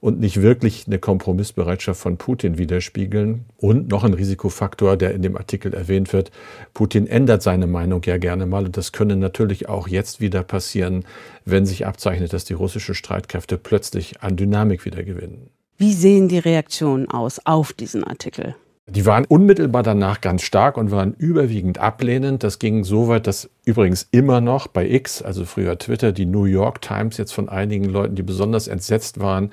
und 0.04 0.20
nicht 0.20 0.42
wirklich 0.42 0.86
eine 0.86 1.00
Kompromissbereitschaft 1.00 1.98
von 1.98 2.18
Putin 2.18 2.58
widerspiegeln. 2.58 3.46
Und 3.56 3.88
noch 3.88 4.04
ein 4.04 4.14
Risikofaktor, 4.14 4.98
der 4.98 5.14
in 5.14 5.22
dem 5.22 5.38
Artikel 5.38 5.74
erwähnt 5.74 6.12
wird, 6.12 6.30
Putin 6.74 7.08
ändert 7.08 7.42
seine 7.42 7.68
Meinung 7.68 8.02
ja 8.04 8.18
gerne 8.18 8.46
mal 8.46 8.66
und 8.66 8.76
das 8.76 8.92
könne 8.92 9.16
natürlich 9.16 9.70
auch 9.70 9.88
jetzt 9.88 10.20
wieder 10.20 10.44
passieren, 10.44 11.06
wenn 11.46 11.66
sich 11.66 11.88
abzeichnet, 11.88 12.34
dass 12.34 12.44
die 12.44 12.52
russischen 12.52 12.96
Streitkräfte 12.96 13.58
plötzlich 13.58 14.22
an 14.22 14.36
Dynamik 14.36 14.84
wieder 14.84 15.04
gewinnen. 15.04 15.50
Wie 15.78 15.94
sehen 15.94 16.28
die 16.28 16.40
Reaktionen 16.40 17.10
aus 17.10 17.40
auf 17.46 17.72
diesen 17.72 18.04
Artikel? 18.04 18.56
Die 18.88 19.06
waren 19.06 19.24
unmittelbar 19.24 19.84
danach 19.84 20.20
ganz 20.20 20.42
stark 20.42 20.76
und 20.76 20.92
waren 20.92 21.14
überwiegend 21.14 21.78
ablehnend. 21.78 22.44
Das 22.44 22.60
ging 22.60 22.84
so 22.84 23.08
weit, 23.08 23.26
dass 23.26 23.50
übrigens 23.64 24.10
immer 24.12 24.42
noch 24.42 24.68
bei 24.68 24.86
X, 24.86 25.22
also 25.22 25.46
früher 25.46 25.78
Twitter, 25.78 26.12
die 26.12 26.26
New 26.26 26.44
York 26.44 26.82
Times 26.82 27.16
jetzt 27.16 27.32
von 27.32 27.48
einigen 27.48 27.86
Leuten, 27.86 28.16
die 28.16 28.24
besonders 28.24 28.68
entsetzt 28.68 29.22
waren, 29.22 29.52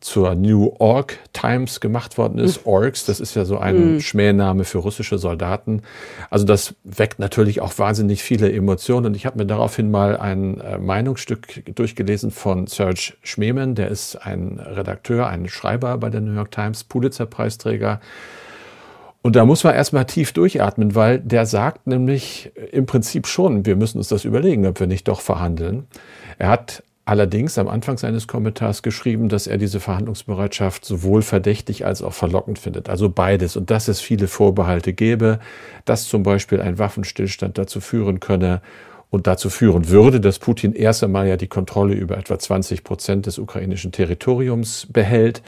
zur 0.00 0.34
New 0.34 0.72
Org 0.78 1.18
Times 1.32 1.80
gemacht 1.80 2.18
worden 2.18 2.38
ist. 2.38 2.64
Mhm. 2.64 2.72
Orks, 2.72 3.04
das 3.04 3.20
ist 3.20 3.34
ja 3.34 3.44
so 3.44 3.58
ein 3.58 3.94
mhm. 3.94 4.00
Schmähname 4.00 4.64
für 4.64 4.78
russische 4.78 5.18
Soldaten. 5.18 5.82
Also 6.30 6.44
das 6.44 6.74
weckt 6.84 7.18
natürlich 7.18 7.60
auch 7.60 7.76
wahnsinnig 7.78 8.22
viele 8.22 8.52
Emotionen. 8.52 9.06
Und 9.06 9.16
ich 9.16 9.26
habe 9.26 9.38
mir 9.38 9.46
daraufhin 9.46 9.90
mal 9.90 10.16
ein 10.16 10.60
äh, 10.60 10.78
Meinungsstück 10.78 11.74
durchgelesen 11.74 12.30
von 12.30 12.66
Serge 12.66 13.14
Schmemann, 13.22 13.74
der 13.74 13.88
ist 13.88 14.16
ein 14.16 14.60
Redakteur, 14.60 15.26
ein 15.28 15.48
Schreiber 15.48 15.98
bei 15.98 16.10
der 16.10 16.20
New 16.20 16.34
York 16.34 16.50
Times, 16.50 16.84
Pulitzer-Preisträger. 16.84 18.00
Und 19.22 19.36
da 19.36 19.44
muss 19.44 19.64
man 19.64 19.74
erstmal 19.74 20.04
tief 20.04 20.32
durchatmen, 20.32 20.94
weil 20.94 21.18
der 21.18 21.44
sagt 21.44 21.86
nämlich 21.86 22.52
im 22.72 22.86
Prinzip 22.86 23.26
schon, 23.26 23.66
wir 23.66 23.76
müssen 23.76 23.98
uns 23.98 24.08
das 24.08 24.24
überlegen, 24.24 24.66
ob 24.66 24.78
wir 24.80 24.86
nicht 24.86 25.08
doch 25.08 25.20
verhandeln. 25.20 25.86
Er 26.38 26.48
hat 26.50 26.82
allerdings 27.08 27.56
am 27.56 27.68
Anfang 27.68 27.96
seines 27.96 28.26
Kommentars 28.26 28.82
geschrieben, 28.82 29.30
dass 29.30 29.46
er 29.46 29.56
diese 29.56 29.80
Verhandlungsbereitschaft 29.80 30.84
sowohl 30.84 31.22
verdächtig 31.22 31.86
als 31.86 32.02
auch 32.02 32.12
verlockend 32.12 32.58
findet. 32.58 32.90
Also 32.90 33.08
beides. 33.08 33.56
Und 33.56 33.70
dass 33.70 33.88
es 33.88 34.00
viele 34.00 34.28
Vorbehalte 34.28 34.92
gäbe, 34.92 35.38
dass 35.86 36.06
zum 36.06 36.22
Beispiel 36.22 36.60
ein 36.60 36.78
Waffenstillstand 36.78 37.56
dazu 37.56 37.80
führen 37.80 38.20
könne 38.20 38.60
und 39.08 39.26
dazu 39.26 39.48
führen 39.48 39.88
würde, 39.88 40.20
dass 40.20 40.38
Putin 40.38 40.74
erst 40.74 41.02
einmal 41.02 41.26
ja 41.26 41.38
die 41.38 41.46
Kontrolle 41.46 41.94
über 41.94 42.18
etwa 42.18 42.38
20 42.38 42.84
Prozent 42.84 43.24
des 43.24 43.38
ukrainischen 43.38 43.90
Territoriums 43.90 44.86
behält. 44.92 45.40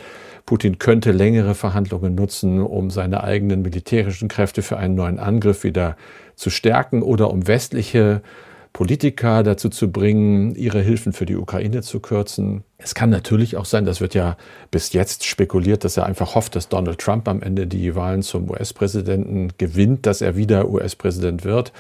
Putin 0.47 0.79
könnte 0.79 1.13
längere 1.13 1.55
Verhandlungen 1.55 2.15
nutzen, 2.15 2.63
um 2.63 2.89
seine 2.89 3.23
eigenen 3.23 3.61
militärischen 3.61 4.29
Kräfte 4.29 4.63
für 4.63 4.79
einen 4.79 4.95
neuen 4.95 5.19
Angriff 5.19 5.63
wieder 5.63 5.99
zu 6.37 6.49
stärken 6.49 7.03
oder 7.03 7.31
um 7.31 7.47
westliche 7.47 8.23
Politiker 8.73 9.43
dazu 9.43 9.69
zu 9.69 9.91
bringen, 9.91 10.55
ihre 10.55 10.81
Hilfen 10.81 11.13
für 11.13 11.27
die 11.27 11.37
Ukraine 11.37 11.83
zu 11.83 12.01
kürzen. 12.01 12.63
Es 12.79 12.95
kann 12.95 13.11
natürlich 13.11 13.57
auch 13.57 13.65
sein, 13.65 13.85
das 13.85 14.01
wird 14.01 14.15
ja 14.15 14.37
bis 14.71 14.93
jetzt 14.93 15.27
spekuliert, 15.27 15.85
dass 15.85 15.97
er 15.97 16.07
einfach 16.07 16.35
hofft, 16.35 16.57
dass 16.57 16.69
Donald 16.69 16.99
Trump 16.99 17.29
am 17.29 17.43
Ende 17.43 17.67
die 17.67 17.95
Wahlen 17.95 18.23
zum 18.23 18.49
US-Präsidenten 18.49 19.51
gewinnt, 19.59 20.07
dass 20.07 20.23
er 20.23 20.37
wieder 20.37 20.71
US-Präsident 20.71 21.45
wird 21.45 21.73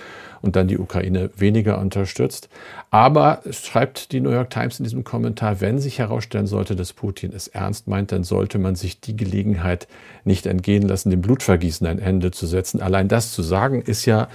und 0.43 0.57
dann 0.57 0.69
die 0.69 0.79
Ukraine 0.79 1.31
weniger 1.37 1.79
unterstützt. 1.79 2.49
Aber 2.91 3.43
schreibt 3.51 4.13
die 4.13 4.21
New 4.21 4.31
York 4.31 4.51
Times 4.51 4.81
in 4.81 4.85
diesem 4.85 5.05
Kommentar, 5.05 5.61
wenn 5.61 5.79
sich 5.79 5.99
herausstellen 5.99 6.47
sollte, 6.47 6.77
dass 6.77 6.93
Putin 6.93 7.33
es 7.35 7.49
ernst 7.49 7.89
meint, 7.89 8.13
dann 8.13 8.25
sollte 8.25 8.59
man 8.59 8.75
sich 8.75 9.01
die 9.01 9.17
Gelegenheit 9.17 9.87
nicht 10.25 10.47
entgehen 10.47 10.87
lassen, 10.87 11.11
dem 11.11 11.21
Blutvergießen 11.21 11.87
ein 11.87 11.99
Ende 11.99 12.31
zu 12.31 12.47
setzen. 12.47 12.83
Allein 12.83 13.09
das 13.09 13.33
zu 13.33 13.43
sagen, 13.43 13.83
ist 13.83 14.07
ja 14.07 14.29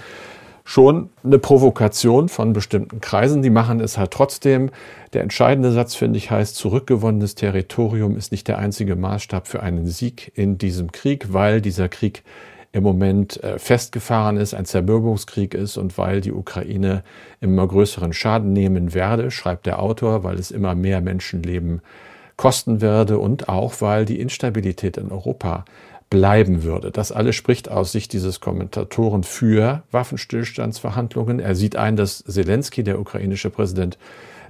schon 0.66 1.10
eine 1.22 1.38
Provokation 1.38 2.28
von 2.28 2.52
bestimmten 2.52 3.00
Kreisen. 3.00 3.40
Die 3.40 3.50
machen 3.50 3.78
es 3.78 3.96
halt 3.96 4.10
trotzdem. 4.10 4.70
Der 5.12 5.22
entscheidende 5.22 5.70
Satz, 5.70 5.94
finde 5.94 6.18
ich, 6.18 6.32
heißt, 6.32 6.56
zurückgewonnenes 6.56 7.36
Territorium 7.36 8.16
ist 8.16 8.32
nicht 8.32 8.48
der 8.48 8.58
einzige 8.58 8.96
Maßstab 8.96 9.46
für 9.46 9.62
einen 9.62 9.86
Sieg 9.86 10.32
in 10.34 10.58
diesem 10.58 10.90
Krieg, 10.90 11.32
weil 11.32 11.60
dieser 11.60 11.88
Krieg 11.88 12.24
im 12.72 12.82
Moment 12.82 13.42
äh, 13.44 13.60
festgefahren 13.60 14.38
ist, 14.38 14.54
ein 14.54 14.64
Zermürbungskrieg 14.64 15.54
ist 15.54 15.76
und 15.76 15.96
weil 15.98 16.20
die 16.20 16.32
Ukraine 16.32 17.04
immer 17.40 17.66
größeren 17.68 18.12
Schaden 18.12 18.52
nehmen 18.52 18.92
werde, 18.92 19.30
schreibt 19.30 19.66
der 19.66 19.80
Autor, 19.80 20.24
weil 20.24 20.36
es 20.36 20.50
immer 20.50 20.74
mehr 20.74 21.00
Menschenleben 21.00 21.80
kosten 22.36 22.80
werde 22.80 23.18
und 23.18 23.48
auch 23.48 23.80
weil 23.80 24.04
die 24.04 24.18
Instabilität 24.18 24.96
in 24.96 25.12
Europa 25.12 25.64
bleiben 26.10 26.62
würde. 26.62 26.90
Das 26.90 27.12
alles 27.12 27.34
spricht 27.34 27.68
aus 27.68 27.92
Sicht 27.92 28.12
dieses 28.12 28.40
Kommentatoren 28.40 29.24
für 29.24 29.82
Waffenstillstandsverhandlungen. 29.90 31.40
Er 31.40 31.54
sieht 31.54 31.76
ein, 31.76 31.96
dass 31.96 32.22
Zelensky, 32.24 32.84
der 32.84 33.00
ukrainische 33.00 33.50
Präsident, 33.50 33.98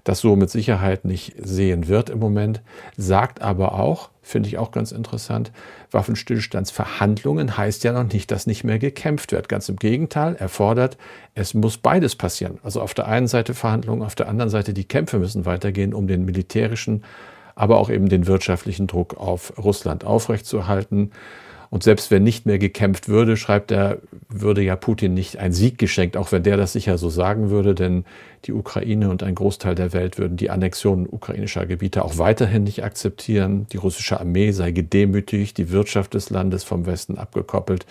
das 0.05 0.21
so 0.21 0.37
mit 0.37 0.51
Sicherheit 0.51 1.05
nicht 1.05 1.35
sehen 1.37 1.89
wird 1.89 2.11
im 2.11 2.21
Moment, 2.21 2.63
sagt 2.97 3.43
aber 3.43 3.73
auch, 3.73 4.11
finde 4.23 4.49
ich 4.49 4.59
auch 4.59 4.71
ganz 4.71 4.93
interessant, 4.93 5.51
Waffenstillstandsverhandlungen 5.91 7.57
heißt 7.57 7.83
ja 7.85 7.93
noch 7.93 8.13
nicht, 8.13 8.31
dass 8.31 8.47
nicht 8.47 8.63
mehr 8.63 8.79
gekämpft 8.79 9.33
wird. 9.33 9.49
Ganz 9.49 9.69
im 9.69 9.77
Gegenteil, 9.77 10.37
er 10.39 10.49
fordert, 10.49 10.97
es 11.35 11.55
muss 11.55 11.79
beides 11.79 12.15
passieren. 12.15 12.59
Also 12.63 12.83
auf 12.83 12.95
der 12.95 13.09
einen 13.09 13.27
Seite 13.29 13.55
Verhandlungen, 13.55 14.03
auf 14.03 14.15
der 14.15 14.29
anderen 14.29 14.51
Seite 14.51 14.75
die 14.75 14.85
Kämpfe 14.85 15.19
müssen 15.19 15.45
weitergehen, 15.45 15.95
um 15.95 16.07
den 16.07 16.25
militärischen, 16.25 17.03
aber 17.57 17.79
auch 17.79 17.91
eben 17.91 18.09
den 18.09 18.27
wirtschaftlichen 18.27 18.87
Druck 18.87 19.17
auf 19.17 19.55
Russland 19.59 20.05
aufrechtzuerhalten. 20.05 21.11
Und 21.71 21.83
selbst 21.83 22.11
wenn 22.11 22.23
nicht 22.23 22.47
mehr 22.47 22.59
gekämpft 22.59 23.09
würde, 23.09 23.37
schreibt 23.37 23.71
er, 23.71 23.99
würde 24.29 24.63
ja 24.63 24.77
Putin 24.77 25.15
nicht 25.15 25.39
ein 25.39 25.53
Sieg 25.53 25.79
geschenkt, 25.79 26.17
auch 26.17 26.33
wenn 26.33 26.43
der 26.43 26.57
das 26.57 26.73
sicher 26.73 26.99
so 26.99 27.09
sagen 27.09 27.51
würde, 27.51 27.75
denn 27.75 28.05
die 28.45 28.53
Ukraine 28.53 29.11
und 29.11 29.23
ein 29.23 29.35
Großteil 29.35 29.75
der 29.75 29.93
Welt 29.93 30.19
würden 30.19 30.37
die 30.37 30.51
Annexion 30.51 31.09
ukrainischer 31.11 31.67
Gebiete 31.67 32.05
auch 32.05 32.19
weiterhin 32.19 32.65
nicht 32.65 32.85
akzeptieren. 32.85 33.67
Die 33.73 33.79
russische 33.79 34.21
Armee 34.21 34.53
sei 34.53 34.71
gedemütigt, 34.71 35.59
die 35.59 35.71
Wirtschaft 35.71 36.15
des 36.15 36.31
Landes 36.31 36.63
vom 36.63 36.87
Westen 36.87 37.19
abgekoppelt. 37.19 37.87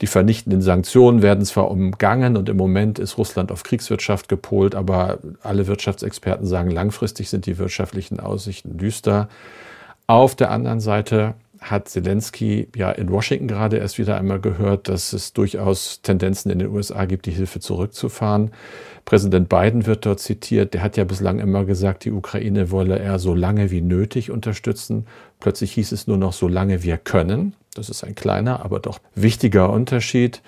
Die 0.00 0.06
vernichtenden 0.08 0.62
Sanktionen 0.62 1.22
werden 1.22 1.44
zwar 1.44 1.70
umgangen 1.70 2.36
und 2.36 2.48
im 2.48 2.56
Moment 2.56 2.98
ist 2.98 3.18
Russland 3.18 3.52
auf 3.52 3.62
Kriegswirtschaft 3.62 4.28
gepolt, 4.28 4.74
aber 4.74 5.18
alle 5.42 5.68
Wirtschaftsexperten 5.68 6.44
sagen, 6.44 6.70
langfristig 6.70 7.30
sind 7.30 7.46
die 7.46 7.56
wirtschaftlichen 7.58 8.18
Aussichten 8.18 8.78
düster. 8.78 9.28
Auf 10.08 10.34
der 10.34 10.50
anderen 10.50 10.80
Seite 10.80 11.34
hat 11.62 11.88
Zelensky 11.88 12.68
ja 12.76 12.90
in 12.90 13.10
Washington 13.10 13.48
gerade 13.48 13.78
erst 13.78 13.98
wieder 13.98 14.16
einmal 14.16 14.40
gehört, 14.40 14.88
dass 14.88 15.12
es 15.12 15.32
durchaus 15.32 16.02
Tendenzen 16.02 16.50
in 16.50 16.58
den 16.58 16.68
USA 16.68 17.04
gibt, 17.04 17.26
die 17.26 17.30
Hilfe 17.30 17.60
zurückzufahren. 17.60 18.50
Präsident 19.04 19.48
Biden 19.48 19.86
wird 19.86 20.04
dort 20.04 20.20
zitiert. 20.20 20.74
Der 20.74 20.82
hat 20.82 20.96
ja 20.96 21.04
bislang 21.04 21.38
immer 21.38 21.64
gesagt, 21.64 22.04
die 22.04 22.12
Ukraine 22.12 22.70
wolle 22.70 22.98
er 22.98 23.18
so 23.18 23.34
lange 23.34 23.70
wie 23.70 23.80
nötig 23.80 24.30
unterstützen. 24.30 25.06
Plötzlich 25.40 25.72
hieß 25.72 25.92
es 25.92 26.06
nur 26.06 26.16
noch 26.16 26.32
so 26.32 26.48
lange 26.48 26.82
wir 26.82 26.98
können. 26.98 27.54
Das 27.74 27.88
ist 27.88 28.04
ein 28.04 28.14
kleiner, 28.14 28.64
aber 28.64 28.80
doch 28.80 28.98
wichtiger 29.14 29.70
Unterschied. 29.70 30.42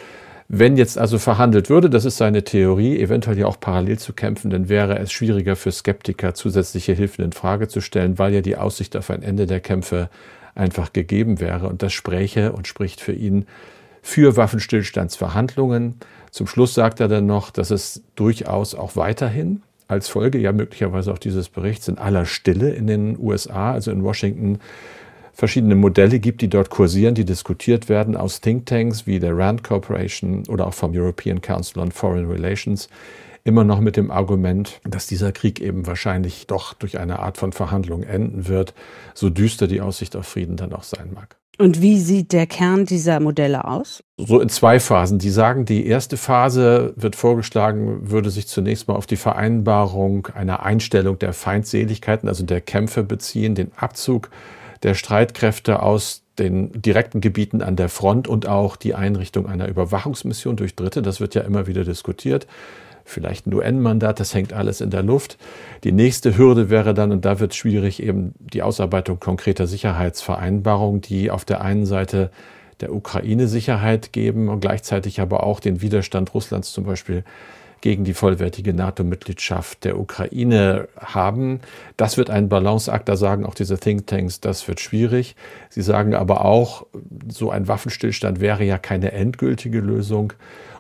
Wenn 0.49 0.77
jetzt 0.77 0.99
also 0.99 1.19
verhandelt 1.19 1.71
würde, 1.71 1.89
das 1.89 2.05
ist 2.05 2.19
seine 2.19 2.45
Theorie, 2.45 3.01
eventuell 3.01 3.39
ja 3.39 3.47
auch 3.47 3.59
parallel 3.59 3.99
zu 3.99 4.13
kämpfen, 4.13 4.51
dann 4.51 4.69
wäre 4.69 4.99
es 4.99 5.11
schwieriger 5.11 5.57
für 5.57 5.73
Skeptiker, 5.73 6.35
zusätzliche 6.35 6.93
Hilfen 6.93 7.25
in 7.25 7.33
Frage 7.33 7.67
zu 7.67 7.81
stellen, 7.81 8.19
weil 8.19 8.35
ja 8.35 8.41
die 8.43 8.57
Aussicht 8.57 8.95
auf 8.97 9.09
ein 9.11 9.23
Ende 9.23 9.47
der 9.47 9.61
Kämpfe 9.61 10.11
einfach 10.55 10.93
gegeben 10.93 11.41
wäre. 11.41 11.69
Und 11.69 11.83
das 11.83 11.93
spräche 11.93 12.53
und 12.53 12.67
spricht 12.67 13.01
für 13.01 13.13
ihn 13.13 13.47
für 14.03 14.37
Waffenstillstandsverhandlungen. 14.37 15.97
Zum 16.31 16.47
Schluss 16.47 16.75
sagt 16.75 17.01
er 17.01 17.09
dann 17.09 17.27
noch, 17.27 17.51
dass 17.51 17.71
es 17.71 18.03
durchaus 18.17 18.75
auch 18.75 18.97
weiterhin 18.97 19.63
als 19.89 20.09
Folge 20.09 20.39
ja 20.39 20.53
möglicherweise 20.53 21.13
auch 21.13 21.19
dieses 21.19 21.49
Berichts 21.49 21.89
in 21.89 21.99
aller 21.99 22.27
Stille 22.27 22.71
in 22.71 22.87
den 22.87 23.19
USA, 23.19 23.73
also 23.73 23.91
in 23.91 24.03
Washington, 24.03 24.59
verschiedene 25.33 25.75
Modelle 25.75 26.21
gibt, 26.21 26.43
die 26.43 26.49
dort 26.49 26.71
kursieren, 26.71 27.15
die 27.15 27.25
diskutiert 27.25 27.89
werden 27.89 28.17
aus 28.17 28.41
Thinktanks 28.41 29.07
wie 29.07 29.19
der 29.19 29.37
Rand 29.37 29.65
Corporation 29.65 30.45
oder 30.49 30.67
auch 30.67 30.75
vom 30.75 30.93
European 30.95 31.41
Council 31.41 31.81
on 31.81 31.91
Foreign 31.91 32.27
Relations, 32.27 32.89
immer 33.45 33.63
noch 33.63 33.81
mit 33.81 33.97
dem 33.97 34.11
Argument, 34.11 34.81
dass 34.85 35.07
dieser 35.07 35.31
Krieg 35.31 35.61
eben 35.61 35.87
wahrscheinlich 35.87 36.47
doch 36.47 36.73
durch 36.73 36.99
eine 36.99 37.19
Art 37.19 37.37
von 37.37 37.53
Verhandlung 37.53 38.03
enden 38.03 38.49
wird, 38.49 38.75
so 39.13 39.29
düster 39.29 39.67
die 39.67 39.83
Aussicht 39.83 40.17
auf 40.17 40.27
Frieden 40.27 40.57
dann 40.57 40.73
auch 40.73 40.83
sein 40.83 41.13
mag. 41.15 41.37
Und 41.57 41.81
wie 41.81 42.01
sieht 42.01 42.33
der 42.33 42.47
Kern 42.47 42.85
dieser 42.85 43.21
Modelle 43.21 43.65
aus? 43.65 44.03
So 44.17 44.41
in 44.41 44.49
zwei 44.49 44.81
Phasen. 44.81 45.21
Die 45.21 45.31
sagen, 45.31 45.67
die 45.67 45.87
erste 45.87 46.17
Phase 46.17 46.95
wird 46.97 47.15
vorgeschlagen, 47.15 48.11
würde 48.11 48.31
sich 48.31 48.49
zunächst 48.49 48.89
mal 48.89 48.97
auf 48.97 49.07
die 49.07 49.17
Vereinbarung 49.17 50.27
einer 50.35 50.65
Einstellung 50.65 51.19
der 51.19 51.33
Feindseligkeiten, 51.33 52.29
also 52.29 52.45
der 52.45 52.61
Kämpfe 52.61 53.05
beziehen, 53.05 53.55
den 53.55 53.71
Abzug 53.77 54.31
der 54.83 54.95
Streitkräfte 54.95 55.81
aus 55.81 56.23
den 56.41 56.73
direkten 56.83 57.21
Gebieten 57.21 57.63
an 57.63 57.77
der 57.77 57.89
Front 57.89 58.27
und 58.27 58.49
auch 58.49 58.75
die 58.75 58.97
Einrichtung 58.97 59.47
einer 59.47 59.69
Überwachungsmission 59.69 60.57
durch 60.57 60.75
Dritte. 60.75 61.03
Das 61.03 61.21
wird 61.21 61.37
ja 61.37 61.43
immer 61.43 61.69
wieder 61.69 61.85
diskutiert 61.85 62.49
vielleicht 63.05 63.47
ein 63.47 63.55
UN-Mandat, 63.55 64.21
das 64.21 64.35
hängt 64.35 64.53
alles 64.53 64.81
in 64.81 64.91
der 64.91 65.03
Luft. 65.03 65.39
Die 65.85 65.93
nächste 65.93 66.37
Hürde 66.37 66.71
wäre 66.71 66.95
dann, 66.95 67.13
und 67.13 67.25
da 67.25 67.41
wird 67.41 67.53
es 67.53 67.57
schwierig, 67.57 68.03
eben 68.03 68.35
die 68.39 68.63
Ausarbeitung 68.63 69.21
konkreter 69.21 69.67
Sicherheitsvereinbarungen, 69.67 71.01
die 71.01 71.31
auf 71.31 71.45
der 71.45 71.61
einen 71.61 71.87
Seite 71.87 72.31
der 72.81 72.93
Ukraine 72.93 73.47
Sicherheit 73.47 74.13
geben 74.13 74.49
und 74.49 74.61
gleichzeitig 74.61 75.21
aber 75.21 75.45
auch 75.45 75.61
den 75.61 75.81
Widerstand 75.81 76.35
Russlands 76.35 76.73
zum 76.73 76.85
Beispiel 76.85 77.25
gegen 77.85 78.05
die 78.05 78.15
vollwertige 78.15 78.73
NATO-Mitgliedschaft 78.73 79.85
der 79.85 79.99
Ukraine 79.99 80.89
haben. 80.99 81.61
Das 81.99 82.17
wird 82.17 82.31
ein 82.31 82.49
Balanceakt, 82.49 83.07
da 83.11 83.15
sagen 83.15 83.45
auch 83.45 83.55
diese 83.55 83.79
Thinktanks, 83.79 84.41
das 84.41 84.67
wird 84.67 84.81
schwierig. 84.81 85.37
Sie 85.69 85.83
sagen 85.83 86.15
aber 86.15 86.47
auch, 86.47 86.87
so 87.29 87.51
ein 87.51 87.69
Waffenstillstand 87.69 88.41
wäre 88.41 88.65
ja 88.65 88.79
keine 88.79 89.13
endgültige 89.13 89.81
Lösung. 89.81 90.33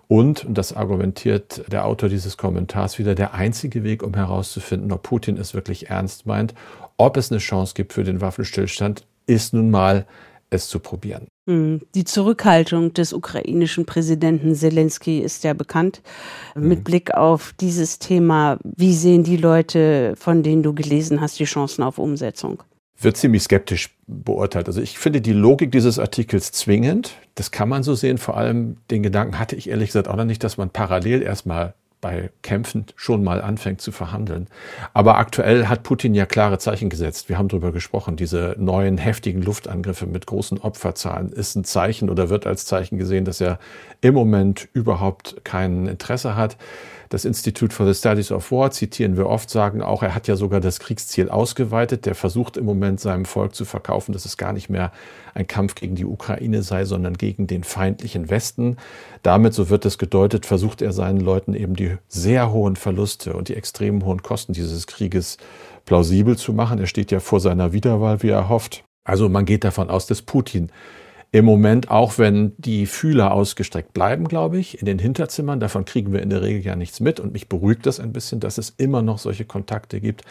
Und, 0.08 0.44
und 0.44 0.58
das 0.58 0.74
argumentiert 0.74 1.64
der 1.70 1.86
Autor 1.86 2.08
dieses 2.08 2.36
Kommentars 2.36 2.98
wieder, 2.98 3.14
der 3.14 3.34
einzige 3.34 3.84
Weg, 3.84 4.02
um 4.02 4.14
herauszufinden, 4.14 4.92
ob 4.92 5.02
Putin 5.02 5.36
es 5.36 5.54
wirklich 5.54 5.90
ernst 5.90 6.26
meint, 6.26 6.54
ob 6.96 7.16
es 7.16 7.30
eine 7.30 7.38
Chance 7.38 7.74
gibt 7.74 7.92
für 7.92 8.04
den 8.04 8.20
Waffenstillstand, 8.20 9.06
ist 9.26 9.54
nun 9.54 9.70
mal 9.70 10.06
es 10.50 10.68
zu 10.68 10.78
probieren. 10.78 11.26
Hm, 11.48 11.80
die 11.94 12.04
Zurückhaltung 12.04 12.94
des 12.94 13.12
ukrainischen 13.12 13.84
Präsidenten 13.84 14.54
Zelensky 14.54 15.18
ist 15.18 15.44
ja 15.44 15.52
bekannt. 15.52 16.00
Mhm. 16.54 16.68
Mit 16.68 16.84
Blick 16.84 17.14
auf 17.14 17.54
dieses 17.60 17.98
Thema, 17.98 18.58
wie 18.62 18.94
sehen 18.94 19.24
die 19.24 19.36
Leute, 19.36 20.14
von 20.16 20.42
denen 20.42 20.62
du 20.62 20.72
gelesen 20.72 21.20
hast, 21.20 21.38
die 21.38 21.44
Chancen 21.44 21.82
auf 21.82 21.98
Umsetzung? 21.98 22.62
Wird 23.04 23.16
ziemlich 23.16 23.42
skeptisch 23.42 23.96
beurteilt. 24.06 24.66
Also 24.66 24.80
ich 24.80 24.98
finde 24.98 25.20
die 25.20 25.32
Logik 25.32 25.70
dieses 25.72 25.98
Artikels 25.98 26.52
zwingend. 26.52 27.16
Das 27.34 27.50
kann 27.50 27.68
man 27.68 27.82
so 27.82 27.94
sehen. 27.94 28.18
Vor 28.18 28.36
allem 28.36 28.78
den 28.90 29.02
Gedanken 29.02 29.38
hatte 29.38 29.56
ich 29.56 29.68
ehrlich 29.68 29.88
gesagt 29.88 30.08
auch 30.08 30.16
noch 30.16 30.24
nicht, 30.24 30.42
dass 30.42 30.56
man 30.56 30.70
parallel 30.70 31.22
erstmal 31.22 31.74
bei 32.00 32.30
Kämpfen 32.42 32.84
schon 32.96 33.24
mal 33.24 33.40
anfängt 33.40 33.80
zu 33.80 33.90
verhandeln. 33.90 34.48
Aber 34.92 35.16
aktuell 35.16 35.68
hat 35.68 35.84
Putin 35.84 36.14
ja 36.14 36.26
klare 36.26 36.58
Zeichen 36.58 36.90
gesetzt. 36.90 37.30
Wir 37.30 37.38
haben 37.38 37.48
darüber 37.48 37.72
gesprochen. 37.72 38.16
Diese 38.16 38.54
neuen 38.58 38.98
heftigen 38.98 39.40
Luftangriffe 39.40 40.04
mit 40.04 40.26
großen 40.26 40.58
Opferzahlen 40.58 41.32
ist 41.32 41.56
ein 41.56 41.64
Zeichen 41.64 42.10
oder 42.10 42.28
wird 42.28 42.46
als 42.46 42.66
Zeichen 42.66 42.98
gesehen, 42.98 43.24
dass 43.24 43.40
er 43.40 43.58
im 44.02 44.12
Moment 44.12 44.68
überhaupt 44.74 45.44
kein 45.44 45.86
Interesse 45.86 46.36
hat 46.36 46.58
Das 47.14 47.24
Institute 47.24 47.72
for 47.72 47.86
the 47.86 47.94
Studies 47.94 48.32
of 48.32 48.50
War 48.50 48.72
zitieren 48.72 49.16
wir 49.16 49.28
oft, 49.28 49.48
sagen 49.48 49.82
auch, 49.82 50.02
er 50.02 50.16
hat 50.16 50.26
ja 50.26 50.34
sogar 50.34 50.58
das 50.58 50.80
Kriegsziel 50.80 51.28
ausgeweitet. 51.28 52.06
Der 52.06 52.16
versucht 52.16 52.56
im 52.56 52.64
Moment 52.64 52.98
seinem 52.98 53.24
Volk 53.24 53.54
zu 53.54 53.64
verkaufen, 53.64 54.12
dass 54.12 54.24
es 54.24 54.36
gar 54.36 54.52
nicht 54.52 54.68
mehr 54.68 54.90
ein 55.32 55.46
Kampf 55.46 55.76
gegen 55.76 55.94
die 55.94 56.06
Ukraine 56.06 56.64
sei, 56.64 56.84
sondern 56.84 57.14
gegen 57.16 57.46
den 57.46 57.62
feindlichen 57.62 58.30
Westen. 58.30 58.78
Damit, 59.22 59.54
so 59.54 59.70
wird 59.70 59.84
es 59.84 59.96
gedeutet, 59.96 60.44
versucht 60.44 60.82
er 60.82 60.92
seinen 60.92 61.20
Leuten 61.20 61.54
eben 61.54 61.76
die 61.76 61.98
sehr 62.08 62.50
hohen 62.50 62.74
Verluste 62.74 63.34
und 63.34 63.48
die 63.48 63.54
extrem 63.54 64.04
hohen 64.04 64.24
Kosten 64.24 64.52
dieses 64.52 64.88
Krieges 64.88 65.38
plausibel 65.84 66.36
zu 66.36 66.52
machen. 66.52 66.80
Er 66.80 66.88
steht 66.88 67.12
ja 67.12 67.20
vor 67.20 67.38
seiner 67.38 67.72
Wiederwahl, 67.72 68.24
wie 68.24 68.30
er 68.30 68.48
hofft. 68.48 68.82
Also 69.04 69.28
man 69.28 69.44
geht 69.44 69.62
davon 69.62 69.88
aus, 69.88 70.06
dass 70.06 70.20
Putin 70.20 70.72
im 71.34 71.46
Moment, 71.46 71.90
auch 71.90 72.16
wenn 72.18 72.52
die 72.58 72.86
Fühler 72.86 73.32
ausgestreckt 73.32 73.92
bleiben, 73.92 74.28
glaube 74.28 74.56
ich, 74.56 74.78
in 74.78 74.86
den 74.86 75.00
Hinterzimmern, 75.00 75.58
davon 75.58 75.84
kriegen 75.84 76.12
wir 76.12 76.22
in 76.22 76.30
der 76.30 76.42
Regel 76.42 76.64
ja 76.64 76.76
nichts 76.76 77.00
mit 77.00 77.18
und 77.18 77.32
mich 77.32 77.48
beruhigt 77.48 77.86
das 77.86 77.98
ein 77.98 78.12
bisschen, 78.12 78.38
dass 78.38 78.56
es 78.56 78.72
immer 78.76 79.02
noch 79.02 79.18
solche 79.18 79.44
Kontakte 79.44 80.00
gibt. 80.00 80.22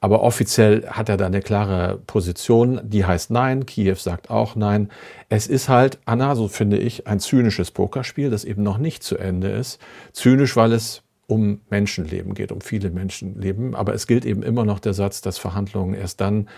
Aber 0.00 0.22
offiziell 0.24 0.84
hat 0.88 1.08
er 1.08 1.16
da 1.16 1.26
eine 1.26 1.42
klare 1.42 2.00
Position, 2.08 2.80
die 2.82 3.04
heißt 3.04 3.30
Nein, 3.30 3.66
Kiew 3.66 3.94
sagt 3.94 4.30
auch 4.30 4.56
Nein. 4.56 4.90
Es 5.28 5.46
ist 5.46 5.68
halt, 5.68 6.00
Anna, 6.06 6.34
so 6.34 6.48
finde 6.48 6.76
ich, 6.76 7.06
ein 7.06 7.20
zynisches 7.20 7.70
Pokerspiel, 7.70 8.28
das 8.28 8.44
eben 8.44 8.64
noch 8.64 8.78
nicht 8.78 9.04
zu 9.04 9.18
Ende 9.18 9.46
ist. 9.46 9.80
Zynisch, 10.12 10.56
weil 10.56 10.72
es 10.72 11.04
um 11.28 11.60
Menschenleben 11.70 12.34
geht, 12.34 12.50
um 12.50 12.62
viele 12.62 12.90
Menschenleben. 12.90 13.76
Aber 13.76 13.94
es 13.94 14.08
gilt 14.08 14.24
eben 14.24 14.42
immer 14.42 14.64
noch 14.64 14.80
der 14.80 14.92
Satz, 14.92 15.20
dass 15.20 15.38
Verhandlungen 15.38 15.94
erst 15.94 16.20
dann 16.20 16.48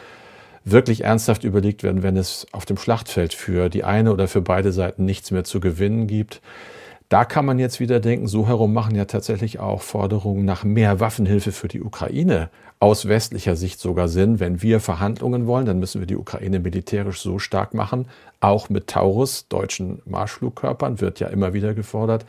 wirklich 0.65 1.05
ernsthaft 1.05 1.45
überlegt 1.45 1.83
werden, 1.83 2.03
wenn 2.03 2.17
es 2.17 2.47
auf 2.53 2.65
dem 2.65 2.79
Schlachtfeld 2.79 3.35
für 3.35 3.69
die 3.69 3.85
eine 3.85 4.13
oder 4.13 4.29
für 4.29 4.41
beide 4.41 4.73
Seiten 4.73 5.05
nichts 5.05 5.31
mehr 5.31 5.45
zu 5.45 5.61
gewinnen 5.61 6.07
gibt. 6.07 6.41
Da 7.11 7.25
kann 7.25 7.45
man 7.45 7.59
jetzt 7.59 7.81
wieder 7.81 8.01
denken, 8.01 8.27
so 8.27 8.49
herum 8.49 8.73
machen 8.73 8.97
ja 8.97 9.05
tatsächlich 9.05 9.61
auch 9.61 9.83
Forderungen 9.83 10.45
nach 10.45 10.65
mehr 10.65 11.01
Waffenhilfe 11.01 11.53
für 11.53 11.69
die 11.69 11.83
Ukraine 11.83 12.49
aus 12.81 13.09
westlicher 13.09 13.57
Sicht 13.57 13.79
sogar 13.79 14.09
Sinn. 14.09 14.41
Wenn 14.41 14.63
wir 14.63 14.81
Verhandlungen 14.81 15.47
wollen, 15.47 15.67
dann 15.67 15.79
müssen 15.79 16.01
wir 16.01 16.07
die 16.07 16.17
Ukraine 16.17 16.61
militärisch 16.61 17.21
so 17.21 17.39
stark 17.39 17.75
machen, 17.75 18.09
auch 18.41 18.69
mit 18.71 18.89
Taurus, 18.89 19.49
deutschen 19.49 20.01
Marschflugkörpern, 20.07 21.01
wird 21.01 21.21
ja 21.21 21.29
immer 21.29 21.53
wieder 21.53 21.75
gefordert, 21.75 22.25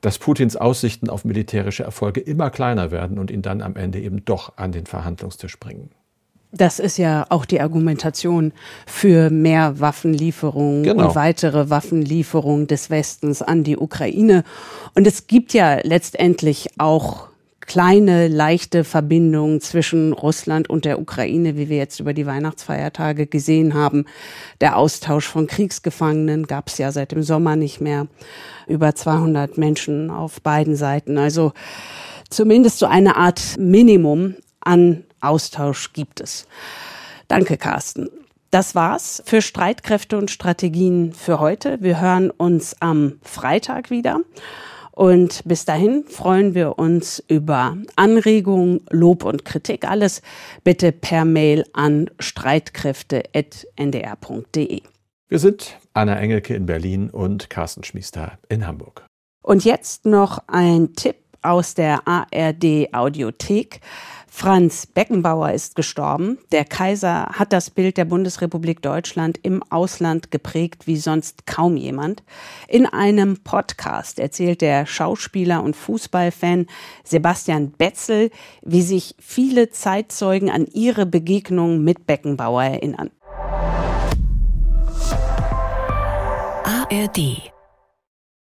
dass 0.00 0.18
Putins 0.18 0.56
Aussichten 0.56 1.08
auf 1.08 1.24
militärische 1.24 1.84
Erfolge 1.84 2.20
immer 2.20 2.50
kleiner 2.50 2.90
werden 2.90 3.18
und 3.18 3.30
ihn 3.30 3.42
dann 3.42 3.62
am 3.62 3.76
Ende 3.76 4.00
eben 4.00 4.24
doch 4.24 4.56
an 4.56 4.72
den 4.72 4.86
Verhandlungstisch 4.86 5.58
bringen. 5.58 5.90
Das 6.52 6.80
ist 6.80 6.96
ja 6.96 7.26
auch 7.28 7.44
die 7.44 7.60
Argumentation 7.60 8.52
für 8.86 9.30
mehr 9.30 9.78
Waffenlieferungen 9.78 10.82
genau. 10.82 11.08
und 11.08 11.14
weitere 11.14 11.70
Waffenlieferungen 11.70 12.66
des 12.66 12.90
Westens 12.90 13.40
an 13.40 13.62
die 13.62 13.76
Ukraine. 13.76 14.42
Und 14.94 15.06
es 15.06 15.28
gibt 15.28 15.52
ja 15.52 15.78
letztendlich 15.82 16.68
auch 16.78 17.30
kleine, 17.60 18.26
leichte 18.26 18.82
Verbindungen 18.82 19.60
zwischen 19.60 20.12
Russland 20.12 20.68
und 20.68 20.84
der 20.84 21.00
Ukraine, 21.00 21.56
wie 21.56 21.68
wir 21.68 21.76
jetzt 21.76 22.00
über 22.00 22.12
die 22.14 22.26
Weihnachtsfeiertage 22.26 23.28
gesehen 23.28 23.74
haben. 23.74 24.06
Der 24.60 24.76
Austausch 24.76 25.28
von 25.28 25.46
Kriegsgefangenen 25.46 26.48
gab 26.48 26.66
es 26.66 26.78
ja 26.78 26.90
seit 26.90 27.12
dem 27.12 27.22
Sommer 27.22 27.54
nicht 27.54 27.80
mehr. 27.80 28.08
Über 28.66 28.96
200 28.96 29.56
Menschen 29.56 30.10
auf 30.10 30.40
beiden 30.40 30.74
Seiten. 30.74 31.16
Also 31.16 31.52
zumindest 32.28 32.80
so 32.80 32.86
eine 32.86 33.14
Art 33.14 33.56
Minimum 33.56 34.34
an 34.60 35.04
Austausch 35.20 35.92
gibt 35.92 36.20
es. 36.20 36.46
Danke, 37.28 37.56
Carsten. 37.56 38.08
Das 38.50 38.74
war's 38.74 39.22
für 39.26 39.42
Streitkräfte 39.42 40.18
und 40.18 40.30
Strategien 40.30 41.12
für 41.12 41.38
heute. 41.38 41.80
Wir 41.80 42.00
hören 42.00 42.30
uns 42.30 42.74
am 42.80 43.20
Freitag 43.22 43.90
wieder. 43.90 44.20
Und 44.90 45.42
bis 45.44 45.64
dahin 45.64 46.04
freuen 46.08 46.54
wir 46.54 46.78
uns 46.78 47.22
über 47.28 47.76
Anregungen, 47.94 48.80
Lob 48.90 49.24
und 49.24 49.44
Kritik. 49.44 49.88
Alles 49.88 50.20
bitte 50.64 50.90
per 50.92 51.24
Mail 51.24 51.64
an 51.72 52.10
streitkräfte.ndr.de. 52.18 54.82
Wir 55.28 55.38
sind 55.38 55.78
Anna 55.94 56.18
Engelke 56.18 56.54
in 56.54 56.66
Berlin 56.66 57.08
und 57.08 57.48
Carsten 57.50 57.84
Schmiester 57.84 58.32
in 58.48 58.66
Hamburg. 58.66 59.06
Und 59.42 59.64
jetzt 59.64 60.06
noch 60.06 60.42
ein 60.48 60.94
Tipp 60.94 61.14
aus 61.42 61.74
der 61.74 62.06
ARD 62.06 62.92
Audiothek. 62.92 63.80
Franz 64.32 64.86
Beckenbauer 64.86 65.50
ist 65.50 65.74
gestorben. 65.74 66.38
Der 66.52 66.64
Kaiser 66.64 67.26
hat 67.32 67.52
das 67.52 67.68
Bild 67.68 67.96
der 67.96 68.04
Bundesrepublik 68.04 68.80
Deutschland 68.80 69.38
im 69.42 69.62
Ausland 69.70 70.30
geprägt 70.30 70.86
wie 70.86 70.96
sonst 70.96 71.46
kaum 71.46 71.76
jemand. 71.76 72.22
In 72.68 72.86
einem 72.86 73.38
Podcast 73.42 74.20
erzählt 74.20 74.62
der 74.62 74.86
Schauspieler 74.86 75.62
und 75.62 75.74
Fußballfan 75.74 76.68
Sebastian 77.02 77.72
Betzel, 77.72 78.30
wie 78.62 78.82
sich 78.82 79.16
viele 79.18 79.70
Zeitzeugen 79.70 80.48
an 80.48 80.66
ihre 80.72 81.06
Begegnung 81.06 81.82
mit 81.82 82.06
Beckenbauer 82.06 82.62
erinnern. 82.62 83.10
ARD 86.64 87.49